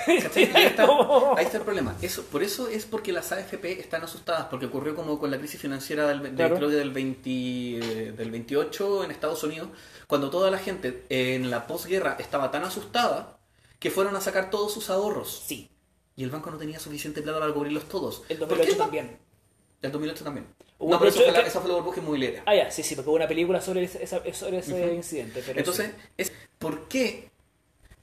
Ahí 0.07 0.17
está, 0.17 0.85
Como- 0.87 1.35
ahí 1.37 1.45
está 1.45 1.57
el 1.57 1.63
problema. 1.63 1.95
Eso, 2.01 2.23
por 2.23 2.41
eso 2.41 2.67
es 2.67 2.85
porque 2.85 3.11
las 3.11 3.31
AFP 3.31 3.79
están 3.79 4.03
asustadas, 4.03 4.47
porque 4.49 4.65
ocurrió 4.65 4.95
como 4.95 5.19
con 5.19 5.29
la 5.29 5.37
crisis 5.37 5.61
financiera 5.61 6.07
del, 6.07 6.21
de- 6.23 6.31
Claro. 6.33 6.55
creo 6.55 6.69
que 6.69 6.75
del, 6.75 6.89
20, 6.91 8.11
del 8.17 8.31
28 8.31 9.03
en 9.03 9.11
Estados 9.11 9.43
Unidos, 9.43 9.69
cuando 10.07 10.29
toda 10.31 10.49
la 10.49 10.57
gente 10.57 11.03
en 11.09 11.51
la 11.51 11.67
posguerra 11.67 12.15
estaba 12.19 12.49
tan 12.51 12.63
asustada 12.63 13.37
que 13.79 13.91
fueron 13.91 14.15
a 14.15 14.21
sacar 14.21 14.49
todos 14.49 14.73
sus 14.73 14.89
ahorros. 14.89 15.43
Sí, 15.45 15.69
Y 16.15 16.23
el 16.23 16.29
banco 16.29 16.49
no 16.51 16.57
tenía 16.57 16.79
suficiente 16.79 17.21
plata 17.21 17.39
para 17.39 17.53
cubrirlos 17.53 17.89
todos. 17.89 18.23
el 18.29 18.37
¿Por 18.37 18.47
qué 18.49 18.55
2008 18.55 18.71
el 18.71 18.77
ban- 18.77 18.83
también. 18.85 19.17
El 19.81 19.91
2008 19.91 20.23
también. 20.23 20.47
Hubo 20.79 20.91
no, 20.91 20.97
pero 20.99 21.09
eso 21.09 21.19
fue, 21.21 21.31
la, 21.31 21.41
que- 21.43 21.47
esa 21.49 21.59
fue 21.61 21.69
la 21.69 21.75
burbuja 21.75 21.99
inmobiliaria. 21.99 22.43
Ah, 22.45 22.55
ya, 22.55 22.71
sí, 22.71 22.83
sí, 22.83 22.95
porque 22.95 23.09
hubo 23.09 23.15
una 23.17 23.27
película 23.27 23.61
sobre 23.61 23.83
ese, 23.83 24.03
esa- 24.03 24.21
sobre 24.33 24.59
ese 24.59 24.93
incidente. 24.93 25.43
Pero 25.45 25.59
Entonces, 25.59 25.87
sí. 25.95 26.01
es 26.17 26.31
¿por 26.57 26.87
qué, 26.87 27.29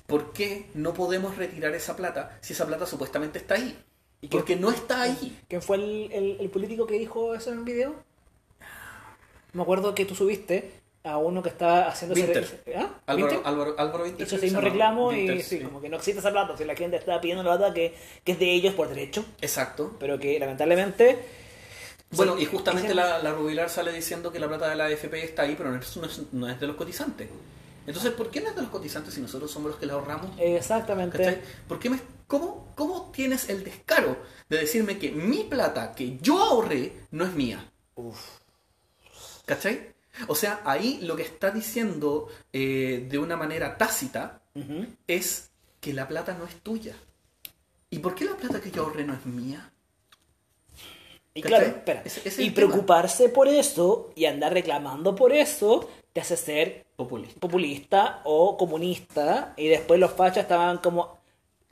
¿por 0.07 0.33
qué 0.33 0.69
no 0.75 0.93
podemos 0.95 1.37
retirar 1.37 1.75
esa 1.75 1.97
plata 1.97 2.39
si 2.43 2.53
esa 2.53 2.67
plata 2.67 2.87
supuestamente 2.87 3.39
está 3.39 3.55
ahí? 3.55 3.79
¿Y 4.21 4.29
Porque 4.29 4.55
no 4.57 4.71
está 4.71 5.03
ahí. 5.03 5.41
¿quién 5.49 5.63
fue 5.63 5.77
el, 5.77 6.13
el- 6.13 6.37
el 6.41 6.51
político 6.51 6.87
que 6.87 6.99
dijo 6.99 7.35
eso 7.35 7.51
en 7.53 7.59
el 7.61 7.65
video? 7.65 7.95
Me 9.53 9.63
acuerdo 9.63 9.95
que 9.95 10.05
tú 10.05 10.15
subiste 10.15 10.71
a 11.05 11.17
uno 11.19 11.43
que 11.43 11.49
estaba 11.49 11.89
haciendo 11.89 12.15
ese- 12.15 12.25
Winter. 12.27 12.65
¿Ah? 12.77 12.91
Álvaro, 13.07 13.27
¿Winter? 13.35 13.41
Álvaro, 13.47 13.75
Álvaro 13.79 14.05
Winter, 14.05 14.27
Hizo 14.27 14.37
ese 14.37 14.45
mismo 14.47 14.61
reclamo 14.61 15.13
y 15.13 15.43
sí, 15.43 15.61
como 15.61 15.81
que 15.81 15.89
no 15.89 15.97
existe 15.97 16.21
esa 16.21 16.31
plata. 16.31 16.57
Si 16.57 16.65
la 16.65 16.77
gente 16.77 16.97
está 16.97 17.21
pidiendo 17.21 17.43
la 17.43 17.57
plata 17.57 17.75
que, 17.75 17.95
que 18.25 18.33
es 18.33 18.39
de 18.39 18.53
ellos 18.53 18.75
por 18.75 18.89
derecho, 18.89 19.25
Exacto. 19.41 19.97
pero 19.99 20.19
que 20.19 20.39
lamentablemente. 20.39 21.19
Bueno, 22.13 22.37
Sí, 22.37 22.43
y 22.43 22.47
justamente 22.47 22.95
la, 22.95 23.19
la 23.21 23.33
Rubilar 23.33 23.71
sale 23.71 23.91
diciendo 23.93 24.31
que 24.33 24.39
la 24.39 24.47
plata 24.47 24.69
de 24.69 24.77
la 24.77 24.85
AFP 24.85 25.25
está 25.25 25.43
ahí, 25.43 25.55
pero 25.57 25.71
no 25.71 25.79
es, 25.79 25.97
no 25.97 26.05
es- 26.07 26.23
no 26.33 26.49
es 26.49 26.61
de 26.61 26.67
los 26.67 26.77
cotizantes. 26.77 27.29
Entonces, 27.87 28.13
¿por 28.13 28.31
qué 28.31 28.41
no 28.41 28.51
es 28.51 28.55
de 28.55 28.63
los 28.63 28.71
cotizantes 28.71 29.13
si 29.15 29.21
nosotros 29.21 29.51
somos 29.51 29.71
los 29.73 29.81
que 29.81 29.87
la 29.87 29.95
ahorramos? 29.95 30.31
Exactamente. 30.39 31.19
¿Cachai? 31.19 31.41
¿Por 31.67 31.79
qué 31.81 31.91
me- 31.91 32.01
cómo, 32.29 32.71
¿Cómo 32.77 33.11
tienes 33.13 33.49
el 33.49 33.65
descaro 33.65 34.17
de 34.49 34.59
decirme 34.59 34.99
que 34.99 35.11
mi 35.11 35.45
plata 35.45 35.93
que 35.95 36.19
yo 36.19 36.39
ahorré 36.41 36.93
no 37.11 37.25
es 37.25 37.33
mía? 37.33 37.71
Uf. 37.97 38.21
¿Cachai? 39.47 39.92
O 40.29 40.35
sea, 40.35 40.61
ahí 40.65 40.99
lo 41.03 41.17
que 41.17 41.23
está 41.23 41.51
diciendo 41.51 42.29
eh, 42.53 43.07
de 43.09 43.19
una 43.19 43.37
manera 43.37 43.77
tácita 43.79 44.41
es 45.07 45.51
que 45.81 45.93
la 45.95 46.07
plata 46.07 46.35
no 46.35 46.45
es 46.45 46.57
tuya. 46.61 46.95
¿Y 47.91 47.99
por 47.99 48.15
qué 48.15 48.25
la 48.27 48.37
plata 48.37 48.61
que 48.61 48.71
yo 48.71 48.83
ahorré 48.85 49.05
no 49.05 49.15
es 49.15 49.25
mía? 49.27 49.71
Y 51.35 51.41
¿Cachai? 51.41 51.59
claro, 51.59 51.77
espera. 51.77 52.03
Es 52.05 52.39
y 52.39 52.51
tema. 52.51 52.55
preocuparse 52.55 53.29
por 53.31 53.49
eso 53.49 54.13
y 54.15 54.27
andar 54.27 54.53
reclamando 54.53 55.15
por 55.15 55.33
eso 55.33 55.89
te 56.13 56.21
hace 56.21 56.37
ser 56.37 56.85
Populista. 56.95 57.41
populista 57.41 58.21
o 58.25 58.57
comunista 58.59 59.55
y 59.57 59.67
después 59.69 59.99
los 59.99 60.13
fachas 60.13 60.43
estaban 60.43 60.79
como 60.79 61.22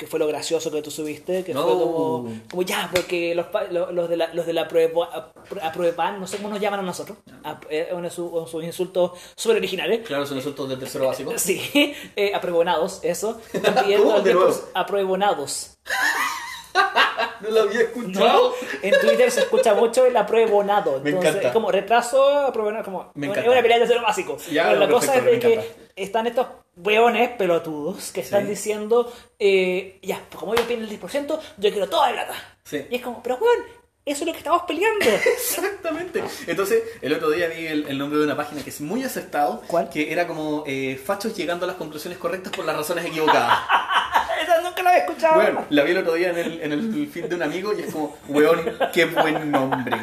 que 0.01 0.07
fue 0.07 0.19
lo 0.19 0.27
gracioso 0.27 0.71
que 0.73 0.81
tú 0.81 0.91
subiste 0.91 1.45
que 1.45 1.53
No. 1.53 1.63
fue 1.65 1.73
como, 1.73 2.33
como 2.51 2.63
ya 2.63 2.89
porque 2.91 3.35
los, 3.35 3.47
los 3.93 4.09
de 4.09 4.17
la 4.17 4.33
los 4.33 4.47
de 4.47 4.55
la 4.55 4.67
prueba 4.67 5.33
aprueban 5.63 6.19
no 6.19 6.27
sé 6.27 6.39
cómo 6.39 6.49
nos 6.49 6.59
llaman 6.59 6.81
a 6.81 6.83
nosotros 6.83 7.19
ap- 7.45 7.67
eh, 7.69 7.91
uno 7.93 8.05
de 8.05 8.11
sus, 8.11 8.33
uno 8.33 8.45
de 8.47 8.51
sus 8.51 8.65
insultos 8.65 9.13
súper 9.37 9.59
originales 9.59 10.07
Claro, 10.07 10.25
son 10.25 10.39
insultos 10.39 10.69
del 10.71 10.79
tercero 10.79 11.07
básico. 11.07 11.33
sí 11.37 11.95
eh, 12.17 12.33
apruebonados 12.35 13.01
eso 13.03 13.39
¿Cómo? 13.99 14.21
De 14.21 14.33
nuevo. 14.33 14.55
apruebonados 14.73 15.75
No 17.43 17.51
lo 17.51 17.61
había 17.63 17.81
¿no? 17.81 17.87
escuchado. 17.87 18.55
En 18.83 19.01
Twitter 19.01 19.31
se 19.31 19.41
escucha 19.41 19.75
mucho 19.75 20.05
el 20.07 20.17
apruebonado. 20.17 21.01
Me 21.01 21.11
Entonces, 21.11 21.31
encanta. 21.31 21.49
es 21.49 21.53
como 21.55 21.71
retraso, 21.73 22.23
apruebonado, 22.47 22.85
como 22.85 23.11
Me 23.15 23.27
es 23.27 23.33
encanta. 23.33 23.51
una 23.51 23.63
pelea 23.63 23.79
de 23.79 23.87
cero 23.87 24.01
básico. 24.03 24.37
Ya, 24.51 24.69
Pero 24.69 24.81
la 24.81 24.87
perfecto, 24.87 24.95
cosa 25.07 25.17
es 25.19 25.25
me 25.25 25.31
de 25.33 25.39
que 25.41 25.75
están 25.97 26.27
estos 26.27 26.47
weones 26.83 27.31
pelotudos 27.31 28.13
que 28.13 28.21
están 28.21 28.43
Sí. 28.45 28.51
diciendo, 28.51 29.13
eh, 29.39 29.99
ya, 30.03 30.21
pues 30.29 30.39
como 30.39 30.55
ellos 30.55 30.67
piden 30.67 30.83
el 30.83 30.89
10%, 30.91 31.41
yo 31.59 31.71
quiero 31.71 31.89
toda 31.89 32.11
la 32.13 32.25
plata. 32.27 32.35
Sí. 32.65 32.87
Y 32.91 32.97
es 32.97 33.03
como, 33.03 33.23
pero 33.23 33.37
weón, 33.37 33.65
eso 34.05 34.23
es 34.23 34.27
lo 34.27 34.33
que 34.33 34.39
estamos 34.39 34.63
peleando. 34.63 35.05
Exactamente. 35.35 36.23
Entonces, 36.47 36.83
el 37.03 37.13
otro 37.15 37.31
día 37.31 37.49
vi 37.49 37.67
el, 37.67 37.87
el 37.87 37.99
nombre 37.99 38.19
de 38.19 38.25
una 38.25 38.37
página 38.37 38.63
que 38.63 38.71
es 38.71 38.81
muy 38.81 39.05
acertado. 39.05 39.63
¿Cuál? 39.67 39.89
Que 39.91 40.13
era 40.13 40.27
como 40.27 40.65
eh, 40.67 41.01
fachos 41.05 41.37
llegando 41.37 41.65
a 41.65 41.69
las 41.69 41.77
conclusiones 41.77 42.19
correctas 42.19 42.53
por 42.53 42.65
las 42.65 42.77
razones 42.77 43.05
equivocadas. 43.05 43.59
Esa 44.43 44.61
nunca 44.63 44.83
la 44.83 44.91
había 44.91 45.03
escuchado. 45.05 45.35
Bueno, 45.35 45.67
la 45.69 45.83
vi 45.85 45.91
el 45.91 45.99
otro 45.99 46.15
día 46.15 46.31
en 46.31 46.39
el, 46.39 46.61
en 46.63 46.73
el 46.73 47.09
feed 47.09 47.27
de 47.27 47.35
un 47.35 47.43
amigo 47.43 47.73
y 47.79 47.83
es 47.83 47.93
como, 47.93 48.17
weón, 48.29 48.61
qué 48.93 49.05
buen 49.05 49.51
nombre. 49.51 49.97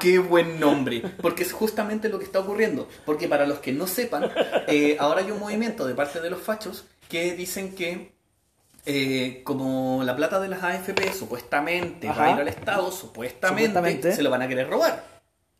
Qué 0.00 0.18
buen 0.18 0.58
nombre. 0.60 1.02
Porque 1.22 1.42
es 1.42 1.52
justamente 1.52 2.08
lo 2.08 2.18
que 2.18 2.24
está 2.24 2.40
ocurriendo. 2.40 2.88
Porque 3.04 3.28
para 3.28 3.46
los 3.46 3.58
que 3.58 3.72
no 3.72 3.86
sepan, 3.86 4.30
eh, 4.66 4.96
ahora 5.00 5.20
hay 5.22 5.30
un 5.30 5.40
movimiento 5.40 5.86
de 5.86 5.94
parte 5.94 6.20
de 6.20 6.30
los 6.30 6.40
fachos 6.40 6.84
que 7.08 7.34
dicen 7.34 7.74
que 7.74 8.12
eh, 8.86 9.42
como 9.44 10.02
la 10.04 10.16
plata 10.16 10.40
de 10.40 10.48
las 10.48 10.62
AFP 10.62 11.12
supuestamente 11.12 12.08
va 12.08 12.24
a 12.24 12.30
ir 12.32 12.40
al 12.40 12.48
Estado, 12.48 12.90
supuestamente, 12.90 13.66
Supuestamente. 13.68 14.12
se 14.12 14.22
lo 14.22 14.30
van 14.30 14.42
a 14.42 14.48
querer 14.48 14.68
robar. 14.70 15.04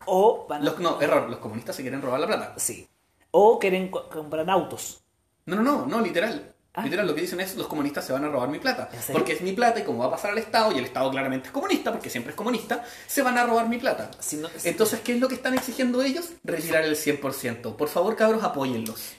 O 0.05 0.47
van 0.49 0.61
a- 0.61 0.65
Los, 0.65 0.79
no, 0.79 0.99
error, 1.01 1.29
los 1.29 1.39
comunistas 1.39 1.75
se 1.75 1.81
quieren 1.83 2.01
robar 2.01 2.19
la 2.19 2.27
plata. 2.27 2.53
Sí. 2.57 2.87
O 3.31 3.59
quieren 3.59 3.89
co- 3.91 4.09
comprar 4.09 4.49
autos. 4.49 5.01
No, 5.45 5.55
no, 5.57 5.61
no, 5.63 5.85
no, 5.85 6.01
literal. 6.01 6.53
Ah. 6.73 6.83
Literal, 6.83 7.07
lo 7.07 7.15
que 7.15 7.21
dicen 7.21 7.39
es 7.39 7.55
los 7.55 7.67
comunistas 7.67 8.05
se 8.05 8.13
van 8.13 8.23
a 8.25 8.29
robar 8.29 8.47
mi 8.49 8.59
plata. 8.59 8.89
Porque 9.11 9.33
es 9.33 9.41
mi 9.41 9.53
plata 9.53 9.79
y 9.79 9.83
como 9.83 9.99
va 9.99 10.05
a 10.05 10.11
pasar 10.11 10.31
al 10.31 10.37
Estado, 10.37 10.71
y 10.71 10.77
el 10.77 10.85
Estado 10.85 11.09
claramente 11.11 11.47
es 11.47 11.51
comunista, 11.51 11.91
porque 11.91 12.09
siempre 12.09 12.31
es 12.31 12.35
comunista, 12.35 12.83
se 13.07 13.21
van 13.23 13.37
a 13.37 13.45
robar 13.45 13.67
mi 13.67 13.79
plata. 13.79 14.11
Si 14.19 14.37
no- 14.37 14.49
Entonces, 14.63 14.99
¿qué 15.01 15.13
es 15.13 15.19
lo 15.19 15.27
que 15.27 15.35
están 15.35 15.55
exigiendo 15.55 16.01
ellos? 16.03 16.29
Retirar 16.43 16.83
el 16.85 16.95
100%. 16.95 17.75
Por 17.75 17.89
favor, 17.89 18.15
cabros, 18.15 18.43
apóyenlos. 18.43 19.13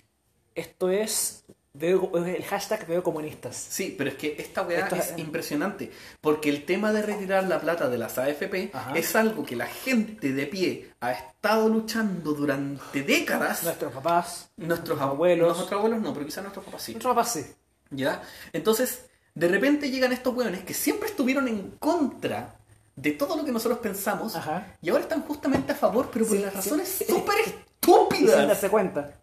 Esto 0.54 0.90
es, 0.90 1.39
veo, 1.72 2.10
el 2.16 2.44
hashtag 2.44 2.86
veo 2.86 3.02
comunistas. 3.02 3.56
Sí, 3.56 3.94
pero 3.96 4.10
es 4.10 4.16
que 4.16 4.34
esta 4.38 4.62
weá 4.62 4.80
Esto- 4.80 4.96
es 4.96 5.14
impresionante. 5.16 5.90
Porque 6.20 6.48
el 6.50 6.64
tema 6.64 6.92
de 6.92 7.02
retirar 7.02 7.44
la 7.44 7.60
plata 7.60 7.88
de 7.88 7.98
las 7.98 8.18
AFP 8.18 8.70
Ajá. 8.72 8.92
es 8.96 9.14
algo 9.16 9.44
que 9.44 9.56
la 9.56 9.66
gente 9.66 10.32
de 10.32 10.46
pie 10.46 10.92
ha 11.00 11.12
estado 11.12 11.68
luchando 11.68 12.32
durante 12.32 13.02
décadas. 13.02 13.62
Nuestros 13.64 13.92
papás, 13.92 14.50
Nuestros 14.56 15.00
abuelos. 15.00 15.14
abuelos. 15.14 15.56
Nuestros 15.58 15.78
abuelos 15.78 16.00
no, 16.00 16.12
pero 16.14 16.26
quizás 16.26 16.42
nuestros 16.44 16.64
papás 16.64 16.82
sí. 16.82 16.92
nuestros 16.92 17.14
papás 17.14 17.32
sí. 17.32 17.46
¿Ya? 17.90 18.22
Entonces, 18.52 19.06
de 19.34 19.48
repente 19.48 19.90
llegan 19.90 20.12
estos 20.12 20.34
hueones 20.34 20.62
que 20.64 20.74
siempre 20.74 21.08
estuvieron 21.08 21.48
en 21.48 21.70
contra 21.78 22.56
de 22.96 23.12
todo 23.12 23.36
lo 23.36 23.44
que 23.44 23.52
nosotros 23.52 23.78
pensamos 23.80 24.36
Ajá. 24.36 24.76
y 24.82 24.90
ahora 24.90 25.02
están 25.04 25.22
justamente 25.22 25.72
a 25.72 25.74
favor, 25.74 26.10
pero 26.12 26.26
por 26.26 26.36
Sí, 26.36 26.42
las 26.42 26.52
razones 26.54 26.88
súper 27.08 27.36
Y 27.40 27.44
sin 27.44 27.54
estúpidas. 27.60 28.46
darse 28.48 28.68
cuenta. 28.68 29.14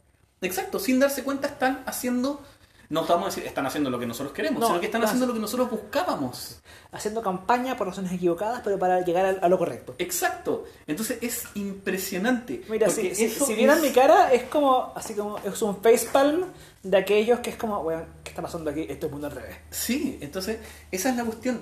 Exacto, 0.42 0.80
sin 0.80 1.00
darse 1.00 1.24
cuenta 1.24 1.48
están 1.48 1.84
haciendo 1.86 2.42
no 2.90 3.02
estamos 3.02 3.24
a 3.24 3.26
decir 3.28 3.46
están 3.46 3.66
haciendo 3.66 3.90
lo 3.90 4.00
que 4.00 4.06
nosotros 4.06 4.34
queremos, 4.34 4.62
No, 4.62 4.68
sino 4.68 4.80
que 4.80 4.86
están 4.86 5.04
haciendo 5.04 5.26
lo 5.26 5.34
que 5.34 5.40
nosotros 5.40 5.70
buscábamos. 5.70 6.60
Haciendo 6.92 7.22
campaña 7.22 7.76
por 7.76 7.88
razones 7.88 8.14
equivocadas, 8.14 8.62
pero 8.64 8.80
para 8.80 9.02
llegar 9.02 9.26
a, 9.26 9.46
a 9.46 9.50
lo 9.50 9.58
correcto. 9.58 9.96
Exacto. 9.98 10.64
Entonces 10.86 11.18
es 11.22 11.44
impresionante. 11.56 12.64
Mira, 12.70 12.90
si, 12.90 13.14
si, 13.14 13.30
si 13.30 13.54
vieran 13.56 13.82
mi 13.82 13.92
cara, 13.92 14.32
es 14.32 14.44
como, 14.44 14.94
así 14.96 15.14
como, 15.16 15.38
es 15.40 15.62
un 15.62 15.82
facepalm 15.82 16.46
de 16.82 16.98
aquellos 16.98 17.42
que 17.42 17.50
es 17.50 17.58
como, 17.58 17.82
weón, 17.82 18.06
¿qué 18.24 18.30
está 18.30 18.42
pasando 18.42 18.70
aquí? 18.72 18.86
Esto 18.88 19.08
es 19.08 19.12
mundo 19.12 19.28
al 19.28 19.34
revés. 19.34 19.58
Sí, 19.70 20.18
entonces 20.22 20.60
esa 20.90 21.10
es 21.10 21.18
la 21.18 21.26
cuestión. 21.26 21.62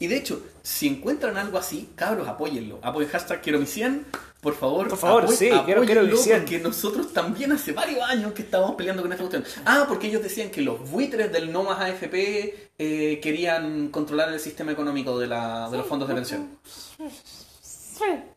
Y 0.00 0.06
de 0.06 0.16
hecho, 0.16 0.40
si 0.62 0.86
encuentran 0.86 1.36
algo 1.36 1.58
así, 1.58 1.90
cabros, 1.96 2.28
apóyenlo. 2.28 2.78
Apoyen 2.82 3.10
hashtag 3.10 3.42
quiero 3.42 3.58
mi 3.58 3.66
100. 3.66 4.06
Por 4.40 4.54
favor, 4.54 4.86
Por 4.88 4.96
favor, 4.98 5.24
apoy- 5.24 5.34
sí, 5.34 5.48
quiero- 5.48 5.64
quiero 5.64 5.80
mi 5.80 5.86
apóyenlo, 5.90 6.16
100. 6.16 6.38
Porque 6.42 6.58
nosotros 6.60 7.12
también 7.12 7.50
hace 7.50 7.72
varios 7.72 8.02
años 8.08 8.32
que 8.32 8.42
estábamos 8.42 8.76
peleando 8.76 9.02
con 9.02 9.10
esta 9.12 9.24
cuestión. 9.24 9.44
Ah, 9.66 9.86
porque 9.88 10.06
ellos 10.06 10.22
decían 10.22 10.50
que 10.50 10.60
los 10.62 10.88
buitres 10.88 11.32
del 11.32 11.50
no 11.52 11.64
más 11.64 11.80
AFP 11.80 12.70
eh, 12.78 13.18
querían 13.20 13.88
controlar 13.88 14.32
el 14.32 14.38
sistema 14.38 14.70
económico 14.70 15.18
de, 15.18 15.26
la, 15.26 15.68
de 15.68 15.78
los 15.78 15.86
fondos 15.88 16.08
de 16.08 16.14
pensión. 16.14 16.48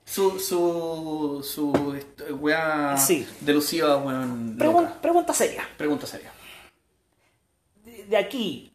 Su, 0.03 0.39
su, 0.39 1.41
su 1.47 1.93
est- 1.95 2.31
weá 2.39 2.97
Sí. 2.97 3.27
delusiva, 3.39 3.97
weón, 3.97 4.57
Pregun- 4.57 4.81
loca. 4.83 5.01
pregunta 5.01 5.33
seria. 5.33 5.63
Pregunta 5.77 6.07
seria. 6.07 6.31
De, 7.85 8.05
de 8.05 8.17
aquí 8.17 8.70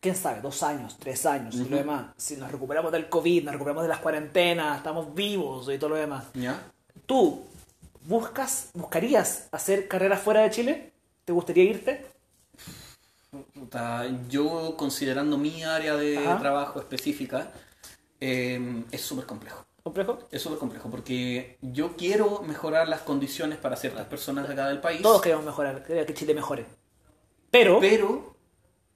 quién 0.00 0.16
sabe, 0.16 0.40
dos 0.40 0.62
años, 0.62 0.96
tres 0.98 1.26
años 1.26 1.54
y 1.54 1.68
lo 1.68 1.76
demás, 1.76 2.06
si 2.16 2.36
nos 2.36 2.50
recuperamos 2.50 2.90
del 2.90 3.08
COVID, 3.08 3.44
nos 3.44 3.52
recuperamos 3.52 3.82
de 3.84 3.88
las 3.88 3.98
cuarentenas, 3.98 4.78
estamos 4.78 5.14
vivos 5.14 5.68
y 5.72 5.78
todo 5.78 5.90
lo 5.90 5.96
demás, 5.96 6.24
¿Ya? 6.34 6.62
¿tú 7.06 7.44
buscas, 8.06 8.70
buscarías 8.72 9.48
hacer 9.52 9.88
carrera 9.88 10.16
fuera 10.16 10.40
de 10.40 10.50
Chile? 10.50 10.92
¿Te 11.24 11.32
gustaría 11.32 11.64
irte? 11.64 12.06
Yo 14.28 14.74
considerando 14.76 15.38
mi 15.38 15.62
área 15.62 15.94
de 15.96 16.18
Ajá. 16.18 16.38
trabajo 16.38 16.80
específica, 16.80 17.52
eh, 18.20 18.84
es 18.90 19.00
súper 19.02 19.26
complejo. 19.26 19.64
¿Complejo? 19.82 20.18
Es 20.30 20.42
súper 20.42 20.58
complejo 20.58 20.90
porque 20.90 21.56
yo 21.62 21.96
quiero 21.96 22.42
mejorar 22.42 22.88
las 22.88 23.00
condiciones 23.00 23.58
para 23.58 23.76
ciertas 23.76 24.06
personas 24.06 24.46
de 24.46 24.54
acá 24.54 24.68
del 24.68 24.80
país, 24.80 25.02
Todos 25.02 25.22
queremos 25.22 25.44
mejorar, 25.44 25.82
queremos 25.82 26.06
que 26.06 26.14
Chile 26.14 26.34
mejore. 26.34 26.66
Pero, 27.50 27.80
pero 27.80 28.34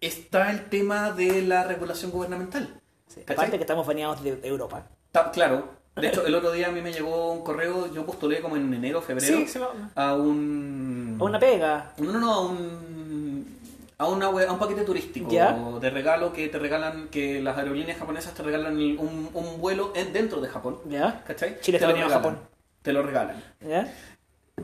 está 0.07 0.51
el 0.51 0.69
tema 0.69 1.11
de 1.13 1.43
la 1.43 1.65
regulación 1.65 2.11
gubernamental. 2.11 2.81
sí, 3.07 3.21
aparte 3.27 3.57
que 3.57 3.63
estamos 3.65 3.87
baneados 3.87 4.23
de 4.23 4.39
Europa. 4.43 4.87
Claro, 5.33 5.69
de 5.97 6.09
hecho 6.09 6.27
el 6.27 6.35
otro 6.35 6.51
día 6.53 6.69
a 6.69 6.73
mí 6.73 6.81
me 6.81 6.93
llegó 6.93 7.33
un 7.33 7.45
correo, 7.45 7.93
yo 7.93 8.05
postulé 8.05 8.41
como 8.41 8.57
en 8.57 8.73
enero, 8.75 9.01
febrero, 9.01 9.39
Sí, 9.47 9.59
a 9.95 10.15
un... 10.15 11.17
a 11.21 11.25
una 11.25 11.39
pega. 11.39 11.93
No, 11.99 12.13
no, 12.13 12.19
no, 12.21 12.33
a 12.35 12.41
un, 12.41 13.47
a, 13.99 14.09
una, 14.09 14.27
a 14.27 14.53
un 14.53 14.59
paquete 14.59 14.83
turístico 14.83 15.31
¿Ya? 15.31 15.53
de 15.81 15.91
regalo 15.91 16.33
que 16.33 16.49
te 16.49 16.59
regalan, 16.59 17.09
que 17.09 17.41
las 17.41 17.57
aerolíneas 17.57 17.99
japonesas 17.99 18.35
te 18.35 18.43
regalan 18.43 18.77
un, 18.77 19.31
un 19.33 19.61
vuelo 19.61 19.93
en- 19.95 20.13
dentro 20.13 20.41
de 20.41 20.49
Japón. 20.49 20.79
¿Ya? 20.89 21.23
¿Cachai? 21.25 21.61
Chile 21.61 21.79
te 21.79 21.85
está 21.85 21.87
venido 21.93 22.09
a. 22.09 22.11
Japón. 22.11 22.39
Te 22.83 22.93
lo 22.93 23.03
regalan. 23.03 23.43
¿Ya? 23.61 23.91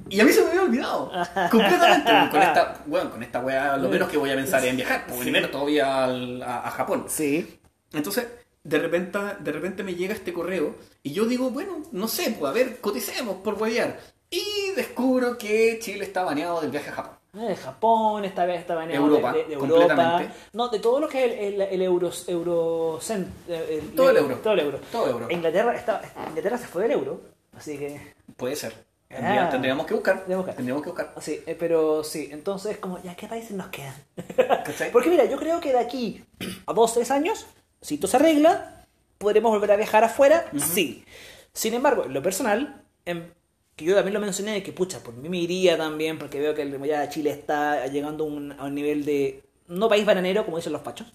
Y 0.09 0.21
a 0.21 0.25
mí 0.25 0.33
se 0.33 0.43
me 0.43 0.49
había 0.51 0.63
olvidado. 0.63 1.11
completamente. 1.51 2.11
Con 2.31 2.43
esta, 2.43 2.83
bueno, 2.87 3.11
con 3.11 3.23
esta 3.23 3.41
weá, 3.41 3.77
lo 3.77 3.89
menos 3.89 4.09
que 4.09 4.17
voy 4.19 4.31
a 4.31 4.35
pensar 4.37 4.63
es 4.65 4.71
en 4.71 4.77
viajar. 4.77 5.05
Pues, 5.07 5.21
Primero 5.21 5.51
todavía 5.51 6.05
al- 6.05 6.43
a, 6.43 6.67
a 6.67 6.71
Japón. 6.71 7.05
Sí. 7.09 7.59
Entonces, 7.93 8.27
de 8.63 8.79
repente, 8.79 9.19
de 9.41 9.53
repente 9.53 9.83
me 9.83 9.95
llega 9.95 10.15
este 10.15 10.33
correo 10.33 10.77
y 11.03 11.13
yo 11.13 11.25
digo, 11.27 11.51
bueno, 11.51 11.83
no 11.93 12.07
sé, 12.09 12.35
pues 12.39 12.51
a 12.51 12.55
ver, 12.55 12.81
coticemos 12.81 13.37
por 13.39 13.55
huevear. 13.55 13.99
Y 14.31 14.71
descubro 14.77 15.37
que 15.37 15.79
Chile 15.81 16.05
está 16.05 16.23
baneado 16.23 16.61
del 16.61 16.71
viaje 16.71 16.91
a 16.91 16.93
Japón. 16.93 17.17
De 17.33 17.57
Japón, 17.57 18.25
esta 18.25 18.45
vez 18.45 18.61
está 18.61 18.75
baneado 18.77 19.07
Europa, 19.07 19.33
de, 19.33 19.39
de- 19.45 19.49
de 19.51 19.57
completamente. 19.57 20.23
Europa. 20.25 20.35
No, 20.53 20.69
de 20.69 20.79
todo 20.81 21.01
lo 21.01 21.09
que 21.09 21.25
es 21.25 21.33
el, 21.33 21.55
el, 21.55 21.61
el 21.63 21.83
euro, 21.83 22.11
euro, 22.29 22.99
cent- 23.01 23.27
el- 23.49 23.91
Todo 23.95 24.11
el 24.11 24.17
euro. 24.19 24.37
Todo 24.37 24.53
el 24.53 24.61
euro. 24.61 24.81
Todo 24.93 25.09
euro. 25.09 25.27
Inglaterra, 25.31 25.75
está, 25.75 26.01
Inglaterra 26.29 26.59
se 26.59 26.67
fue 26.67 26.83
del 26.85 26.93
euro, 26.93 27.21
así 27.57 27.77
que... 27.79 28.15
Puede 28.37 28.55
ser. 28.57 28.75
Ah. 29.13 29.49
tendríamos 29.51 29.87
que 29.87 29.95
buscar. 29.95 30.19
Tendríamos 30.19 30.45
que 30.45 30.51
buscar. 30.51 30.57
Tendríamos 30.57 30.83
que 30.83 30.89
buscar. 30.91 31.15
Sí, 31.21 31.41
eh, 31.47 31.57
pero 31.59 32.05
sí, 32.05 32.29
entonces 32.31 32.79
como, 32.79 33.03
¿ya 33.03 33.17
qué 33.17 33.27
países 33.27 33.53
nos 33.53 33.69
quedan? 33.69 33.95
Porque 34.93 35.11
mira, 35.11 35.25
yo 35.25 35.37
creo 35.37 35.61
que 35.61 35.73
de 35.73 35.79
aquí 35.79 36.25
a 36.67 36.73
dos, 36.73 36.95
tres 36.95 37.11
años, 37.11 37.47
si 37.81 37.99
todo 37.99 38.09
se 38.09 38.17
arregla, 38.19 38.87
podremos 39.19 39.51
volver 39.51 39.73
a 39.73 39.77
viajar 39.77 40.05
afuera, 40.05 40.47
sí. 40.57 41.05
Sin 41.53 41.75
embargo, 41.75 42.05
en 42.05 42.15
lo 42.15 42.23
personal, 42.23 42.83
en- 43.05 43.33
que 43.75 43.85
yo 43.85 43.95
también 43.95 44.15
lo 44.15 44.21
mencioné, 44.21 44.63
que 44.63 44.73
pucha, 44.73 45.01
por 45.01 45.15
mí 45.15 45.29
me 45.29 45.39
iría 45.39 45.77
también, 45.77 46.19
porque 46.19 46.39
veo 46.39 46.55
que 46.55 46.63
el- 46.63 46.83
ya 46.85 47.09
Chile 47.09 47.31
está 47.31 47.87
llegando 47.89 48.25
a 48.25 48.27
un, 48.29 48.53
a 48.53 48.65
un 48.67 48.75
nivel 48.75 49.05
de, 49.05 49.43
no 49.69 49.89
país 49.89 50.07
bananero, 50.07 50.45
como 50.45 50.59
dicen 50.59 50.73
los 50.73 50.83
pachos, 50.83 51.13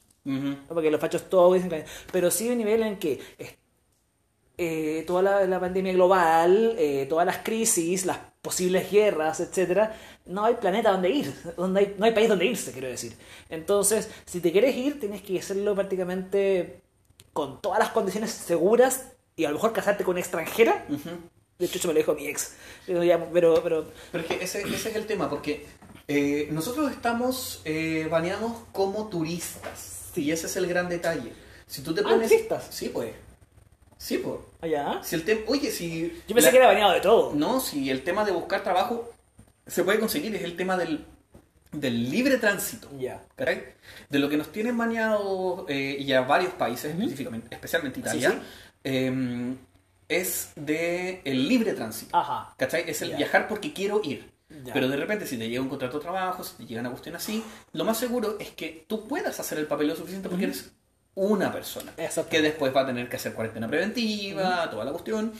porque 0.68 0.90
los 0.92 1.00
pachos 1.00 1.30
todos 1.30 1.54
dicen 1.54 1.70
que, 1.70 1.86
pero 2.12 2.32
sí 2.32 2.50
un 2.50 2.58
nivel 2.58 2.82
en 2.84 2.98
que 2.98 3.20
eh, 4.58 5.04
toda 5.08 5.22
la, 5.22 5.46
la 5.46 5.60
pandemia 5.60 5.94
global, 5.94 6.76
eh, 6.78 7.06
todas 7.10 7.26
las 7.26 7.38
crisis, 7.40 8.06
las 8.06 8.20
posibles 8.42 8.90
guerras, 8.92 9.40
etcétera, 9.40 9.96
no 10.26 10.46
hay 10.46 10.56
planeta 10.56 10.92
donde 10.92 11.10
ir, 11.10 11.34
donde 11.58 11.80
hay- 11.82 11.96
no 11.98 12.06
hay 12.06 12.12
país 12.14 12.30
donde 12.30 12.46
irse, 12.46 12.72
quiero 12.72 12.88
decir. 12.88 13.16
Entonces, 13.50 14.10
si 14.26 14.40
te 14.40 14.52
quieres 14.52 14.76
ir, 14.76 15.00
tienes 15.00 15.22
que 15.22 15.40
hacerlo 15.40 15.74
prácticamente 15.76 16.82
con 17.34 17.62
todas 17.62 17.80
las 17.80 17.90
condiciones 17.90 18.32
seguras 18.32 19.08
y 19.36 19.46
a 19.46 19.50
lo 19.50 19.56
mejor 19.56 19.74
casarte 19.74 20.04
con 20.04 20.14
una 20.14 20.22
extranjera. 20.22 20.86
De 21.58 21.66
hecho, 21.66 21.78
eso 21.78 21.88
me 21.88 21.94
lo 21.94 22.00
dijo 22.00 22.14
mi 22.14 22.28
ex. 22.28 22.54
Pero, 22.86 23.02
pero, 23.34 23.62
pero 23.64 23.86
Pero 24.12 24.24
es 24.24 24.28
que 24.30 24.44
ese, 24.44 24.62
ese 24.62 24.90
es 24.90 24.96
el 24.96 25.06
tema, 25.06 25.30
porque 25.30 25.66
eh, 26.08 26.48
nosotros 26.52 26.92
estamos 26.92 27.62
eh, 27.66 28.08
baneados 28.10 28.52
como 28.72 29.08
turistas. 29.10 30.12
Y 30.16 30.32
ese 30.32 30.48
es 30.48 30.56
el 30.56 30.68
gran 30.68 30.88
detalle. 30.88 31.34
Si 31.68 31.82
tú 31.82 31.94
te 31.94 32.02
Ah, 32.02 32.04
pones... 32.06 32.30
turistas. 32.30 32.68
Sí, 32.70 32.90
pues. 32.90 33.12
Sí, 34.06 34.20
pues. 34.20 34.36
allá. 34.62 35.00
Si 35.04 35.16
el 35.16 35.24
tema... 35.24 35.42
Oye, 35.48 35.72
si... 35.72 36.22
Yo 36.28 36.36
pensé 36.36 36.50
la- 36.50 36.52
que 36.52 36.58
era 36.58 36.68
bañado 36.68 36.94
de 36.94 37.02
todo. 37.02 37.34
No, 37.34 37.60
si 37.60 37.90
el 37.90 38.04
tema 38.04 38.24
de 38.24 38.32
buscar 38.32 38.62
trabajo 38.62 39.12
se 39.66 39.84
puede 39.84 40.00
conseguir, 40.00 40.36
es 40.36 40.44
el 40.44 40.56
tema 40.56 40.78
del, 40.78 41.04
del 41.72 42.12
libre 42.12 42.38
tránsito. 42.38 42.88
Ya. 43.00 43.24
¿cachai? 43.36 43.64
De 44.10 44.20
lo 44.20 44.30
que 44.30 44.38
nos 44.38 44.52
tienen 44.52 44.78
baneado 44.78 45.66
eh, 45.68 45.98
y 46.00 46.14
a 46.14 46.22
varios 46.22 46.54
países, 46.54 46.92
específicamente, 46.94 47.48
especialmente 47.56 48.00
Italia, 48.00 48.30
sí. 48.30 48.38
eh, 48.84 49.56
es 50.08 50.52
de 50.56 51.22
el 51.26 51.50
libre 51.50 51.74
tránsito. 51.74 52.16
Ajá. 52.16 52.54
¿Cachai? 52.58 52.84
Es 52.88 53.02
el 53.02 53.16
viajar 53.16 53.48
porque 53.48 53.74
quiero 53.74 54.02
ir. 54.04 54.30
Pero 54.72 54.88
de 54.88 54.98
repente, 54.98 55.26
si 55.26 55.36
te 55.40 55.50
llega 55.50 55.64
un 55.64 55.70
contrato 55.70 55.98
de 55.98 56.04
trabajo, 56.04 56.44
si 56.44 56.56
te 56.58 56.66
llega 56.68 56.82
una 56.82 56.92
cuestión 56.92 57.16
así, 57.16 57.44
lo 57.74 57.84
más 57.84 57.98
seguro 57.98 58.38
es 58.40 58.52
que 58.52 58.86
tú 58.88 59.08
puedas 59.08 59.40
hacer 59.40 59.58
el 59.58 59.66
papel 59.66 59.88
lo 59.88 59.96
suficiente 59.96 60.30
porque 60.30 60.44
eres 60.44 60.72
una 61.16 61.52
persona. 61.52 61.92
Exacto. 61.98 62.30
Que 62.30 62.42
después 62.42 62.76
va 62.76 62.82
a 62.82 62.86
tener 62.86 63.10
que 63.10 63.16
hacer 63.16 63.34
cuarentena 63.34 63.68
preventiva, 63.68 64.70
toda 64.70 64.86
la 64.86 64.92
cuestión. 64.92 65.34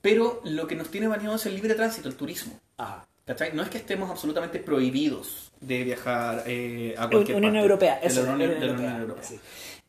Pero 0.00 0.40
lo 0.44 0.66
que 0.66 0.74
nos 0.74 0.90
tiene 0.90 1.06
baneado 1.06 1.36
es 1.36 1.46
el 1.46 1.54
libre 1.54 1.74
tránsito, 1.74 2.08
el 2.08 2.16
turismo. 2.16 2.58
Ajá. 2.76 3.06
¿Cachai? 3.24 3.52
No 3.52 3.62
es 3.62 3.68
que 3.68 3.78
estemos 3.78 4.10
absolutamente 4.10 4.58
prohibidos 4.58 5.52
de 5.60 5.84
viajar 5.84 6.42
eh, 6.46 6.94
a 6.98 7.08
cualquier 7.08 7.36
Unión 7.36 7.52
parte 7.52 7.62
Europea, 7.62 8.00
de 8.00 8.06
eso, 8.08 8.26
la 8.26 8.32
Unión, 8.32 8.50
Europea, 8.50 8.72
Unión 8.74 9.00
Europea. 9.02 9.22
sí. 9.24 9.40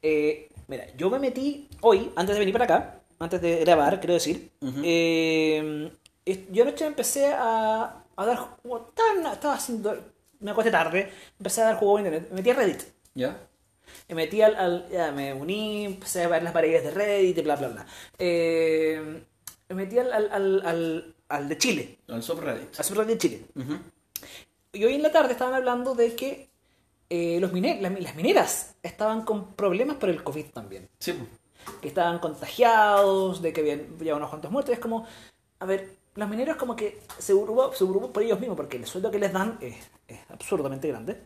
Eh, 0.03 0.49
mira, 0.67 0.85
yo 0.95 1.09
me 1.09 1.17
metí 1.17 1.67
hoy, 1.81 2.11
antes 2.15 2.35
de 2.35 2.39
venir 2.39 2.53
para 2.53 2.65
acá, 2.65 2.99
antes 3.17 3.41
de 3.41 3.57
grabar, 3.61 3.99
quiero 3.99 4.13
decir, 4.13 4.51
eh, 4.83 5.91
yo 6.51 6.63
anoche 6.63 6.85
empecé 6.85 7.33
a, 7.33 8.03
a 8.15 8.25
dar 8.25 8.37
juego, 8.37 8.89
estaba, 8.89 9.33
estaba 9.33 9.53
haciendo, 9.55 9.97
me 10.39 10.51
acosté 10.51 10.69
tarde, 10.69 11.09
empecé 11.39 11.61
a 11.61 11.65
dar 11.65 11.77
juego 11.77 11.97
en 11.99 12.05
internet, 12.05 12.29
me 12.29 12.35
metí 12.35 12.49
a 12.51 12.53
Reddit, 12.53 12.83
¿Ya? 13.15 13.37
Me 14.09 14.15
metí 14.15 14.41
al, 14.41 14.55
al- 14.55 14.87
ya, 14.91 15.11
me 15.11 15.33
uní, 15.33 15.85
empecé 15.85 16.23
a 16.23 16.27
ver 16.27 16.43
las 16.43 16.53
paredes 16.53 16.83
de 16.83 16.91
Reddit, 16.91 17.37
y 17.37 17.41
bla, 17.41 17.55
bla, 17.55 17.67
bla. 17.69 17.85
Eh, 18.19 19.23
me 19.69 19.75
metí 19.75 19.97
al, 19.99 20.11
al, 20.13 20.29
al, 20.31 20.65
al, 20.65 21.15
al 21.29 21.49
de 21.49 21.57
Chile, 21.57 21.99
El 22.07 22.21
subreddit. 22.23 22.77
al 22.77 22.85
subreddit 22.85 23.13
de 23.13 23.17
Chile. 23.17 23.45
Ujú. 23.55 23.77
Y 24.73 24.83
hoy 24.85 24.95
en 24.95 25.03
la 25.03 25.11
tarde 25.11 25.31
estaban 25.33 25.53
hablando 25.53 25.95
de 25.95 26.15
que 26.15 26.49
eh, 27.09 27.39
los 27.39 27.53
mine- 27.53 27.79
las, 27.81 27.99
las 27.99 28.15
mineras 28.15 28.75
estaban 28.83 29.23
con 29.23 29.53
problemas 29.53 29.97
por 29.97 30.09
el 30.09 30.23
COVID 30.23 30.45
también. 30.47 30.89
Sí. 30.99 31.13
Que 31.81 31.87
estaban 31.87 32.19
contagiados, 32.19 33.41
de 33.41 33.53
que 33.53 33.61
habían 33.61 33.97
ya 33.99 34.15
unos 34.15 34.29
cuantos 34.29 34.51
muertos. 34.51 34.73
Es 34.73 34.79
como, 34.79 35.05
a 35.59 35.65
ver, 35.65 35.89
los 36.15 36.27
mineros 36.29 36.57
como 36.57 36.75
que 36.75 36.99
se 37.19 37.33
preocupan, 37.33 37.69
se 37.73 37.85
por 37.85 38.21
ellos 38.23 38.39
mismos 38.39 38.57
porque 38.57 38.77
el 38.77 38.85
sueldo 38.85 39.09
que 39.11 39.19
les 39.19 39.31
dan 39.31 39.57
es, 39.61 39.75
es 40.07 40.19
absurdamente 40.29 40.87
grande. 40.87 41.25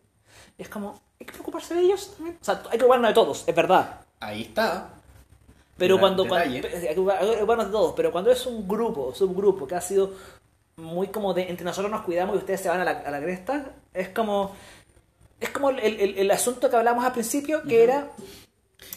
Es 0.58 0.70
como, 0.70 1.00
hay 1.20 1.26
que 1.26 1.34
preocuparse 1.34 1.74
de 1.76 1.82
ellos 1.82 2.14
también. 2.16 2.38
O 2.42 2.44
sea, 2.46 2.56
hay 2.56 2.62
que 2.72 2.78
preocuparnos 2.78 3.10
de 3.10 3.14
todos, 3.14 3.44
es 3.48 3.56
verdad. 3.56 4.02
Ahí 4.20 4.44
está. 4.44 4.90
Pero 5.78 6.00
cuando, 6.00 6.28
cuando 6.28 6.50
hay 6.52 6.62
que 6.62 6.68
preocuparnos 6.68 7.68
de 7.68 7.72
todos, 7.72 7.94
pero 7.96 8.12
cuando 8.12 8.32
es 8.32 8.46
un 8.48 8.68
grupo, 8.68 9.14
subgrupo, 9.14 9.68
que 9.68 9.76
ha 9.76 9.82
sido 9.82 10.14
muy 10.78 11.08
como 11.08 11.34
de 11.34 11.50
entre 11.50 11.66
nosotros 11.66 11.92
nos 11.92 12.02
cuidamos 12.02 12.36
y 12.36 12.40
ustedes 12.40 12.62
se 12.62 12.70
van 12.70 12.82
a 12.82 12.86
la, 12.86 12.92
a 12.92 13.12
la 13.12 13.20
cresta, 13.22 13.72
es 13.94 14.10
como 14.10 14.56
es 15.40 15.50
como 15.52 15.70
el, 15.70 15.80
el- 15.80 16.18
el 16.18 16.32
asunto 16.32 16.68
que 16.70 16.76
hablamos 16.76 17.06
al 17.06 17.14
principio, 17.14 17.62
que 17.64 17.84
era, 17.84 18.10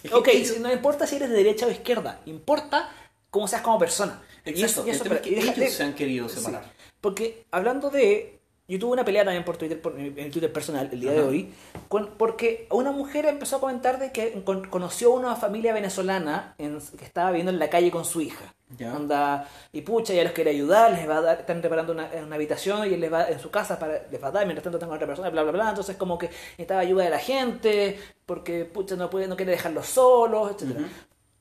Es 0.03 0.11
que 0.11 0.15
ok, 0.17 0.29
no 0.61 0.73
importa 0.73 1.07
si 1.07 1.17
eres 1.17 1.29
de 1.29 1.37
derecha 1.37 1.67
o 1.67 1.71
izquierda, 1.71 2.21
importa 2.25 2.89
cómo 3.31 3.47
seas 3.47 3.61
como 3.61 3.79
persona. 3.79 4.23
Y 4.47 4.51
Exacto. 4.51 4.65
eso- 4.65 4.87
y 4.87 4.91
eso- 4.91 5.03
el 5.05 5.09
tema 5.11 5.15
es 5.17 5.21
que 5.23 5.31
y 5.31 5.35
deja- 5.35 5.53
ellos 5.53 5.73
se 5.75 5.83
han 5.83 5.93
querido 5.95 6.29
sí, 6.31 6.37
separar. 6.39 6.65
porque 7.03 7.45
hablando 7.51 7.91
de 7.91 8.40
yo 8.71 8.79
tuve 8.79 8.93
una 8.93 9.05
pelea 9.05 9.25
también 9.25 9.45
por 9.45 9.57
Twitter, 9.57 9.81
por, 9.81 9.99
en 9.99 10.19
el 10.19 10.31
Twitter 10.31 10.53
personal, 10.53 10.89
el 10.93 11.01
día 11.01 11.11
de 11.13 11.19
Ajá. 11.19 11.29
hoy, 11.29 11.53
con- 11.89 12.11
porque 12.17 12.67
una 12.71 12.93
mujer 12.93 13.27
empezó 13.27 13.57
a 13.57 13.61
comentar 13.61 13.99
de 13.99 14.13
que 14.13 14.43
con- 14.45 14.67
conoció 14.69 15.11
una 15.11 15.37
familia 15.37 15.73
venezolana 15.75 16.55
en- 16.59 16.79
que 16.99 17.05
estaba 17.05 17.31
viviendo 17.31 17.51
en 17.53 17.59
la 17.59 17.69
calle 17.69 17.91
con 17.91 18.05
su 18.05 18.21
hija. 18.21 18.55
Ya. 18.79 18.95
Onda, 18.95 19.49
y 19.73 19.81
pucha, 19.83 20.13
ella 20.13 20.23
los 20.23 20.33
quiere 20.33 20.51
ayudar, 20.51 20.93
les 20.93 21.09
va 21.09 21.17
a 21.17 21.21
dar, 21.21 21.41
están 21.41 21.61
reparando 21.61 21.93
una, 21.93 22.09
una 22.25 22.37
habitación 22.37 22.89
y 22.89 22.95
él 22.95 23.01
les 23.01 23.13
va 23.13 23.29
en 23.29 23.41
su 23.41 23.51
casa 23.51 23.79
para, 23.81 24.07
les 24.09 24.23
va 24.23 24.29
a 24.29 24.31
dar, 24.31 24.47
mientras 24.47 24.63
tanto 24.63 24.79
tengo 24.79 24.93
a 24.93 24.97
otra 24.97 25.09
persona, 25.09 25.29
bla, 25.29 25.43
bla, 25.43 25.51
bla. 25.53 25.69
Entonces, 25.71 25.97
como 25.97 26.17
que 26.17 26.27
necesitaba 26.29 26.81
ayuda 26.81 27.03
de 27.05 27.11
la 27.11 27.19
gente, 27.19 27.99
porque 28.25 28.65
pucha, 28.65 28.95
no, 28.95 29.11
puede, 29.11 29.27
no 29.27 29.35
quiere 29.37 29.51
dejarlos 29.53 29.87
solos, 29.87 30.53
etc. 30.53 30.71
Ujú. 30.71 30.85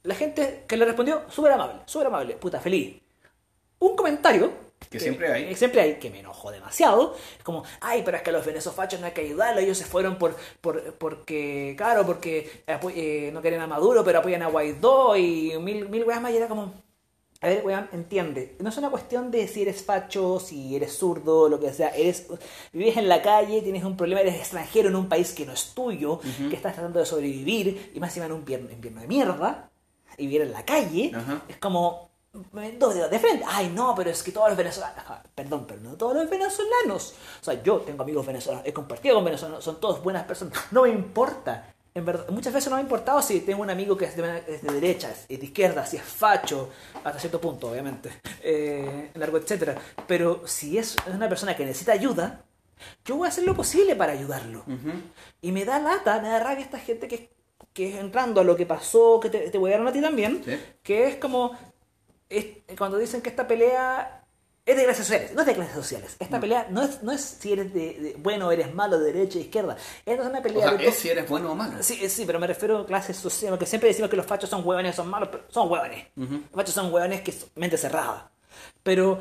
La 0.03 0.15
gente 0.15 0.63
que 0.67 0.75
le 0.75 0.85
respondió, 0.85 1.21
súper 1.29 1.51
amable, 1.51 1.81
súper 1.85 2.07
amable, 2.07 2.33
puta, 2.35 2.59
feliz. 2.59 2.99
Un 3.77 3.95
comentario. 3.95 4.68
Que 4.89 4.99
siempre 4.99 5.31
hay. 5.31 5.49
que 5.49 5.55
siempre 5.55 5.81
hay, 5.81 5.95
que 5.95 6.09
me 6.09 6.19
enojó 6.19 6.51
demasiado. 6.51 7.15
Es 7.37 7.43
como, 7.43 7.63
ay, 7.81 8.01
pero 8.03 8.17
es 8.17 8.23
que 8.23 8.29
a 8.29 8.33
los 8.33 8.45
venezofachos 8.45 8.99
no 8.99 9.05
hay 9.05 9.11
que 9.11 9.21
ayudarlos, 9.21 9.63
ellos 9.63 9.77
se 9.77 9.85
fueron 9.85 10.17
por, 10.17 10.35
por 10.61 10.93
porque, 10.93 11.75
claro, 11.77 12.05
porque 12.05 12.63
eh, 12.65 13.29
no 13.31 13.41
quieren 13.41 13.61
a 13.61 13.67
Maduro, 13.67 14.03
pero 14.03 14.19
apoyan 14.19 14.41
a 14.41 14.47
Guaidó 14.47 15.15
y 15.15 15.57
mil, 15.59 15.87
mil 15.89 16.03
weas 16.05 16.21
más. 16.21 16.31
Y 16.31 16.37
era 16.37 16.47
como, 16.47 16.73
a 17.41 17.47
ver, 17.47 17.65
weón, 17.65 17.87
entiende. 17.93 18.57
No 18.59 18.69
es 18.69 18.77
una 18.77 18.89
cuestión 18.89 19.31
de 19.31 19.47
si 19.47 19.61
eres 19.61 19.83
facho, 19.83 20.39
si 20.39 20.75
eres 20.75 20.97
zurdo, 20.97 21.47
lo 21.47 21.59
que 21.59 21.71
sea. 21.71 21.89
Eres, 21.89 22.27
vives 22.73 22.97
en 22.97 23.07
la 23.07 23.21
calle, 23.21 23.61
tienes 23.61 23.83
un 23.85 23.95
problema, 23.95 24.21
eres 24.21 24.35
extranjero 24.35 24.89
en 24.89 24.95
un 24.95 25.07
país 25.07 25.31
que 25.31 25.45
no 25.45 25.53
es 25.53 25.73
tuyo, 25.73 26.19
que 26.49 26.55
estás 26.55 26.73
tratando 26.73 26.99
de 26.99 27.05
sobrevivir, 27.05 27.91
y 27.93 27.99
más 27.99 28.09
encima 28.09 28.25
en 28.25 28.33
un 28.33 28.39
invierno, 28.39 29.01
de 29.01 29.07
mierda, 29.07 29.69
y 30.17 30.25
vivir 30.25 30.41
en 30.41 30.51
la 30.51 30.65
calle, 30.65 31.11
Ajá. 31.15 31.43
es 31.47 31.55
como 31.57 32.08
de 32.33 33.19
frente. 33.19 33.43
Ay, 33.47 33.69
no, 33.73 33.93
pero 33.95 34.09
es 34.09 34.21
que 34.23 34.31
todos 34.31 34.49
los 34.49 34.57
venezolanos. 34.57 35.03
Ah, 35.07 35.23
Perdón, 35.33 35.65
pero 35.67 35.81
no 35.81 35.95
todos 35.95 36.15
los 36.15 36.29
venezolanos. 36.29 37.13
O 37.41 37.43
sea, 37.43 37.61
yo 37.63 37.77
tengo 37.79 38.03
amigos 38.03 38.25
venezolanos, 38.25 38.65
he 38.67 38.73
compartido 38.73 39.15
con 39.15 39.25
venezolanos, 39.25 39.63
son 39.63 39.79
todos 39.79 40.01
buenas 40.03 40.23
personas. 40.25 40.53
No 40.71 40.83
me 40.83 40.89
importa. 40.89 41.73
En 41.95 42.05
verdad, 42.05 42.29
muchas 42.29 42.53
veces 42.53 42.69
no 42.69 42.75
me 42.75 42.81
ha 42.81 42.83
importado 42.83 43.19
si 43.21 43.41
tengo 43.41 43.63
un 43.63 43.69
amigo 43.71 43.97
que 43.97 44.05
es 44.05 44.15
de, 44.15 44.43
es 44.47 44.61
de 44.61 44.71
derecha, 44.71 45.09
es 45.27 45.39
de 45.39 45.43
izquierda, 45.45 45.85
si 45.87 45.97
es 45.97 46.03
facho, 46.03 46.69
hasta 47.03 47.19
cierto 47.19 47.41
punto, 47.41 47.71
obviamente, 47.71 48.11
eh, 48.43 49.09
largo, 49.15 49.37
etcétera. 49.37 49.75
Pero 50.07 50.43
si 50.47 50.77
es 50.77 50.95
una 51.07 51.27
persona 51.27 51.55
que 51.57 51.65
necesita 51.65 51.91
ayuda, 51.93 52.43
yo 53.03 53.15
voy 53.17 53.25
a 53.25 53.29
hacer 53.29 53.43
lo 53.43 53.55
posible 53.55 53.95
para 53.95 54.13
ayudarlo. 54.13 54.59
Ujú. 54.59 54.91
Y 55.41 55.51
me 55.51 55.65
da 55.65 55.79
lata, 55.79 56.21
me 56.21 56.29
da 56.29 56.39
rabia 56.39 56.63
esta 56.63 56.79
gente 56.79 57.07
que, 57.07 57.31
que 57.73 57.89
es 57.89 57.95
entrando 57.95 58.39
a 58.39 58.43
lo 58.43 58.55
que 58.55 58.67
pasó, 58.67 59.19
que 59.19 59.31
te, 59.31 59.49
te 59.49 59.57
voy 59.57 59.73
a 59.73 59.79
dar 59.79 59.87
a 59.87 59.91
ti 59.91 59.99
también, 59.99 60.43
Sí. 60.45 60.57
que 60.83 61.07
es 61.07 61.15
como 61.15 61.57
es- 62.29 62.77
cuando 62.77 62.97
dicen 62.97 63.21
que 63.21 63.29
esta 63.29 63.47
pelea 63.47 64.23
es 64.65 64.75
de 64.77 64.83
clases 64.83 65.05
sociales, 65.07 65.31
no 65.33 65.41
es 65.41 65.47
de 65.47 65.55
clases 65.55 65.73
sociales. 65.75 66.15
Esta 66.19 66.37
Mm. 66.37 66.41
pelea 66.41 66.67
no 66.69 66.83
es, 66.83 67.01
no 67.01 67.11
es 67.11 67.21
si 67.21 67.51
eres 67.53 67.73
de, 67.73 67.93
de- 67.99 68.15
bueno 68.19 68.47
o 68.47 68.51
eres 68.51 68.71
malo, 68.73 68.99
de 68.99 69.11
derecha 69.11 69.39
o 69.39 69.41
izquierda. 69.41 69.75
Esta 70.05 70.23
es 70.23 70.29
una 70.29 70.39
O 70.39 70.43
pelea 70.43 70.69
sea, 70.69 70.77
de 70.77 70.87
es 70.87 70.95
si 70.95 71.09
eres 71.09 71.27
bueno 71.27 71.51
o 71.51 71.55
malo. 71.55 71.81
Sí, 71.81 72.07
sí, 72.07 72.23
pero 72.25 72.39
me 72.39 72.45
refiero 72.47 72.79
a 72.79 72.85
clases 72.85 73.17
sociales, 73.17 73.51
porque 73.57 73.65
siempre 73.65 73.89
decimos 73.89 74.11
que 74.11 74.17
los 74.17 74.25
fachos 74.27 74.49
son 74.49 74.65
hueones, 74.67 74.95
son 74.95 75.07
malos, 75.09 75.29
pero 75.31 75.43
son 75.49 75.71
hueones. 75.71 76.05
Ujú. 76.15 76.33
Los 76.35 76.51
fachos 76.53 76.73
son 76.75 76.93
hueones 76.93 77.21
que 77.21 77.31
son 77.31 77.49
mente 77.55 77.77
cerrada. 77.77 78.29
Pero 78.83 79.19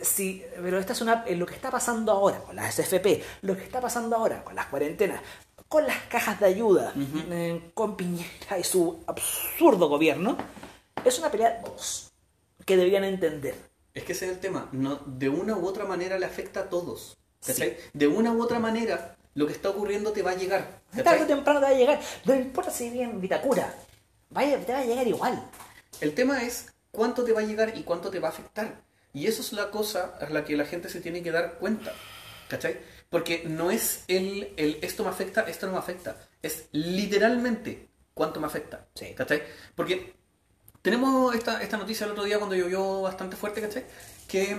sí, 0.00 0.42
pero 0.62 0.78
esta 0.78 0.94
es 0.94 1.00
una, 1.02 1.24
eh, 1.26 1.36
lo 1.36 1.44
que 1.44 1.54
está 1.54 1.70
pasando 1.70 2.12
ahora 2.12 2.38
con 2.38 2.56
las 2.56 2.74
SFP, 2.78 3.22
lo 3.42 3.54
que 3.56 3.64
está 3.64 3.80
pasando 3.80 4.16
ahora 4.16 4.42
con 4.42 4.54
las 4.54 4.66
cuarentenas, 4.66 5.20
con 5.68 5.86
las 5.86 5.98
cajas 6.04 6.40
de 6.40 6.46
ayuda, 6.46 6.92
eh, 7.30 7.70
con 7.74 7.96
Piñera 7.96 8.58
y 8.58 8.64
su 8.64 9.04
absurdo 9.06 9.88
gobierno, 9.88 10.36
es 11.04 11.18
una 11.18 11.30
pelea 11.30 11.50
de 11.50 11.68
dos 11.68 12.12
que 12.64 12.76
deberían 12.76 13.04
entender. 13.04 13.54
Es 13.94 14.04
que 14.04 14.12
ese 14.12 14.26
es 14.26 14.32
el 14.32 14.38
tema. 14.38 14.68
No, 14.72 15.00
de 15.06 15.28
una 15.28 15.56
u 15.56 15.66
otra 15.66 15.84
manera 15.84 16.18
le 16.18 16.26
afecta 16.26 16.60
a 16.60 16.68
todos. 16.68 17.16
¿cachai? 17.44 17.76
De 17.92 18.06
una 18.06 18.32
u 18.32 18.42
otra 18.42 18.58
manera, 18.58 19.16
lo 19.34 19.46
que 19.46 19.52
está 19.52 19.70
ocurriendo 19.70 20.12
te 20.12 20.22
va 20.22 20.32
a 20.32 20.36
llegar. 20.36 20.82
Tarde 21.02 21.24
o 21.24 21.26
temprano 21.26 21.60
te 21.60 21.66
va 21.66 21.72
a 21.72 21.74
llegar. 21.74 22.00
No 22.24 22.34
importa 22.34 22.70
si 22.70 22.90
vive 22.90 23.04
en 23.04 23.20
Vitacura, 23.20 23.74
vaya, 24.30 24.58
te 24.64 24.72
va 24.72 24.80
a 24.80 24.84
llegar 24.84 25.06
igual. 25.06 25.50
El 26.00 26.14
tema 26.14 26.42
es 26.42 26.72
cuánto 26.90 27.24
te 27.24 27.32
va 27.32 27.40
a 27.40 27.44
llegar 27.44 27.76
y 27.76 27.82
cuánto 27.82 28.10
te 28.10 28.18
va 28.18 28.28
a 28.28 28.32
afectar. 28.32 28.82
Y 29.12 29.26
eso 29.26 29.42
es 29.42 29.52
la 29.52 29.70
cosa 29.70 30.16
a 30.20 30.30
la 30.30 30.44
que 30.44 30.56
la 30.56 30.64
gente 30.64 30.88
se 30.88 31.00
tiene 31.00 31.22
que 31.22 31.32
dar 31.32 31.58
cuenta. 31.58 31.92
¿Cachai? 32.48 32.78
Porque 33.08 33.44
no 33.46 33.70
es 33.70 34.04
el, 34.06 34.54
el 34.56 34.78
esto 34.82 35.02
me 35.02 35.10
afecta, 35.10 35.42
esto 35.42 35.66
no 35.66 35.72
me 35.72 35.78
afecta. 35.78 36.16
Es 36.42 36.68
literalmente 36.72 37.88
cuánto 38.14 38.40
me 38.40 38.46
afecta. 38.46 38.86
Sí. 38.94 39.14
¿Cachai? 39.14 39.42
Porque 39.74 40.14
tenemos 40.82 41.34
esta, 41.34 41.62
esta 41.62 41.76
noticia 41.76 42.04
el 42.06 42.12
otro 42.12 42.24
día 42.24 42.38
cuando 42.38 42.56
llovió 42.56 43.02
bastante 43.02 43.36
fuerte, 43.36 43.60
¿cachai? 43.60 43.84
Que... 44.28 44.56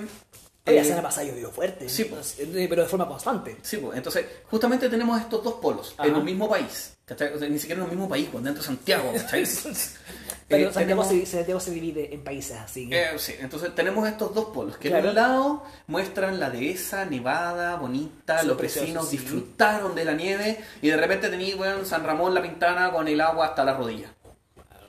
Eh, 0.63 0.75
la 0.75 0.83
semana 0.83 1.01
pasada 1.01 1.25
llovió 1.25 1.49
fuerte, 1.49 1.89
sí, 1.89 2.03
eh, 2.37 2.67
pero 2.69 2.83
de 2.83 2.87
forma 2.87 3.07
constante. 3.07 3.57
Sí, 3.63 3.77
pues, 3.77 3.97
entonces, 3.97 4.27
justamente 4.47 4.89
tenemos 4.89 5.19
estos 5.19 5.43
dos 5.43 5.55
polos 5.55 5.95
Ajá. 5.97 6.07
en 6.07 6.15
un 6.15 6.23
mismo 6.23 6.47
país. 6.47 6.93
¿cachai? 7.03 7.33
O 7.33 7.39
sea, 7.39 7.49
ni 7.49 7.57
siquiera 7.57 7.79
en 7.79 7.85
un 7.85 7.89
mismo 7.89 8.07
país, 8.07 8.29
cuando 8.31 8.49
dentro 8.49 8.61
de 8.61 8.67
Santiago. 8.67 9.11
¿cachai? 9.11 9.43
Pero 10.47 10.69
Eh, 10.69 10.73
Santiago, 10.73 10.73
tenemos- 10.73 11.07
se, 11.07 11.25
Santiago 11.25 11.59
se 11.59 11.71
divide 11.71 12.13
en 12.13 12.23
países 12.23 12.57
así. 12.59 12.87
Eh, 12.91 13.07
sí, 13.17 13.33
entonces 13.39 13.73
tenemos 13.73 14.07
estos 14.07 14.35
dos 14.35 14.45
polos 14.53 14.77
que 14.77 14.89
Claro. 14.89 15.05
de 15.05 15.09
un 15.09 15.15
lado 15.15 15.63
muestran 15.87 16.39
la 16.39 16.51
dehesa, 16.51 17.05
nevada, 17.05 17.75
bonita, 17.77 18.43
los 18.43 18.55
vecinos 18.57 19.09
sí. 19.09 19.17
disfrutaron 19.17 19.95
de 19.95 20.05
la 20.05 20.13
nieve 20.13 20.63
y 20.83 20.89
de 20.89 20.97
repente 20.97 21.29
tenéis 21.29 21.55
weón, 21.55 21.87
San 21.87 22.03
Ramón 22.03 22.35
La 22.35 22.41
Pintana 22.43 22.91
con 22.91 23.07
el 23.07 23.19
agua 23.19 23.47
hasta 23.47 23.63
la 23.65 23.73
rodilla. 23.73 24.13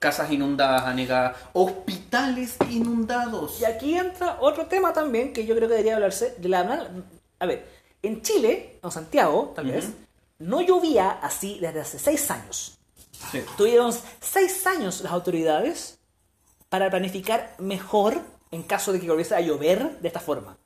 Casas 0.02 0.32
inundadas, 0.32 0.82
anegadas, 0.82 1.36
hospitales 1.52 2.56
inundados. 2.68 3.60
Y 3.60 3.64
aquí 3.64 3.96
entra 3.96 4.38
otro 4.40 4.66
tema 4.66 4.92
también 4.92 5.32
que 5.32 5.46
yo 5.46 5.54
creo 5.54 5.68
que 5.68 5.74
debería 5.74 5.94
hablarse 5.94 6.34
de 6.38 6.48
la 6.48 6.90
A 7.38 7.46
ver, 7.46 7.64
en 8.02 8.20
Chile, 8.20 8.80
o 8.82 8.90
Santiago, 8.90 9.52
tal 9.54 9.66
vez, 9.66 9.84
Ujú. 9.84 9.94
no 10.40 10.60
llovía 10.60 11.20
así 11.22 11.60
desde 11.60 11.82
hace 11.82 12.00
seis 12.00 12.28
años. 12.32 12.80
Sí. 13.30 13.44
Tuvieron 13.56 13.94
seis 14.20 14.66
años 14.66 15.02
las 15.02 15.12
autoridades 15.12 16.00
para 16.68 16.90
planificar 16.90 17.54
mejor 17.58 18.20
en 18.50 18.64
caso 18.64 18.92
de 18.92 18.98
que 18.98 19.08
volviese 19.08 19.36
a 19.36 19.40
llover 19.40 20.00
de 20.00 20.08
esta 20.08 20.18
forma. 20.18 20.58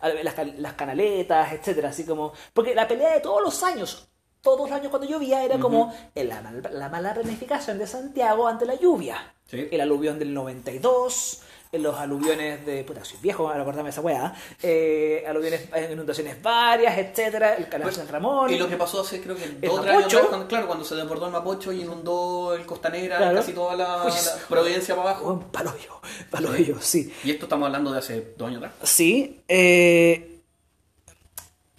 Las, 0.00 0.34
las 0.58 0.72
canaletas, 0.72 1.52
etcétera, 1.52 1.90
así 1.90 2.06
como. 2.06 2.32
Porque 2.54 2.74
la 2.74 2.88
pelea 2.88 3.12
de 3.12 3.20
todos 3.20 3.42
los 3.42 3.62
años, 3.64 4.08
todos 4.42 4.68
los 4.68 4.72
años 4.72 4.90
cuando 4.90 5.08
llovía, 5.08 5.44
era 5.44 5.58
como 5.58 5.94
la, 6.14 6.42
mal- 6.42 6.68
la 6.72 6.88
mala 6.88 7.14
planificación 7.14 7.78
de 7.78 7.86
Santiago 7.86 8.46
ante 8.48 8.66
la 8.66 8.74
lluvia. 8.74 9.32
Sí. 9.46 9.68
El 9.70 9.80
aluvión 9.80 10.18
del 10.18 10.34
92, 10.34 11.42
en 11.72 11.82
los 11.82 11.94
aluviones 11.98 12.66
de. 12.66 12.82
Puta, 12.84 13.04
soy 13.04 13.18
viejo, 13.22 13.50
de 13.84 13.90
esa 13.90 14.00
weá. 14.00 14.34
Eh, 14.62 15.24
aluviones, 15.28 15.68
eh, 15.74 15.90
inundaciones 15.92 16.42
varias, 16.42 16.98
etcétera. 16.98 17.54
El 17.54 17.68
canal 17.68 17.92
San 17.92 18.08
Ramón. 18.08 18.50
Y 18.52 18.58
lo 18.58 18.68
que 18.68 18.76
pasó 18.76 19.02
hace 19.02 19.20
creo 19.22 19.36
que 19.36 19.46
dos 19.66 19.86
años 19.86 20.12
cuando, 20.28 20.48
claro, 20.48 20.66
cuando 20.66 20.84
se 20.84 20.94
desbordó 20.96 21.26
el 21.26 21.32
Mapocho 21.32 21.70
y 21.72 21.82
inundó 21.82 22.54
el 22.54 22.66
Costanera, 22.66 23.18
Claro. 23.18 23.36
casi 23.36 23.52
toda 23.52 23.76
la, 23.76 24.04
la 24.04 24.12
Providencia 24.48 24.96
para 24.96 25.10
abajo. 25.10 25.44
Paloyo, 25.52 26.00
paloyo, 26.30 26.76
sí. 26.80 27.12
Y 27.24 27.30
esto 27.30 27.44
estamos 27.46 27.66
hablando 27.66 27.92
de 27.92 27.98
hace 27.98 28.34
dos 28.36 28.48
años 28.48 28.58
atrás. 28.64 28.74
Sí. 28.82 29.40
Eh... 29.46 30.31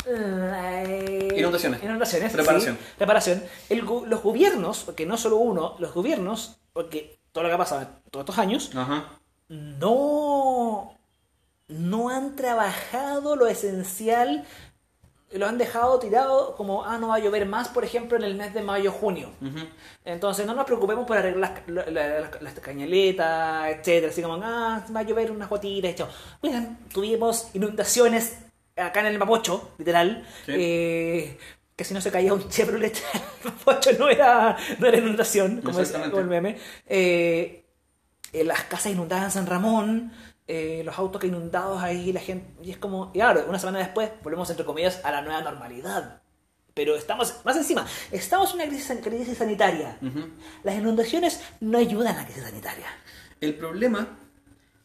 eh, 0.06 1.36
Inundaciones. 1.38 1.84
Inundaciones. 1.84 2.34
Reparación. 2.34 2.78
sí, 2.78 2.84
reparación. 3.00 3.44
El 3.70 3.86
gu- 3.86 4.06
los 4.06 4.22
gobiernos, 4.22 4.84
porque 4.84 5.06
no 5.06 5.18
solo 5.18 5.38
uno, 5.38 5.76
los 5.80 5.94
gobiernos, 5.94 6.58
porque 6.74 7.20
todo 7.32 7.44
lo 7.44 7.50
que 7.50 7.56
ha 7.56 7.58
pasado 7.58 7.88
todos 8.12 8.24
estos 8.24 8.38
años, 8.38 8.72
Ajá. 8.76 9.06
no, 9.50 10.94
no 11.68 12.10
han 12.10 12.36
trabajado 12.36 13.36
lo 13.36 13.48
esencial, 13.48 14.46
lo 15.32 15.48
han 15.48 15.58
dejado 15.58 15.98
tirado 15.98 16.56
como, 16.56 16.84
ah, 16.86 16.98
no 17.00 17.08
va 17.08 17.16
a 17.16 17.20
llover 17.20 17.48
más, 17.48 17.68
por 17.70 17.84
ejemplo, 17.84 18.18
en 18.18 18.24
el 18.24 18.36
mes 18.36 18.54
de 18.54 18.62
mayo-junio. 18.62 19.30
Entonces 20.06 20.46
no 20.46 20.54
nos 20.54 20.66
preocupemos 20.66 21.08
por 21.08 21.18
arreglar 21.18 21.64
las, 21.68 21.88
la- 21.92 22.20
la- 22.20 22.30
las 22.40 22.54
cañaletas, 22.60 23.68
etcétera, 23.70 24.12
así 24.12 24.22
como, 24.22 24.36
ah, 24.44 24.86
va 24.96 25.00
a 25.00 25.04
llover 25.04 25.32
unas 25.32 25.50
gotitas, 25.50 25.92
y 25.92 25.96
chao. 25.96 26.08
Oigan, 26.42 26.78
tuvimos 26.94 27.48
inundaciones 27.56 28.38
acá 28.76 29.00
en 29.02 29.08
el 29.08 29.18
Mapocho, 29.20 29.74
literal, 29.78 30.26
Sí. 30.46 30.52
eh, 30.56 31.38
que 31.76 31.84
si 31.84 31.94
no 31.94 32.02
se 32.02 32.12
caía 32.12 32.34
un 32.34 32.48
Chevrolet, 32.50 32.96
el 33.14 33.52
Mapocho 33.52 33.92
no 34.00 34.10
era, 34.10 34.58
no 34.80 34.88
era 34.88 34.98
inundación, 34.98 35.62
como, 35.62 35.80
es, 35.80 35.92
como 35.92 36.20
el 36.20 36.28
meme. 36.28 36.58
Eh, 36.88 37.66
eh, 38.32 38.44
las 38.44 38.64
casas 38.64 38.92
inundadas 38.92 39.26
en 39.26 39.32
San 39.32 39.46
Ramón, 39.48 40.12
los 40.48 40.98
autos 41.00 41.20
que 41.22 41.28
inundados 41.28 41.82
ahí, 41.82 42.12
la 42.14 42.20
gente, 42.20 42.46
y 42.64 42.72
es 42.72 42.78
como, 42.78 43.10
y 43.14 43.20
claro, 43.20 43.46
una 43.48 43.58
semana 43.60 43.80
después 43.80 44.12
volvemos 44.24 44.50
entre 44.50 44.66
comillas 44.66 45.02
a 45.04 45.12
la 45.12 45.22
nueva 45.22 45.42
normalidad. 45.42 46.22
Pero 46.76 46.96
estamos, 46.96 47.36
más 47.46 47.56
encima, 47.56 47.86
estamos 48.12 48.50
en 48.50 48.56
una 48.56 48.66
crisis, 48.66 48.86
san- 48.86 48.98
crisis 48.98 49.38
sanitaria. 49.38 49.98
Las 50.64 50.76
inundaciones 50.76 51.40
no 51.60 51.78
ayudan 51.78 52.16
a 52.16 52.22
la 52.22 52.26
crisis 52.26 52.44
sanitaria. 52.44 52.88
El 53.42 53.54
problema 53.56 54.18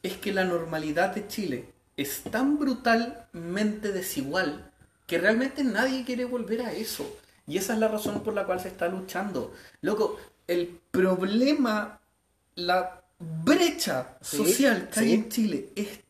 es 0.03 0.19
que 0.19 0.33
la 0.33 0.45
normalidad 0.45 1.15
de 1.15 1.27
Chile 1.27 1.73
es 1.99 2.23
tan 2.23 2.59
brutalmente 2.59 3.93
desigual 3.93 4.71
que 5.07 5.19
realmente 5.19 5.65
nadie 5.65 6.05
quiere 6.05 6.25
volver 6.25 6.63
a 6.63 6.73
eso. 6.73 7.19
Y 7.47 7.59
esa 7.59 7.73
es 7.73 7.81
la 7.81 7.89
razón 7.89 8.23
por 8.23 8.35
la 8.35 8.47
cual 8.47 8.61
se 8.61 8.69
está 8.69 8.89
luchando. 8.89 9.53
Loco, 9.81 10.17
el 10.47 10.81
problema, 10.93 12.01
la 12.55 13.03
brecha 13.19 14.17
Sí, 14.21 14.37
social 14.37 14.89
que 14.93 15.01
hay 15.01 15.13
en 15.13 15.29
Chile 15.29 15.73
es 15.75 16.01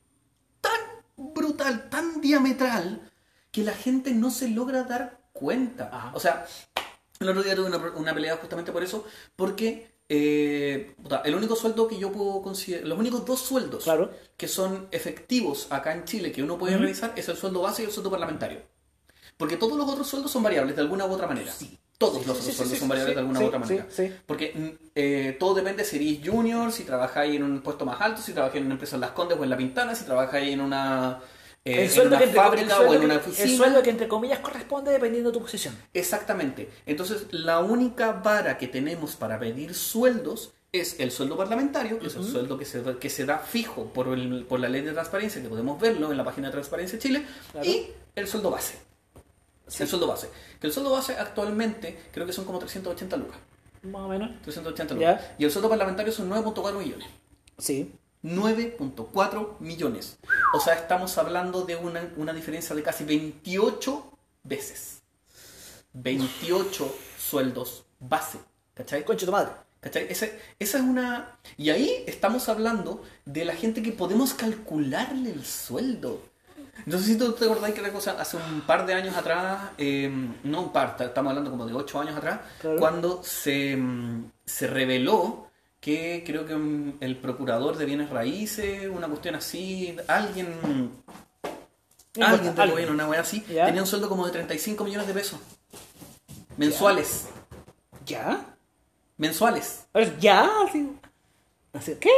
tan 0.60 0.80
brutal, 1.16 1.88
tan 1.88 2.20
diametral, 2.20 3.10
que 3.50 3.62
la 3.62 3.72
gente 3.72 4.12
no 4.12 4.30
se 4.30 4.48
logra 4.48 4.82
dar 4.82 5.18
cuenta. 5.32 5.88
Ajá. 5.90 6.10
O 6.14 6.20
sea, 6.20 6.46
el 7.18 7.28
otro 7.30 7.42
día 7.42 7.56
tuve 7.56 7.68
una, 7.68 7.78
una 7.78 8.12
pelea 8.12 8.36
justamente 8.36 8.72
por 8.72 8.82
eso, 8.82 9.06
porque 9.36 9.90
eh, 10.08 10.94
puta, 11.02 11.22
el 11.24 11.34
único 11.34 11.54
sueldo 11.56 11.86
que 11.88 11.98
yo 11.98 12.10
puedo 12.12 12.42
considerar, 12.42 12.86
los 12.86 12.98
únicos 12.98 13.24
dos 13.26 13.40
sueldos 13.40 13.84
Claro. 13.84 14.10
que 14.36 14.48
son 14.48 14.88
efectivos 14.90 15.66
acá 15.70 15.92
en 15.92 16.04
Chile 16.04 16.32
que 16.32 16.42
uno 16.42 16.58
puede 16.58 16.76
revisar 16.78 17.12
es 17.16 17.28
el 17.28 17.36
sueldo 17.36 17.60
base 17.62 17.82
y 17.82 17.86
el 17.86 17.92
sueldo 17.92 18.10
parlamentario. 18.10 18.62
Porque 19.36 19.56
todos 19.56 19.78
los 19.78 19.88
otros 19.88 20.06
sueldos 20.08 20.30
son 20.32 20.42
variables 20.42 20.74
de 20.74 20.82
alguna 20.82 21.06
u 21.06 21.12
otra 21.12 21.26
manera. 21.26 21.52
Todos 21.98 22.26
los 22.26 22.38
otros 22.38 22.44
Sí, 22.44 22.52
sí, 22.52 22.56
sueldos 22.56 22.74
sí, 22.74 22.80
son 22.80 22.88
variables 22.88 23.12
sí, 23.12 23.14
de 23.14 23.20
alguna 23.20 23.38
sí, 23.38 23.44
u 23.44 23.48
otra 23.48 23.60
sí, 23.64 23.74
manera. 23.74 23.86
sí. 23.90 24.12
Porque 24.26 24.52
mm, 24.54 24.86
eh, 24.94 25.36
todo 25.38 25.54
depende 25.54 25.84
si 25.84 25.96
eres 25.96 26.28
junior, 26.28 26.72
si 26.72 26.84
trabajáis 26.84 27.36
en 27.36 27.42
un 27.42 27.60
puesto 27.60 27.84
más 27.84 28.00
alto, 28.00 28.22
si 28.22 28.32
trabajáis 28.32 28.60
en 28.60 28.66
una 28.66 28.74
empresa 28.74 28.96
en 28.96 29.00
Las 29.02 29.10
Condes 29.12 29.38
o 29.38 29.44
en 29.44 29.50
La 29.50 29.56
Pintana, 29.56 29.94
si 29.94 30.04
trabajáis 30.04 30.52
en 30.52 30.60
una, 30.60 31.20
eh, 31.70 31.74
el 31.74 31.80
en 31.84 31.90
sueldo, 31.90 32.08
una 32.16 32.18
que 32.18 32.24
entre, 32.24 32.40
fábrica 32.40 32.80
o 32.80 32.94
en 32.94 33.04
una 33.04 33.14
el 33.38 33.56
sueldo 33.56 33.82
que 33.82 33.90
entre 33.90 34.08
comillas 34.08 34.38
corresponde 34.40 34.90
dependiendo 34.92 35.30
de 35.30 35.34
tu 35.34 35.42
posición. 35.42 35.76
Exactamente. 35.94 36.68
Entonces, 36.86 37.26
la 37.30 37.60
única 37.60 38.12
vara 38.12 38.58
que 38.58 38.68
tenemos 38.68 39.16
para 39.16 39.38
pedir 39.38 39.74
sueldos 39.74 40.52
es 40.72 41.00
el 41.00 41.10
sueldo 41.10 41.36
parlamentario, 41.36 41.98
que 41.98 42.08
es 42.08 42.14
el 42.16 42.24
sueldo 42.24 42.58
que 42.58 42.64
se, 42.66 42.82
que 43.00 43.08
se 43.10 43.24
da 43.24 43.38
fijo 43.38 43.86
por, 43.86 44.08
el- 44.08 44.44
por 44.46 44.60
la 44.60 44.68
ley 44.68 44.82
de 44.82 44.92
transparencia, 44.92 45.40
que 45.42 45.48
podemos 45.48 45.80
verlo 45.80 46.10
en 46.10 46.16
la 46.18 46.24
página 46.24 46.48
de 46.48 46.52
Transparencia 46.52 46.98
Chile, 46.98 47.24
Claro. 47.52 47.66
y 47.66 47.86
el 48.14 48.26
sueldo 48.28 48.50
base. 48.50 48.78
El 49.78 49.86
sueldo 49.88 50.06
base. 50.06 50.28
Que 50.60 50.66
el 50.66 50.72
sueldo 50.72 50.90
base 50.90 51.14
actualmente 51.14 51.98
creo 52.12 52.26
que 52.26 52.32
son 52.32 52.44
como 52.44 52.58
380 52.58 53.16
lucas. 53.16 53.38
Más 53.82 54.02
o 54.02 54.08
menos. 54.08 54.30
380 54.42 54.94
Ya. 54.96 55.12
lucas. 55.12 55.26
Y 55.38 55.44
el 55.44 55.50
sueldo 55.50 55.68
parlamentario 55.70 56.12
son 56.12 56.28
9.4 56.30 56.78
millones. 56.78 57.06
Sí. 57.58 57.92
9.4 58.24 59.58
millones. 59.60 60.18
O 60.54 60.60
sea, 60.60 60.74
estamos 60.74 61.16
hablando 61.18 61.62
de 61.64 61.76
una, 61.76 62.10
una 62.16 62.32
diferencia 62.32 62.74
de 62.74 62.82
casi 62.82 63.04
28 63.04 64.12
veces. 64.44 65.02
28 65.92 66.94
sueldos 67.18 67.84
base. 67.98 68.38
¿Cachai? 68.74 69.04
Concha 69.04 69.26
tu 69.26 69.32
madre. 69.32 69.50
¿Cachai? 69.80 70.06
Ese- 70.10 70.38
esa 70.58 70.78
es 70.78 70.84
una... 70.84 71.38
Y 71.56 71.70
ahí 71.70 72.04
estamos 72.06 72.48
hablando 72.48 73.02
de 73.24 73.44
la 73.44 73.54
gente 73.54 73.82
que 73.82 73.92
podemos 73.92 74.34
calcularle 74.34 75.30
el 75.32 75.44
sueldo. 75.44 76.20
No 76.86 76.96
sé 76.98 77.04
si 77.04 77.18
tú 77.18 77.32
te 77.32 77.44
acordás 77.44 77.72
que 77.72 77.82
la 77.82 77.92
cosa, 77.92 78.12
hace 78.20 78.36
un 78.36 78.60
par 78.62 78.86
de 78.86 78.94
años 78.94 79.16
atrás, 79.16 79.70
eh, 79.78 80.08
no 80.44 80.62
un 80.62 80.72
par, 80.72 80.96
ta- 80.96 81.06
estamos 81.06 81.30
hablando 81.30 81.50
como 81.50 81.66
de 81.66 81.74
ocho 81.74 82.00
años 82.00 82.16
atrás, 82.16 82.40
Claro. 82.60 82.78
cuando 82.78 83.20
se, 83.24 83.76
mm, 83.76 84.30
se 84.46 84.66
reveló 84.68 85.47
que 85.80 86.22
creo 86.26 86.44
que 86.46 86.54
el 87.04 87.16
procurador 87.16 87.76
de 87.76 87.84
bienes 87.84 88.10
raíces, 88.10 88.88
una 88.88 89.06
cuestión 89.08 89.36
así, 89.36 89.96
alguien, 90.08 90.48
alguien 92.20 92.54
del 92.54 92.70
gobierno, 92.70 92.94
una 92.94 93.08
wea 93.08 93.20
así, 93.20 93.44
Ya. 93.48 93.66
tenía 93.66 93.82
un 93.82 93.86
sueldo 93.86 94.08
como 94.08 94.26
de 94.26 94.32
35 94.32 94.84
millones 94.84 95.06
de 95.06 95.14
pesos. 95.14 95.40
Mensuales. 96.56 97.26
¿Ya? 98.04 98.44
Mensuales. 99.16 99.86
¿Ya? 100.20 100.50
Así, 101.72 101.94
¿Qué? 102.00 102.10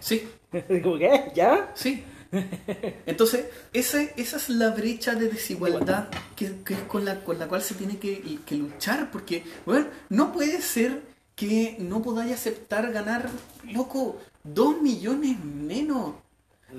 Sí. 0.00 0.28
¿qué? 0.52 1.32
¿Ya? 1.34 1.70
Sí. 1.74 2.04
Entonces, 3.04 3.44
ese, 3.74 4.14
esa 4.16 4.38
es 4.38 4.48
la 4.48 4.70
brecha 4.70 5.14
de 5.14 5.28
desigualdad 5.28 6.08
que, 6.34 6.62
que 6.64 6.72
es 6.74 6.80
con 6.82 7.04
la, 7.04 7.20
con 7.22 7.38
la 7.38 7.46
cual 7.46 7.60
se 7.60 7.74
tiene 7.74 7.98
que, 7.98 8.38
que 8.46 8.54
luchar, 8.54 9.10
porque, 9.10 9.44
bueno, 9.66 9.86
no 10.08 10.32
puede 10.32 10.62
ser 10.62 11.02
que 11.34 11.76
no 11.78 12.02
podáis 12.02 12.32
aceptar 12.32 12.92
ganar, 12.92 13.28
loco, 13.70 14.18
dos 14.44 14.80
millones 14.80 15.38
menos. 15.44 16.14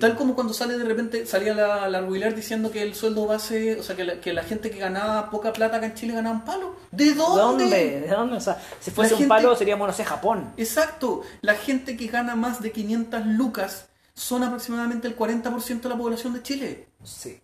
Tal 0.00 0.16
como 0.16 0.34
cuando 0.34 0.52
sale 0.52 0.76
de 0.76 0.84
repente, 0.84 1.24
salía 1.24 1.54
la, 1.54 1.88
la 1.88 2.00
Rubilar 2.00 2.34
diciendo 2.34 2.72
que 2.72 2.82
el 2.82 2.96
sueldo 2.96 3.26
base, 3.28 3.78
o 3.78 3.82
sea, 3.84 3.94
que 3.94 4.02
la, 4.04 4.20
que 4.20 4.32
la 4.32 4.42
gente 4.42 4.68
que 4.70 4.78
ganaba 4.80 5.30
poca 5.30 5.52
plata 5.52 5.76
acá 5.76 5.86
en 5.86 5.94
Chile 5.94 6.14
ganaba 6.14 6.34
un 6.34 6.44
palo. 6.44 6.74
¿De 6.90 7.14
dónde? 7.14 7.40
¿Dónde? 7.64 8.00
¿De 8.00 8.08
dónde? 8.08 8.36
O 8.36 8.40
sea, 8.40 8.60
si 8.80 8.90
fuese 8.90 9.12
La 9.12 9.14
un 9.16 9.18
gente- 9.20 9.28
palo 9.28 9.54
seríamos, 9.54 9.86
no 9.86 9.92
sé, 9.94 10.04
Japón. 10.04 10.52
Exacto. 10.56 11.22
La 11.42 11.54
gente 11.54 11.96
que 11.96 12.08
gana 12.08 12.34
más 12.34 12.60
de 12.60 12.72
500 12.72 13.24
lucas 13.26 13.86
son 14.14 14.42
aproximadamente 14.42 15.06
el 15.06 15.16
40% 15.16 15.80
de 15.82 15.88
la 15.88 15.96
población 15.96 16.34
de 16.34 16.42
Chile. 16.42 16.88
Sí. 17.04 17.40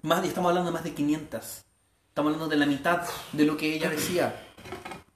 Más, 0.00 0.24
y 0.24 0.28
estamos 0.28 0.48
hablando 0.48 0.70
de 0.70 0.74
más 0.74 0.84
de 0.84 0.94
500. 0.94 1.44
Estamos 2.08 2.32
hablando 2.32 2.48
de 2.48 2.56
la 2.56 2.64
mitad 2.66 3.02
de 3.32 3.44
lo 3.44 3.56
que 3.58 3.74
ella 3.74 3.90
decía. 3.90 4.34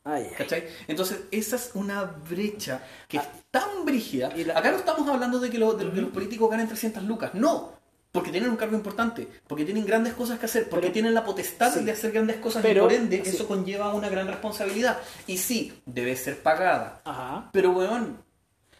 Ay, 0.07 0.27
ay. 0.31 0.35
¿Cachai? 0.39 0.65
Entonces, 0.87 1.19
esa 1.31 1.57
es 1.57 1.71
una 1.75 2.05
brecha 2.05 2.81
que 3.09 3.17
es 3.19 3.25
tan 3.51 3.85
brígida. 3.85 4.31
La- 4.37 4.57
Acá 4.59 4.71
no 4.71 4.77
estamos 4.79 5.07
hablando 5.09 5.39
de 5.41 5.51
que, 5.51 5.59
lo- 5.59 5.75
de 5.75 5.91
que 5.91 6.01
los 6.01 6.11
políticos 6.11 6.49
ganen 6.51 6.69
300 6.69 7.03
lucas. 7.03 7.35
No. 7.35 7.75
Porque 8.13 8.31
tienen 8.31 8.49
un 8.49 8.57
cargo 8.57 8.77
importante, 8.77 9.29
porque 9.47 9.65
tienen 9.67 9.85
grandes 9.85 10.15
cosas 10.15 10.39
que 10.39 10.47
hacer, 10.47 10.69
porque 10.71 10.85
Pero- 10.87 10.93
tienen 10.95 11.13
la 11.13 11.23
potestad 11.25 11.75
sí. 11.75 11.85
de 11.85 11.93
hacer 11.93 12.13
grandes 12.13 12.37
cosas 12.37 12.63
Pero- 12.63 12.83
y 12.83 12.85
por 12.85 12.93
ende 12.95 13.23
sí. 13.25 13.31
eso 13.31 13.47
conlleva 13.47 13.93
una 13.93 14.09
gran 14.09 14.27
responsabilidad. 14.29 14.97
Y 15.27 15.37
sí, 15.37 15.83
debe 15.85 16.17
ser 16.17 16.43
pagada. 16.43 17.03
Ajá. 17.05 17.51
Pero, 17.53 17.73
weón, 17.73 18.17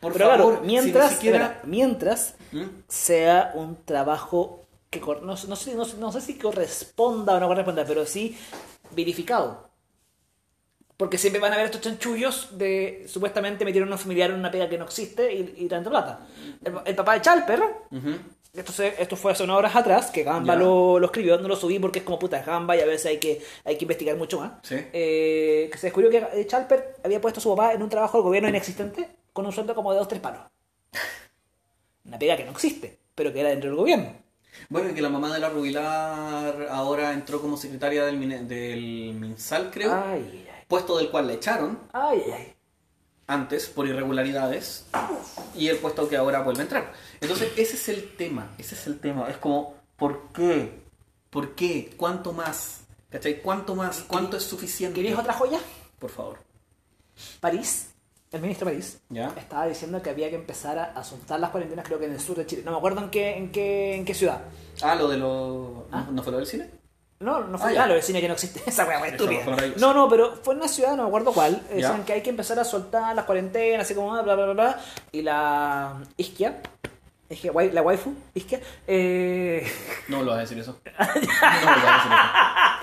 por 0.01 0.13
Pero 0.15 0.27
favor, 0.31 0.53
claro, 0.55 0.65
mientras, 0.67 1.05
si 1.09 1.11
ni 1.11 1.15
siquiera... 1.17 1.45
espera, 1.47 1.61
mientras 1.65 2.35
¿Mm? 2.53 2.63
sea 2.89 3.51
un 3.55 3.77
trabajo 3.85 4.63
que 4.89 5.01
cor- 5.01 5.23
no, 5.23 5.35
no 5.35 5.57
sé, 5.57 5.75
no, 5.75 5.85
sé- 5.85 5.97
no 5.99 6.13
sé 6.13 6.21
si 6.23 6.35
corresponda 6.39 7.35
o 7.35 7.41
no 7.41 7.49
corresponda, 7.49 7.85
pero 7.85 8.07
sí 8.07 8.39
verificado. 8.95 9.69
Porque 10.97 11.19
siempre 11.19 11.41
van 11.41 11.53
a 11.53 11.57
haber 11.57 11.67
estos 11.67 11.83
chanchullos 11.83 12.57
de 12.57 13.05
supuestamente 13.07 13.65
metieron 13.67 13.91
a 13.91 13.93
un 13.93 13.99
familiar 13.99 14.31
en 14.31 14.37
una 14.39 14.51
pega 14.51 14.69
que 14.69 14.79
no 14.79 14.85
existe 14.85 15.33
y, 15.35 15.55
y 15.59 15.69
tanto 15.69 15.91
plata. 15.91 16.27
El, 16.65 16.75
el 16.87 16.95
papá 16.95 17.15
de 17.15 17.21
Chalper, 17.21 17.61
esto, 18.55 18.73
se- 18.73 18.95
esto 19.03 19.15
fue 19.15 19.33
hace 19.33 19.43
unas 19.45 19.57
horas 19.59 19.77
atrás, 19.77 20.11
que 20.11 20.23
Gamba 20.23 20.57
lo, 20.57 20.99
lo 20.99 21.05
escribió, 21.07 21.37
no 21.39 21.49
lo 21.49 21.57
subí 21.57 21.79
porque 21.79 21.99
es 21.99 22.05
como 22.07 22.19
puta 22.19 22.41
Gamba 22.43 22.75
y 22.77 22.81
a 22.81 22.87
veces 22.87 23.07
hay 23.07 23.19
que, 23.19 23.43
hay 23.65 23.77
que 23.77 23.85
investigar 23.85 24.17
mucho 24.17 24.41
más. 24.41 24.53
Sí. 24.63 24.77
Eh, 24.95 25.69
que 25.71 25.77
se 25.77 25.89
descubrió 25.89 26.11
que 26.11 26.27
eh, 26.41 26.47
Chalper 26.47 26.97
había 27.05 27.21
puesto 27.21 27.41
a 27.41 27.43
su 27.43 27.51
papá 27.55 27.75
en 27.75 27.83
un 27.83 27.91
trabajo 27.91 28.17
del 28.17 28.25
gobierno 28.25 28.49
inexistente 28.49 29.07
con 29.35 29.45
un 29.45 29.53
sueldo 29.53 29.75
como 29.75 29.93
de 29.93 29.99
dos 29.99 30.09
tres 30.09 30.23
palos. 30.23 30.41
Una 32.07 32.19
pega 32.19 32.37
que 32.39 32.45
no 32.45 32.53
existe, 32.53 32.99
pero 33.15 33.33
que 33.35 33.41
era 33.41 33.51
dentro 33.51 33.69
del 33.69 33.77
gobierno. 33.77 34.13
Bueno, 34.71 34.89
y 34.91 34.95
que 34.95 35.03
la 35.03 35.11
mamá 35.11 35.33
de 35.35 35.39
la 35.41 35.51
Rubilar 35.51 36.69
ahora 36.71 37.13
entró 37.13 37.43
como 37.43 37.59
secretaria 37.59 38.07
del, 38.07 38.49
del 38.49 39.13
MinSal, 39.15 39.71
creo. 39.71 39.93
Ay, 39.93 40.46
Puesto 40.69 40.97
del 40.99 41.11
cual 41.11 41.29
la 41.29 41.35
echaron 41.35 41.79
ay, 41.93 42.23
ay. 42.35 42.55
antes 43.27 43.69
por 43.69 43.87
irregularidades. 43.87 44.87
Y 45.55 45.69
el 45.69 45.79
puesto 45.79 46.09
que 46.09 46.17
ahora 46.17 46.43
vuelve 46.43 46.61
a 46.61 46.65
entrar. 46.65 46.93
Entonces, 47.21 47.53
ese 47.57 47.77
es 47.77 47.89
el 47.89 48.17
tema. 48.17 48.51
Ese 48.59 48.75
es 48.75 48.87
el 48.87 48.99
tema. 48.99 49.29
Es 49.31 49.37
como, 49.39 49.75
¿por 49.97 50.33
qué? 50.33 50.83
¿Por 51.31 51.55
qué? 51.55 51.95
¿Cuánto 51.97 52.33
más? 52.33 52.81
¿Cachai? 53.11 53.41
¿Cuánto 53.43 53.75
más? 53.75 54.05
¿Cuánto 54.07 54.37
es 54.37 54.43
suficiente? 54.43 55.01
¿Queréis 55.01 55.19
otra 55.19 55.33
joya? 55.33 55.61
Por 55.99 56.11
favor. 56.11 56.39
París, 57.41 57.91
el 58.33 58.43
ministro 58.43 58.67
París, 58.67 58.99
¿Ya? 59.09 59.33
estaba 59.39 59.67
diciendo 59.67 60.03
que 60.03 60.11
había 60.11 60.29
que 60.29 60.37
empezar 60.37 60.79
a, 60.79 60.85
a 60.93 61.03
soltar 61.05 61.41
las 61.41 61.51
cuarentenas, 61.51 61.87
creo 61.87 61.99
que 61.99 62.05
en 62.05 62.13
el 62.13 62.21
sur 62.21 62.37
de 62.37 62.45
Chile. 62.45 62.63
No 62.65 62.73
me 62.73 62.77
acuerdo 62.77 63.01
en 63.01 63.11
qué, 63.11 63.37
en 63.37 63.51
qué, 63.53 63.95
en 63.95 64.05
qué 64.05 64.13
ciudad. 64.13 64.43
Ah, 64.83 64.95
lo 64.95 65.09
de 65.09 65.17
los... 65.17 65.85
Ah. 65.93 66.05
¿No, 66.07 66.13
¿No 66.13 66.23
fue 66.23 66.33
lo 66.33 66.39
del 66.39 66.47
cine? 66.47 66.69
No, 67.19 67.41
no 67.45 67.57
fue 67.59 67.71
Ah, 67.71 67.73
ya. 67.75 67.85
ah, 67.85 67.87
lo 67.87 67.95
del 67.95 68.03
cine 68.03 68.21
que 68.21 68.29
no 68.29 68.35
existe. 68.35 68.63
Esa 68.67 68.85
weá 68.87 69.07
estúpida. 69.07 69.41
No, 69.79 69.95
no, 69.95 70.09
pero 70.09 70.37
fue 70.43 70.55
en 70.55 70.61
una 70.61 70.69
ciudad, 70.69 70.97
no 70.97 71.05
me 71.05 71.09
acuerdo 71.09 71.33
cuál. 71.33 71.55
eh. 71.71 71.77
Decían 71.77 72.05
que 72.05 72.13
hay 72.13 72.23
que 72.23 72.31
empezar 72.31 72.59
a 72.59 72.65
soltar 72.65 73.15
las 73.17 73.25
cuarentenas, 73.25 73.87
así 73.87 73.95
como 73.95 74.11
bla, 74.11 74.23
bla, 74.23 74.35
bla, 74.35 74.53
bla. 74.53 74.81
Y 75.13 75.23
la 75.23 75.95
Isquia, 76.19 76.61
Isquia, 77.31 77.53
wai- 77.53 77.73
la 77.73 77.83
waifu, 77.83 78.13
Isquia, 78.35 78.61
eh... 78.87 79.67
No 80.09 80.23
lo 80.23 80.33
vas 80.33 80.39
a 80.39 80.41
decir 80.43 80.59
eso. 80.59 80.79
No 80.99 81.05
lo 81.05 81.07
vas 81.07 81.17
a 81.17 81.99
decir 81.99 82.13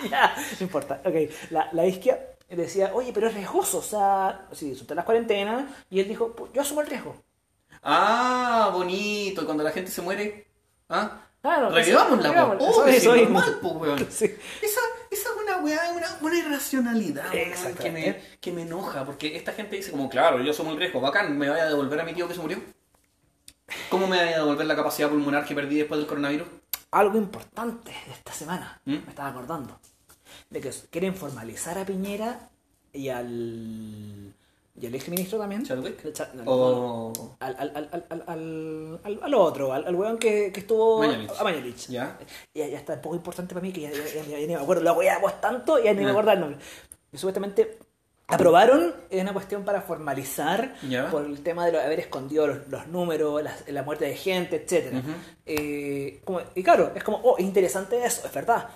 eso. 0.02 0.10
ya, 0.10 0.36
no 0.60 0.64
importa. 0.66 1.02
Ok, 1.06 1.16
la, 1.52 1.70
la 1.72 1.86
Isquia 1.86 2.20
decía, 2.50 2.92
oye, 2.94 3.12
pero 3.14 3.28
es 3.28 3.34
riesgoso, 3.36 3.78
o 3.80 3.82
sea, 3.84 4.48
sí, 4.52 4.76
soltar 4.76 4.96
las 4.98 5.06
cuarentenas. 5.06 5.66
Y 5.90 6.00
él 6.00 6.08
dijo, 6.08 6.34
"Pues, 6.36 6.52
yo 6.54 6.62
asumo 6.62 6.82
el 6.82 6.88
riesgo. 6.88 7.16
Ah, 7.84 8.70
bonito. 8.74 9.42
Y 9.42 9.46
cuando 9.46 9.64
la 9.64 9.72
gente 9.72 9.92
se 9.92 10.02
muere... 10.02 10.48
¿Ah? 10.90 11.22
Claro, 11.44 11.70
Revivámosla, 11.72 12.24
revivámosla, 12.30 12.66
Oh, 12.70 12.86
eso- 12.88 13.16
normal, 13.16 13.60
po, 13.62 13.70
weón. 13.74 14.00
Sí. 14.10 14.26
Esa, 14.62 14.80
esa 15.12 15.30
es 15.30 15.36
una 15.44 15.58
weá, 15.58 15.92
una, 15.94 16.08
una 16.22 16.40
irracionalidad 16.40 17.26
weón, 17.34 17.76
que, 17.76 17.92
me, 17.92 18.22
que 18.40 18.52
me 18.54 18.62
enoja, 18.62 19.04
porque 19.06 19.36
esta 19.36 19.52
gente 19.52 19.76
dice 19.76 19.92
como, 19.92 20.10
claro, 20.10 20.42
yo 20.42 20.54
soy 20.54 20.66
muy 20.68 20.78
riesgo, 20.78 21.02
bacán, 21.02 21.38
me 21.38 21.50
vaya 21.50 21.64
a 21.64 21.68
devolver 21.68 22.00
a 22.00 22.06
mi 22.06 22.14
tío 22.14 22.30
que 22.30 22.34
se 22.34 22.40
murió. 22.40 22.60
¿Cómo 23.90 24.08
me 24.08 24.18
vaya 24.18 24.36
a 24.38 24.40
devolver 24.40 24.66
la 24.66 24.76
capacidad 24.78 25.10
pulmonar 25.10 25.44
que 25.46 25.54
perdí 25.54 25.76
después 25.80 26.00
del 26.00 26.08
coronavirus? 26.08 26.48
Algo 26.92 27.18
importante 27.18 27.92
de 27.92 28.14
esta 28.14 28.32
semana, 28.32 28.80
¿Mm? 28.86 28.92
me 28.92 29.10
estaba 29.10 29.28
acordando, 29.28 29.78
de 30.50 30.62
que 30.62 30.72
quieren 30.92 31.14
formalizar 31.14 31.78
a 31.78 31.86
Piñera 31.86 32.50
y 32.94 33.10
al, 33.10 34.34
y 34.80 34.88
al 34.88 34.96
exministro 34.96 35.38
también. 35.40 35.64
¿Chadwick? 35.64 36.04
El 36.04 36.14
Cha- 36.14 36.30
no, 36.34 36.44
no, 36.44 36.52
no. 36.52 37.08
O... 37.10 37.36
Al, 37.40 37.56
al, 37.60 37.90
al, 38.10 38.24
al, 38.28 39.20
al, 39.24 39.34
otro, 39.36 39.72
al, 39.72 39.86
al 39.86 39.96
weón 39.96 40.18
que, 40.18 40.52
que 40.52 40.62
estuvo 40.62 41.00
Mañalich. 41.00 41.32
a 41.40 41.44
Mañalich. 41.44 41.88
¿Ya? 41.90 42.18
Ya, 42.54 42.68
ya 42.68 42.78
está 42.80 42.94
un 42.94 43.02
poco 43.02 43.16
importante 43.16 43.54
para 43.54 43.64
mí 43.66 43.72
que 43.72 43.82
ya, 43.82 43.92
ya- 43.92 44.04
ya- 44.22 44.26
ya 44.26 44.38
ni 44.38 44.48
me 44.48 44.56
acuerdo, 44.56 44.82
lo 44.84 44.94
weamos 44.94 45.40
tanto 45.40 45.80
y 45.80 45.84
ya 45.86 45.94
ni 45.94 46.04
me 46.04 46.10
acuerdo 46.12 46.32
el 46.32 46.40
nombre. 46.40 46.60
Y 47.12 47.18
supuestamente 47.18 47.78
aprobaron 48.26 48.96
es 49.10 49.22
una 49.22 49.34
cuestión 49.34 49.64
para 49.64 49.82
formalizar 49.82 50.76
por 51.12 51.26
el 51.26 51.42
tema 51.44 51.66
de 51.66 51.74
lo- 51.74 51.80
haber 51.82 52.00
escondido 52.00 52.48
los, 52.48 52.68
los 52.68 52.88
números, 52.88 53.44
las- 53.44 53.68
la 53.70 53.84
muerte 53.84 54.06
de 54.06 54.16
gente, 54.16 54.56
etcétera. 54.64 55.00
Ujú. 55.00 55.10
Eh, 55.46 56.22
como- 56.26 56.42
y 56.56 56.64
claro, 56.64 56.92
es 56.96 57.04
como, 57.04 57.18
oh, 57.18 57.38
es 57.38 57.44
interesante 57.44 58.04
eso, 58.04 58.26
es 58.26 58.34
verdad. 58.34 58.68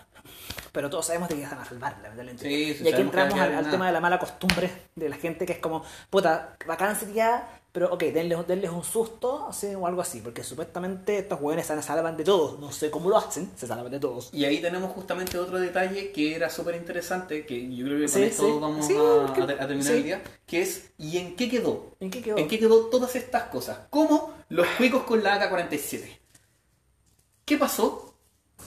Pero 0.78 0.91
todos 0.91 1.07
sabemos 1.07 1.28
de 1.28 1.38
que 1.38 1.41
van 1.41 1.57
a 1.57 1.65
salvar, 1.65 1.93
lamentablemente. 2.03 2.47
Sí, 2.47 2.75
sí, 2.75 2.84
y 2.84 2.93
aquí 2.93 3.01
entramos 3.01 3.39
al, 3.39 3.71
tema 3.71 3.88
de 3.88 3.93
la 3.93 3.99
mala 3.99 4.19
costumbre 4.19 4.69
de 4.93 5.09
la 5.09 5.15
gente 5.15 5.43
que 5.43 5.53
es 5.53 5.57
como, 5.57 5.84
puta, 6.11 6.55
bacán 6.67 6.95
sería, 6.95 7.47
pero 7.71 7.91
ok, 7.91 8.03
denles, 8.03 8.45
denles 8.45 8.69
un 8.69 8.84
susto 8.84 9.47
así, 9.49 9.73
o 9.73 9.88
algo 9.88 10.01
así, 10.01 10.21
porque 10.21 10.43
supuestamente 10.43 11.17
estos 11.17 11.41
hueones 11.41 11.65
se 11.65 11.82
salvan 11.82 12.15
de 12.15 12.23
todos, 12.23 12.59
no 12.59 12.71
sé 12.71 12.91
cómo 12.91 13.09
lo 13.09 13.17
hacen, 13.17 13.49
se 13.55 13.65
salvan 13.65 13.89
de 13.91 13.99
todos. 13.99 14.30
Y 14.32 14.45
ahí 14.45 14.61
tenemos 14.61 14.91
justamente 14.91 15.39
otro 15.39 15.57
detalle 15.57 16.11
que 16.11 16.36
era 16.36 16.47
súper 16.47 16.75
interesante, 16.75 17.43
que 17.47 17.75
yo 17.75 17.84
creo 17.84 17.97
que 17.97 18.05
con 18.05 18.13
Sí, 18.13 18.23
esto 18.25 18.59
vamos 18.59 18.88
a, 18.88 19.34
porque- 19.34 19.53
terminar 19.55 19.93
el 19.93 20.03
día, 20.03 20.21
que 20.45 20.61
es 20.61 20.91
¿y 20.99 21.17
en 21.17 21.36
qué 21.36 21.49
quedó? 21.49 21.95
¿En 21.99 22.11
qué 22.11 22.21
quedó? 22.21 22.38
¿En 22.38 22.47
qué 22.47 22.59
quedó 22.59 22.86
todas 22.91 23.15
estas 23.15 23.45
cosas? 23.45 23.80
Como 23.89 24.32
los 24.49 24.67
cuicos 24.78 25.01
con 25.05 25.23
la 25.23 25.41
AK-47. 25.41 26.19
¿Qué 27.45 27.57
pasó? 27.57 28.13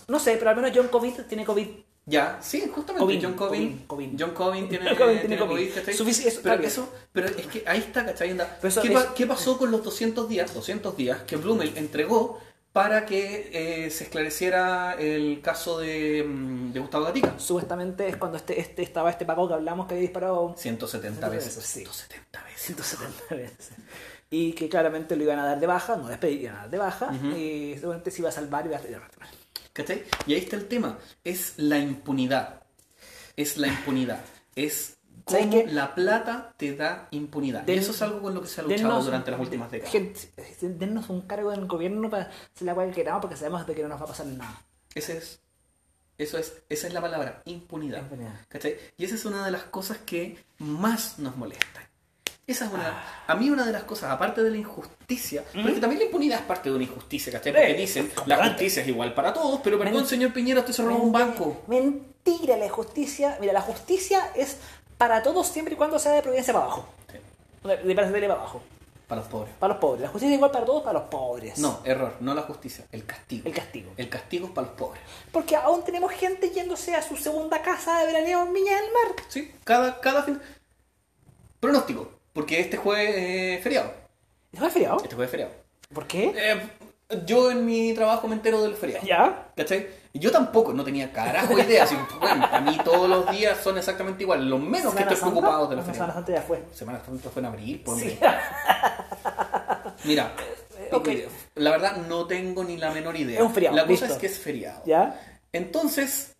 No 0.08 0.18
sé, 0.18 0.36
pero 0.38 0.50
al 0.50 0.56
menos 0.56 0.72
John 0.74 0.88
COVID 0.88 1.20
tiene 1.28 1.44
COVID. 1.44 1.68
Ya, 2.10 2.38
sí, 2.42 2.60
justamente 2.74 2.98
Covin, 3.04 3.22
John 3.22 3.34
Covin, 3.34 3.84
Covin. 3.86 4.16
John 4.18 4.32
Covin 4.32 4.68
tiene, 4.68 4.84
Covin 4.96 5.20
tiene 5.20 5.20
tiene 5.20 5.38
COVID, 5.38 5.50
Covin. 5.50 5.70
¿cachai? 5.72 5.94
Sufici- 5.94 6.26
eso, 6.26 6.40
pero 6.42 6.62
eso, 6.62 6.92
pero 7.12 7.26
es 7.28 7.46
que 7.46 7.62
ahí 7.66 7.78
está, 7.78 8.04
¿cachai? 8.04 8.36
Eso 8.62 8.82
¿Qué, 8.82 8.88
es- 8.88 8.94
pa- 8.94 9.14
qué 9.14 9.26
pasó 9.26 9.56
con 9.56 9.70
los 9.70 9.82
200 9.84 10.28
días, 10.28 10.52
200 10.52 10.96
días 10.96 11.22
que 11.22 11.36
Blumel 11.36 11.72
entregó 11.76 12.38
para 12.72 13.04
que 13.06 13.50
eh, 13.52 13.90
se 13.90 14.04
esclareciera 14.04 14.94
el 14.98 15.40
caso 15.42 15.78
de, 15.80 16.24
mm, 16.26 16.72
de 16.72 16.80
Gustavo 16.80 17.04
Gatica? 17.04 17.34
Supuestamente 17.38 18.08
es 18.08 18.16
cuando 18.16 18.36
este, 18.38 18.60
este 18.60 18.82
estaba 18.82 19.10
este 19.10 19.24
Paco 19.24 19.48
que 19.48 19.54
hablamos 19.54 19.86
que 19.86 19.94
había 19.94 20.02
disparado 20.02 20.54
170 20.56 21.28
veces. 21.28 21.54
Sí. 21.54 21.80
170 21.84 22.42
veces. 22.44 22.62
170 22.66 23.34
veces. 23.34 23.70
Y 24.30 24.52
que 24.52 24.68
claramente 24.68 25.16
lo 25.16 25.24
iban 25.24 25.38
a 25.40 25.44
dar 25.46 25.58
de 25.58 25.66
baja, 25.66 25.96
no 25.96 26.06
despedir, 26.06 26.42
iban 26.42 26.54
a 26.56 26.58
dar 26.60 26.70
de 26.70 26.78
baja, 26.78 27.12
y 27.36 27.74
seguramente 27.74 28.10
se 28.12 28.20
iba 28.22 28.28
a 28.28 28.32
salvar 28.32 28.64
y 28.64 28.68
iba 28.68 28.78
a 28.78 28.88
iba 28.88 28.98
a- 28.98 29.39
¿Cachai? 29.72 30.04
Y 30.26 30.34
ahí 30.34 30.40
está 30.40 30.56
el 30.56 30.66
tema. 30.68 30.98
Es 31.24 31.54
la 31.58 31.78
impunidad. 31.78 32.62
Es 33.36 33.56
la 33.56 33.68
impunidad. 33.68 34.20
Es 34.54 34.96
¿Sabes 35.26 35.46
cómo 35.46 35.64
qué? 35.64 35.72
la 35.72 35.94
plata 35.94 36.54
te 36.56 36.74
da 36.74 37.06
impunidad. 37.12 37.62
Den- 37.62 37.76
y 37.76 37.78
eso 37.78 37.92
es 37.92 38.02
algo 38.02 38.20
con 38.20 38.34
lo 38.34 38.42
que 38.42 38.48
se 38.48 38.60
ha 38.60 38.64
luchado 38.64 38.82
Dennos- 38.94 39.04
durante 39.04 39.30
las 39.30 39.40
últimas 39.40 39.70
décadas. 39.70 39.92
Gente, 39.92 40.20
dennos 40.62 41.08
un 41.08 41.20
cargo 41.22 41.52
en 41.52 41.60
el 41.60 41.66
gobierno 41.66 42.10
para 42.10 42.24
hacer 42.24 42.66
la 42.66 42.74
cual 42.74 42.88
que 42.88 42.96
queramos 42.96 43.20
porque 43.22 43.36
sabemos 43.36 43.66
de 43.66 43.74
que 43.74 43.82
no 43.82 43.88
nos 43.88 44.00
va 44.00 44.04
a 44.04 44.08
pasar 44.08 44.26
nada. 44.26 44.62
Ese 44.94 45.18
es. 45.18 45.40
Eso 46.18 46.36
es, 46.36 46.52
esa 46.68 46.86
es 46.88 46.92
la 46.92 47.00
palabra, 47.00 47.40
impunidad. 47.46 48.00
Impunidad. 48.02 48.34
¿Cachai? 48.48 48.76
Y 48.98 49.04
esa 49.04 49.14
es 49.14 49.24
una 49.24 49.42
de 49.44 49.50
las 49.52 49.62
cosas 49.64 49.98
que 49.98 50.36
más 50.58 51.18
nos 51.18 51.36
molestan. 51.36 51.84
Esa 52.46 52.64
es 52.64 52.72
una. 52.72 52.88
Ah. 52.88 53.32
A 53.32 53.34
mí, 53.36 53.48
una 53.48 53.64
de 53.64 53.72
las 53.72 53.84
cosas, 53.84 54.10
aparte 54.10 54.42
de 54.42 54.50
la 54.50 54.56
injusticia, 54.56 55.44
¿Mm? 55.54 55.62
porque 55.62 55.80
también 55.80 56.00
la 56.00 56.06
impunidad 56.06 56.40
es 56.40 56.44
parte 56.46 56.68
de 56.68 56.74
una 56.74 56.84
injusticia, 56.84 57.32
¿cachai? 57.32 57.52
Porque 57.52 57.74
dicen, 57.74 58.10
la 58.26 58.44
justicia 58.48 58.82
es 58.82 58.88
igual 58.88 59.14
para 59.14 59.32
todos, 59.32 59.60
pero 59.62 59.78
perdón, 59.78 60.06
señor 60.06 60.32
Piñera, 60.32 60.60
usted 60.60 60.72
se 60.72 60.82
robó 60.82 61.02
un 61.02 61.12
banco. 61.12 61.62
Mentira, 61.68 62.56
la 62.56 62.68
justicia. 62.68 63.38
Mira, 63.40 63.52
la 63.52 63.60
justicia 63.60 64.32
es 64.34 64.56
para 64.98 65.22
todos 65.22 65.46
siempre 65.46 65.74
y 65.74 65.76
cuando 65.76 65.98
sea 65.98 66.12
de 66.12 66.22
provincia 66.22 66.52
para 66.52 66.64
abajo. 66.66 66.88
Sí, 67.10 67.18
De 67.68 67.76
de 67.76 67.94
para 67.94 68.10
para 68.10 68.34
abajo. 68.34 68.62
Para 69.10 69.22
los 69.22 69.30
pobres. 69.30 69.54
Para 69.58 69.72
los 69.72 69.80
pobres. 69.80 70.02
La 70.02 70.08
justicia 70.08 70.32
es 70.32 70.36
igual 70.36 70.52
para 70.52 70.64
todos, 70.64 70.82
para 70.84 71.00
los 71.00 71.08
pobres. 71.08 71.58
No, 71.58 71.80
error, 71.84 72.14
no 72.20 72.32
la 72.32 72.42
justicia, 72.42 72.84
el 72.92 73.04
castigo. 73.04 73.42
El 73.44 73.52
castigo. 73.52 73.90
El 73.96 74.08
castigo 74.08 74.46
es 74.46 74.52
para 74.52 74.68
los 74.68 74.76
pobres. 74.76 75.02
Porque 75.32 75.56
aún 75.56 75.82
tenemos 75.84 76.12
gente 76.12 76.50
yéndose 76.50 76.94
a 76.94 77.02
su 77.02 77.16
segunda 77.16 77.60
casa 77.60 77.98
de 77.98 78.06
veraneo 78.06 78.44
en 78.44 78.52
Viña 78.52 78.76
del 78.76 78.92
Mar. 78.92 79.16
Sí, 79.26 79.52
cada, 79.64 80.00
cada 80.00 80.22
fin. 80.22 80.40
Pronóstico, 81.58 82.19
porque 82.32 82.60
este 82.60 82.76
jueves 82.76 83.14
es 83.16 83.62
feriado. 83.62 83.92
¿Eso 84.52 84.62
fue 84.62 84.70
feriado? 84.70 84.96
Este 85.02 85.14
jueves 85.14 85.28
es 85.28 85.30
feriado. 85.30 85.52
¿Por 85.92 86.06
qué? 86.06 86.32
Eh, 86.36 86.60
yo 87.26 87.50
en 87.50 87.66
mi 87.66 87.92
trabajo 87.94 88.28
me 88.28 88.34
entero 88.36 88.62
del 88.62 88.74
feriado. 88.74 89.04
¿Ya? 89.06 89.48
¿Cachai? 89.56 89.86
Yo 90.14 90.30
tampoco, 90.32 90.72
no 90.72 90.82
tenía 90.84 91.12
carajo 91.12 91.58
idea. 91.58 91.84
Así, 91.84 91.96
bueno, 92.18 92.46
a 92.50 92.60
mí 92.60 92.78
todos 92.84 93.08
los 93.08 93.30
días 93.30 93.58
son 93.62 93.78
exactamente 93.78 94.22
igual. 94.24 94.48
Lo 94.48 94.58
menos 94.58 94.94
que 94.94 95.02
estoy 95.02 95.16
preocupado 95.16 95.66
de 95.68 95.76
los 95.76 95.86
No, 95.86 95.92
Semana 95.94 96.12
feriados. 96.12 96.14
Santa 96.14 96.32
ya 96.32 96.42
fue. 96.42 96.62
Semana 96.72 97.00
Santa 97.04 97.30
fue 97.30 97.40
en 97.40 97.46
abril, 97.46 97.80
por 97.84 97.98
Sí. 97.98 98.18
Mira, 100.04 100.32
la 101.54 101.70
verdad 101.70 101.96
no 102.08 102.26
tengo 102.26 102.64
ni 102.64 102.76
la 102.76 102.90
menor 102.90 103.16
idea. 103.16 103.38
Es 103.38 103.44
un 103.46 103.52
feriado, 103.54 103.76
La 103.76 103.82
cosa 103.82 103.92
listo. 103.92 104.06
es 104.14 104.18
que 104.18 104.26
es 104.26 104.38
feriado. 104.38 104.82
¿Ya? 104.84 105.20
Entonces, 105.52 106.34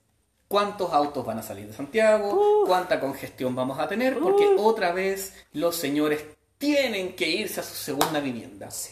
¿cuántos 0.50 0.92
autos 0.92 1.24
van 1.24 1.38
a 1.38 1.42
salir 1.42 1.68
de 1.68 1.72
Santiago? 1.72 2.64
¿Cuánta 2.66 2.98
congestión 2.98 3.54
vamos 3.54 3.78
a 3.78 3.86
tener? 3.86 4.18
Porque 4.18 4.46
otra 4.58 4.90
vez 4.92 5.32
los 5.52 5.76
señores 5.76 6.24
tienen 6.58 7.14
que 7.14 7.28
irse 7.28 7.60
a 7.60 7.62
su 7.62 7.74
segunda 7.74 8.18
vivienda. 8.20 8.68
Sí. 8.70 8.90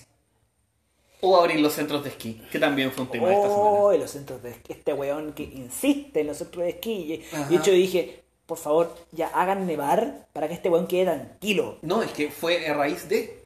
O 1.20 1.36
abrir 1.36 1.58
los 1.58 1.72
centros 1.72 2.04
de 2.04 2.10
esquí, 2.10 2.40
que 2.52 2.60
también 2.60 2.92
fue 2.92 3.02
un 3.02 3.10
tema 3.10 3.26
de 3.28 3.34
esta 3.34 3.48
semana. 3.48 3.68
Oh, 3.70 3.92
los 3.92 4.08
centros 4.10 4.40
de 4.40 4.50
esquí. 4.50 4.72
Este 4.72 4.94
weón 4.94 5.32
que 5.32 5.42
insiste 5.42 6.20
en 6.20 6.28
los 6.28 6.36
centros 6.36 6.62
de 6.62 6.70
esquí. 6.70 6.92
Y- 6.92 7.34
Ajá. 7.34 7.48
De 7.48 7.56
hecho, 7.56 7.72
dije, 7.72 8.22
por 8.46 8.56
favor, 8.56 8.94
ya 9.10 9.26
hagan 9.34 9.66
nevar 9.66 10.28
para 10.32 10.46
que 10.46 10.54
este 10.54 10.68
weón 10.70 10.86
quede 10.86 11.06
tranquilo. 11.06 11.78
No, 11.82 12.04
es 12.04 12.12
que 12.12 12.30
fue 12.30 12.68
a 12.68 12.74
raíz 12.74 13.08
de. 13.08 13.44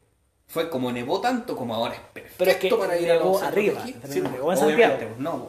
Fue 0.48 0.68
como 0.68 0.92
nevó 0.92 1.18
tanto 1.22 1.56
como 1.56 1.74
ahora 1.74 1.94
es 1.94 2.00
perfecto 2.12 2.34
Pero 2.36 2.50
es 2.50 2.56
que 2.58 2.68
para 2.74 2.98
ir 2.98 3.10
a 3.10 3.14
los 3.14 3.40
centros 3.40 3.40
de 3.40 3.46
arriba, 3.46 3.84
esquí. 3.86 4.12
Sí, 4.12 4.20
no 4.20 4.52
en 4.52 4.58
Santiago. 4.58 4.96
no. 5.18 5.48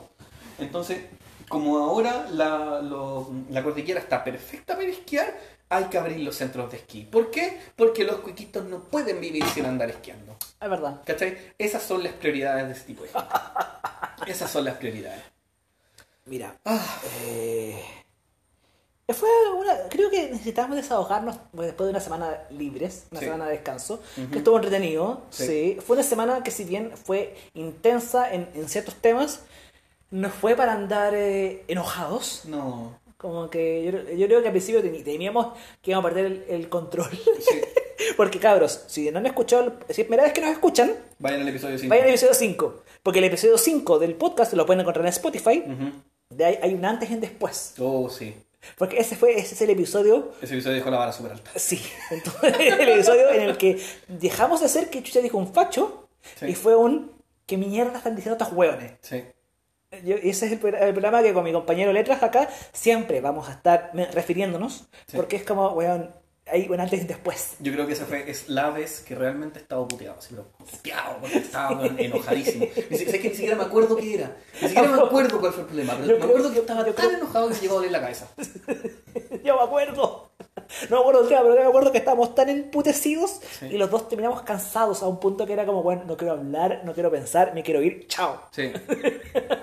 Entonces, 0.60 1.02
como 1.50 1.78
ahora 1.78 2.28
la, 2.32 2.82
lo- 2.82 3.32
la 3.50 3.64
cordillera 3.64 4.00
está 4.00 4.24
perfecta 4.24 4.76
para 4.76 4.88
esquiar, 4.88 5.38
hay 5.70 5.86
que 5.86 5.98
abrir 5.98 6.20
los 6.20 6.36
centros 6.36 6.70
de 6.72 6.78
esquí. 6.78 7.04
¿Por 7.04 7.32
qué? 7.32 7.60
Porque 7.76 8.04
los 8.04 8.18
cuiquitos 8.18 8.64
no 8.66 8.80
pueden 8.84 9.20
vivir 9.20 9.44
sin 9.48 9.66
andar 9.66 9.90
esquiando. 9.90 10.36
Es 10.62 10.70
verdad. 10.70 11.02
¿Cachai? 11.06 11.38
Esas 11.58 11.82
son 11.84 12.04
las 12.04 12.14
prioridades 12.14 12.68
de 12.68 12.74
este 12.74 12.86
tipo 12.88 13.04
de 13.04 13.10
gente. 13.10 13.28
Esas 14.32 14.52
son 14.52 14.66
las 14.66 14.76
prioridades. 14.78 15.22
Mira, 16.26 16.56
Ah, 16.64 17.02
eh, 17.26 17.84
fue 19.14 19.30
una, 19.60 19.74
creo 19.90 20.10
que 20.10 20.30
necesitábamos 20.32 20.78
desahogarnos 20.78 21.38
después 21.52 21.86
de 21.88 21.90
una 21.92 22.00
semana 22.00 22.38
libres, 22.52 23.06
una 23.12 23.20
Sí. 23.20 23.26
semana 23.26 23.46
de 23.46 23.52
descanso, 23.52 24.02
Ujú. 24.18 24.30
que 24.32 24.38
estuvo 24.38 24.56
entretenido. 24.56 25.22
Sí. 25.30 25.46
Sí. 25.46 25.78
Fue 25.86 25.96
una 25.98 26.04
semana 26.04 26.42
que 26.44 26.52
si 26.52 26.64
bien 26.64 26.94
fue 26.96 27.36
intensa 27.54 28.32
en, 28.34 28.50
en 28.56 28.70
ciertos 28.70 28.96
temas, 28.96 29.42
no 30.14 30.30
fue 30.30 30.56
para 30.56 30.74
andar 30.74 31.14
eh, 31.16 31.64
enojados. 31.68 32.44
no. 32.46 33.02
Como 33.18 33.50
que 33.50 33.86
yo, 33.86 34.16
yo 34.18 34.28
creo 34.28 34.42
que 34.42 34.48
al 34.50 34.52
principio 34.54 34.82
teníamos 34.82 35.58
que 35.82 35.92
íbamos 35.92 36.12
a 36.12 36.14
perder 36.14 36.26
el, 36.30 36.46
el 36.50 36.68
control. 36.68 37.10
Sí. 37.10 37.62
Porque 38.18 38.38
cabros, 38.38 38.84
si 38.88 39.10
no 39.12 39.20
han 39.20 39.26
escuchado, 39.26 39.76
si 39.90 40.02
es 40.02 40.08
primera 40.08 40.24
vez 40.24 40.34
que 40.34 40.42
nos 40.42 40.50
escuchan, 40.52 40.92
Vayan 41.20 41.40
al 41.40 41.48
episodio 41.48 41.78
5. 41.78 41.90
vayan 41.90 42.04
al 42.04 42.10
episodio 42.10 42.34
5. 42.34 42.84
Porque 43.02 43.20
el 43.20 43.26
episodio 43.26 43.58
5 43.58 44.00
del 44.00 44.16
podcast 44.16 44.52
lo 44.54 44.66
pueden 44.66 44.82
encontrar 44.82 45.06
en 45.06 45.10
Spotify. 45.10 45.64
De 46.30 46.44
ahí 46.44 46.60
hay 46.62 46.74
un 46.74 46.84
antes 46.84 47.10
y 47.10 47.14
un 47.14 47.22
después. 47.22 47.76
Oh, 47.80 48.10
sí. 48.10 48.36
Porque 48.78 48.98
ese 48.98 49.16
fue 49.16 49.40
ese 49.40 49.56
es 49.56 49.62
el 49.62 49.70
episodio. 49.70 50.34
Ese 50.42 50.56
episodio 50.56 50.76
dejó 50.76 50.90
la 50.92 50.98
vara 50.98 51.14
súper 51.14 51.32
alta. 51.32 51.50
Sí, 51.56 51.82
entonces, 52.12 52.56
el 52.60 52.90
episodio 52.90 53.30
en 53.32 53.42
el 53.42 53.56
que 53.58 53.82
dejamos 54.10 54.60
de 54.60 54.68
ser 54.68 54.90
que 54.90 55.02
Chucha 55.02 55.22
dijo 55.22 55.38
un 55.38 55.54
facho 55.54 56.10
Sí. 56.40 56.48
y 56.48 56.56
fue 56.56 56.76
un 56.76 57.10
¿qué 57.46 57.56
mierda 57.58 58.00
están 58.00 58.18
diciendo 58.18 58.38
estos 58.42 58.54
hueones? 58.58 58.94
Sí. 59.00 59.24
Yo- 60.04 60.16
ese 60.16 60.46
es 60.48 60.52
el, 60.54 60.60
el 60.76 60.92
programa 60.94 61.22
que 61.24 61.34
con 61.34 61.44
mi 61.44 61.52
compañero 61.54 61.92
Letras 61.94 62.24
acá 62.24 62.50
siempre 62.72 63.22
vamos 63.22 63.50
a 63.50 63.54
estar 63.54 63.92
refiriéndonos 64.14 64.88
Sí. 65.08 65.16
porque 65.18 65.36
es 65.36 65.44
como, 65.44 65.70
weón, 65.74 66.10
hay 66.46 66.68
un 66.70 66.78
antes 66.80 67.02
y 67.02 67.06
después. 67.06 67.56
Yo 67.60 67.72
creo 67.72 67.88
que 67.88 67.94
esa 67.94 68.06
fue 68.06 68.30
es 68.30 68.50
la 68.50 68.70
vez 68.70 69.00
que 69.00 69.16
realmente 69.16 69.60
estaba 69.60 69.88
puteado, 69.88 70.18
así, 70.20 70.30
pero 70.32 70.50
puteado, 70.58 71.18
porque 71.22 71.38
estaba 71.38 71.78
weón, 71.80 71.98
enojadísimo. 72.00 72.66
Ni, 72.90 72.98
sé 72.98 73.20
que 73.22 73.30
ni 73.30 73.36
siquiera 73.36 73.56
me 73.56 73.64
acuerdo 73.64 73.96
qué 73.96 74.16
era. 74.16 74.36
Ni 74.62 74.68
siquiera 74.68 74.90
me 74.90 75.02
acuerdo 75.02 75.40
cuál 75.40 75.54
fue 75.54 75.62
el 75.62 75.68
problema, 75.68 75.94
pero 75.94 76.06
Yo 76.08 76.14
me 76.14 76.20
creo- 76.20 76.30
acuerdo 76.30 76.52
que 76.54 76.60
estaba 76.60 76.84
tan 76.84 76.94
creo- 76.94 77.10
enojado 77.18 77.48
que 77.48 77.54
me 77.56 77.60
llegó 77.62 77.74
a 77.74 77.76
doler 77.78 77.92
la 77.92 78.02
cabeza. 78.02 78.28
Yo 79.44 79.56
me 79.58 79.64
acuerdo. 79.64 80.33
No 80.90 80.96
me 80.98 81.02
acuerdo 81.02 81.20
del 81.22 81.30
tema, 81.30 81.42
pero 81.44 81.56
me 81.56 81.68
acuerdo 81.68 81.92
que 81.92 81.98
estábamos 82.00 82.36
tan 82.36 82.50
emputecidos 82.50 83.40
Sí. 83.60 83.68
y 83.68 83.78
los 83.78 83.90
dos 83.90 84.08
terminamos 84.10 84.42
cansados 84.44 85.04
a 85.04 85.08
un 85.08 85.20
punto 85.20 85.46
que 85.46 85.54
era 85.54 85.66
como, 85.66 85.84
bueno, 85.84 86.04
no 86.06 86.18
quiero 86.18 86.34
hablar, 86.34 86.82
no 86.84 86.94
quiero 86.94 87.12
pensar, 87.12 87.54
me 87.54 87.64
quiero 87.64 87.82
ir, 87.82 88.08
chao. 88.08 88.42
Sí. 88.52 88.72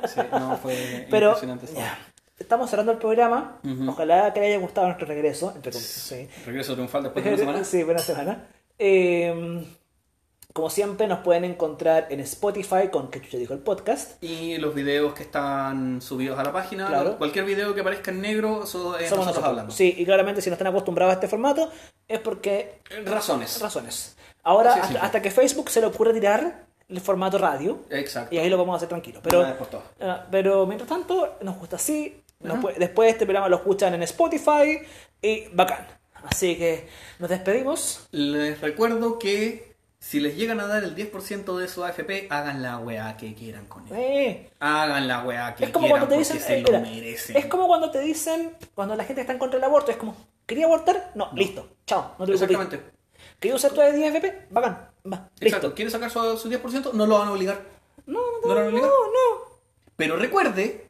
Sí, 0.08 0.20
no, 0.32 0.56
fue 0.56 1.06
Pero 1.10 1.28
impresionante. 1.28 1.66
ya, 1.74 1.98
estamos 2.38 2.70
cerrando 2.70 2.92
el 2.92 2.98
programa. 2.98 3.60
Ojalá 3.88 4.32
que 4.32 4.40
le 4.40 4.46
haya 4.46 4.58
gustado 4.58 4.86
nuestro 4.86 5.06
regreso. 5.06 5.52
Entre 5.54 5.72
comillas, 5.72 5.90
sí. 5.90 6.28
Regreso 6.46 6.72
triunfal 6.74 7.02
después 7.04 7.24
de 7.24 7.30
una 7.30 7.38
semana. 7.42 7.64
Sí, 7.64 7.82
buena 7.82 8.00
semana. 8.00 8.46
Eh, 8.78 9.64
como 10.52 10.70
siempre, 10.70 11.06
nos 11.06 11.20
pueden 11.20 11.44
encontrar 11.44 12.06
en 12.10 12.20
Spotify 12.20 12.88
con 12.90 13.10
Que 13.10 13.20
Chucha 13.20 13.38
dijo 13.38 13.52
el 13.54 13.60
podcast. 13.60 14.22
Y 14.22 14.56
los 14.58 14.74
videos 14.74 15.14
que 15.14 15.22
están 15.22 16.00
subidos 16.02 16.38
a 16.38 16.44
la 16.44 16.52
página, 16.52 16.86
Claro. 16.88 17.18
cualquier 17.18 17.44
video 17.44 17.74
que 17.74 17.80
aparezca 17.82 18.10
en 18.10 18.20
negro, 18.20 18.64
eso 18.64 18.96
es 18.98 19.08
Somos 19.08 19.26
nosotros 19.26 19.26
nosotros. 19.26 19.44
hablando. 19.48 19.72
Sí, 19.72 19.94
y 19.96 20.04
claramente 20.04 20.40
si 20.42 20.50
no 20.50 20.54
están 20.54 20.66
acostumbrados 20.68 21.12
a 21.12 21.14
este 21.14 21.28
formato 21.28 21.70
es 22.08 22.18
porque 22.20 22.80
Razones. 23.04 23.60
razones. 23.60 24.16
Ahora, 24.42 24.74
Sí, 24.74 24.80
hasta, 24.80 24.92
sí. 24.94 24.98
hasta 25.02 25.22
que 25.22 25.30
Facebook 25.30 25.70
se 25.70 25.80
le 25.80 25.86
ocurre 25.86 26.12
tirar 26.14 26.64
el 26.88 27.00
formato 27.00 27.38
radio, 27.38 27.78
Exacto. 27.90 28.34
y 28.34 28.38
ahí 28.38 28.48
lo 28.48 28.58
vamos 28.58 28.72
a 28.72 28.76
hacer 28.78 28.88
tranquilo. 28.88 29.20
Pero, 29.22 29.46
ah, 30.00 30.26
pero 30.30 30.66
mientras 30.66 30.88
tanto, 30.88 31.36
nos 31.42 31.56
gusta 31.58 31.76
así. 31.76 32.22
Nos 32.40 32.54
Ajá. 32.54 32.62
puede- 32.62 32.78
después 32.78 33.12
este 33.12 33.26
programa 33.26 33.48
lo 33.48 33.56
escuchan 33.56 33.92
en 33.94 34.02
Spotify 34.02 34.80
y 35.22 35.44
bacán. 35.52 35.86
Así 36.24 36.56
que 36.56 36.88
nos 37.18 37.28
despedimos. 37.30 38.08
Les 38.12 38.60
recuerdo 38.60 39.18
que 39.18 39.69
Si 40.02 40.18
les 40.18 40.34
llegan 40.36 40.58
a 40.60 40.66
dar 40.66 40.82
el 40.82 40.96
10% 40.96 41.56
de 41.58 41.68
su 41.68 41.84
AFP, 41.84 42.26
hagan 42.30 42.62
la 42.62 42.78
weá 42.78 43.16
que 43.18 43.34
quieran 43.34 43.66
con 43.66 43.86
él. 43.88 43.94
Eh, 43.94 44.50
Hagan 44.58 45.06
la 45.06 45.22
weá 45.24 45.54
que 45.54 45.66
es 45.66 45.70
como 45.70 45.86
quieran 45.88 46.06
cuando 46.06 46.16
te 46.16 46.22
porque 46.24 46.34
dicen, 46.34 46.46
se 46.46 46.58
eh, 46.58 46.62
lo 46.62 46.68
mira, 46.80 46.80
merecen. 46.80 47.36
es 47.36 47.46
como 47.46 47.66
cuando 47.66 47.90
te 47.90 48.00
dicen, 48.00 48.56
cuando 48.74 48.96
la 48.96 49.04
gente 49.04 49.20
está 49.20 49.34
en 49.34 49.38
contra 49.38 49.58
del 49.58 49.64
aborto, 49.64 49.90
es 49.90 49.98
como, 49.98 50.16
¿quería 50.46 50.64
abortar? 50.64 51.12
No, 51.14 51.30
listo, 51.34 51.68
chao, 51.86 52.14
no 52.18 52.24
te 52.24 52.32
preocupes. 52.32 52.42
Exactamente. 52.42 52.90
¿Quería 53.38 53.54
usar 53.56 53.72
tu 53.72 53.80
AFP? 53.82 54.46
Bacán, 54.50 54.88
va, 55.04 55.16
listo. 55.38 55.44
Exacto. 55.44 55.74
¿Quiere 55.74 55.90
sacar 55.90 56.10
su, 56.10 56.36
su 56.38 56.48
10%? 56.50 56.92
No 56.94 57.06
lo 57.06 57.18
van 57.18 57.28
a 57.28 57.32
obligar. 57.32 57.60
No, 58.06 58.20
¿No 58.42 58.48
no, 58.48 58.54
lo 58.54 58.54
van 58.54 58.58
a 58.58 58.62
no, 58.62 58.68
obligar? 58.70 58.90
no. 58.90 59.60
Pero 59.96 60.16
recuerde 60.16 60.88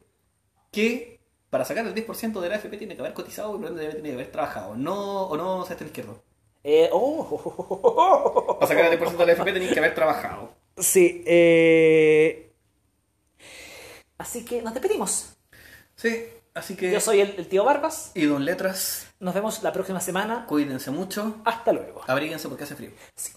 que 0.71 1.19
para 1.49 1.65
sacar 1.65 1.85
el 1.85 1.93
10% 1.93 2.39
de 2.39 2.47
la 2.49 2.55
AFP 2.55 2.77
tiene 2.77 2.95
que 2.95 3.01
haber 3.01 3.13
cotizado 3.13 3.55
y 3.55 3.59
por 3.59 3.67
ende 3.71 3.89
tiene 3.91 4.07
que 4.09 4.13
haber 4.15 4.31
trabajado. 4.31 4.75
No, 4.75 5.23
o 5.23 5.35
no 5.35 5.65
se 5.65 5.73
está 5.73 5.83
izquierdo. 5.83 6.23
Eh, 6.63 6.89
oh, 6.91 8.57
Para 8.59 8.67
sacar 8.67 8.85
el 8.93 8.99
10% 8.99 9.17
de 9.17 9.25
la 9.25 9.31
AFP 9.33 9.53
tenéis 9.53 9.73
que 9.73 9.79
haber 9.79 9.95
trabajado. 9.95 10.53
Sí, 10.77 11.23
eh... 11.25 12.53
Así 14.17 14.45
que 14.45 14.61
nos 14.61 14.73
despedimos. 14.73 15.35
Sí, 15.95 16.25
así 16.53 16.75
que. 16.75 16.91
Yo 16.91 16.99
soy 16.99 17.21
el, 17.21 17.33
el 17.37 17.47
tío 17.47 17.63
Barbas. 17.63 18.11
Y 18.13 18.25
don 18.25 18.45
Letras, 18.45 19.07
Nos 19.19 19.33
vemos 19.33 19.63
la 19.63 19.73
próxima 19.73 19.99
semana. 19.99 20.45
cuídense 20.47 20.91
mucho. 20.91 21.37
Hasta 21.45 21.73
luego. 21.73 22.01
Abríguense 22.07 22.47
porque 22.47 22.63
hace 22.65 22.75
frío. 22.75 22.91
Sí. 23.15 23.31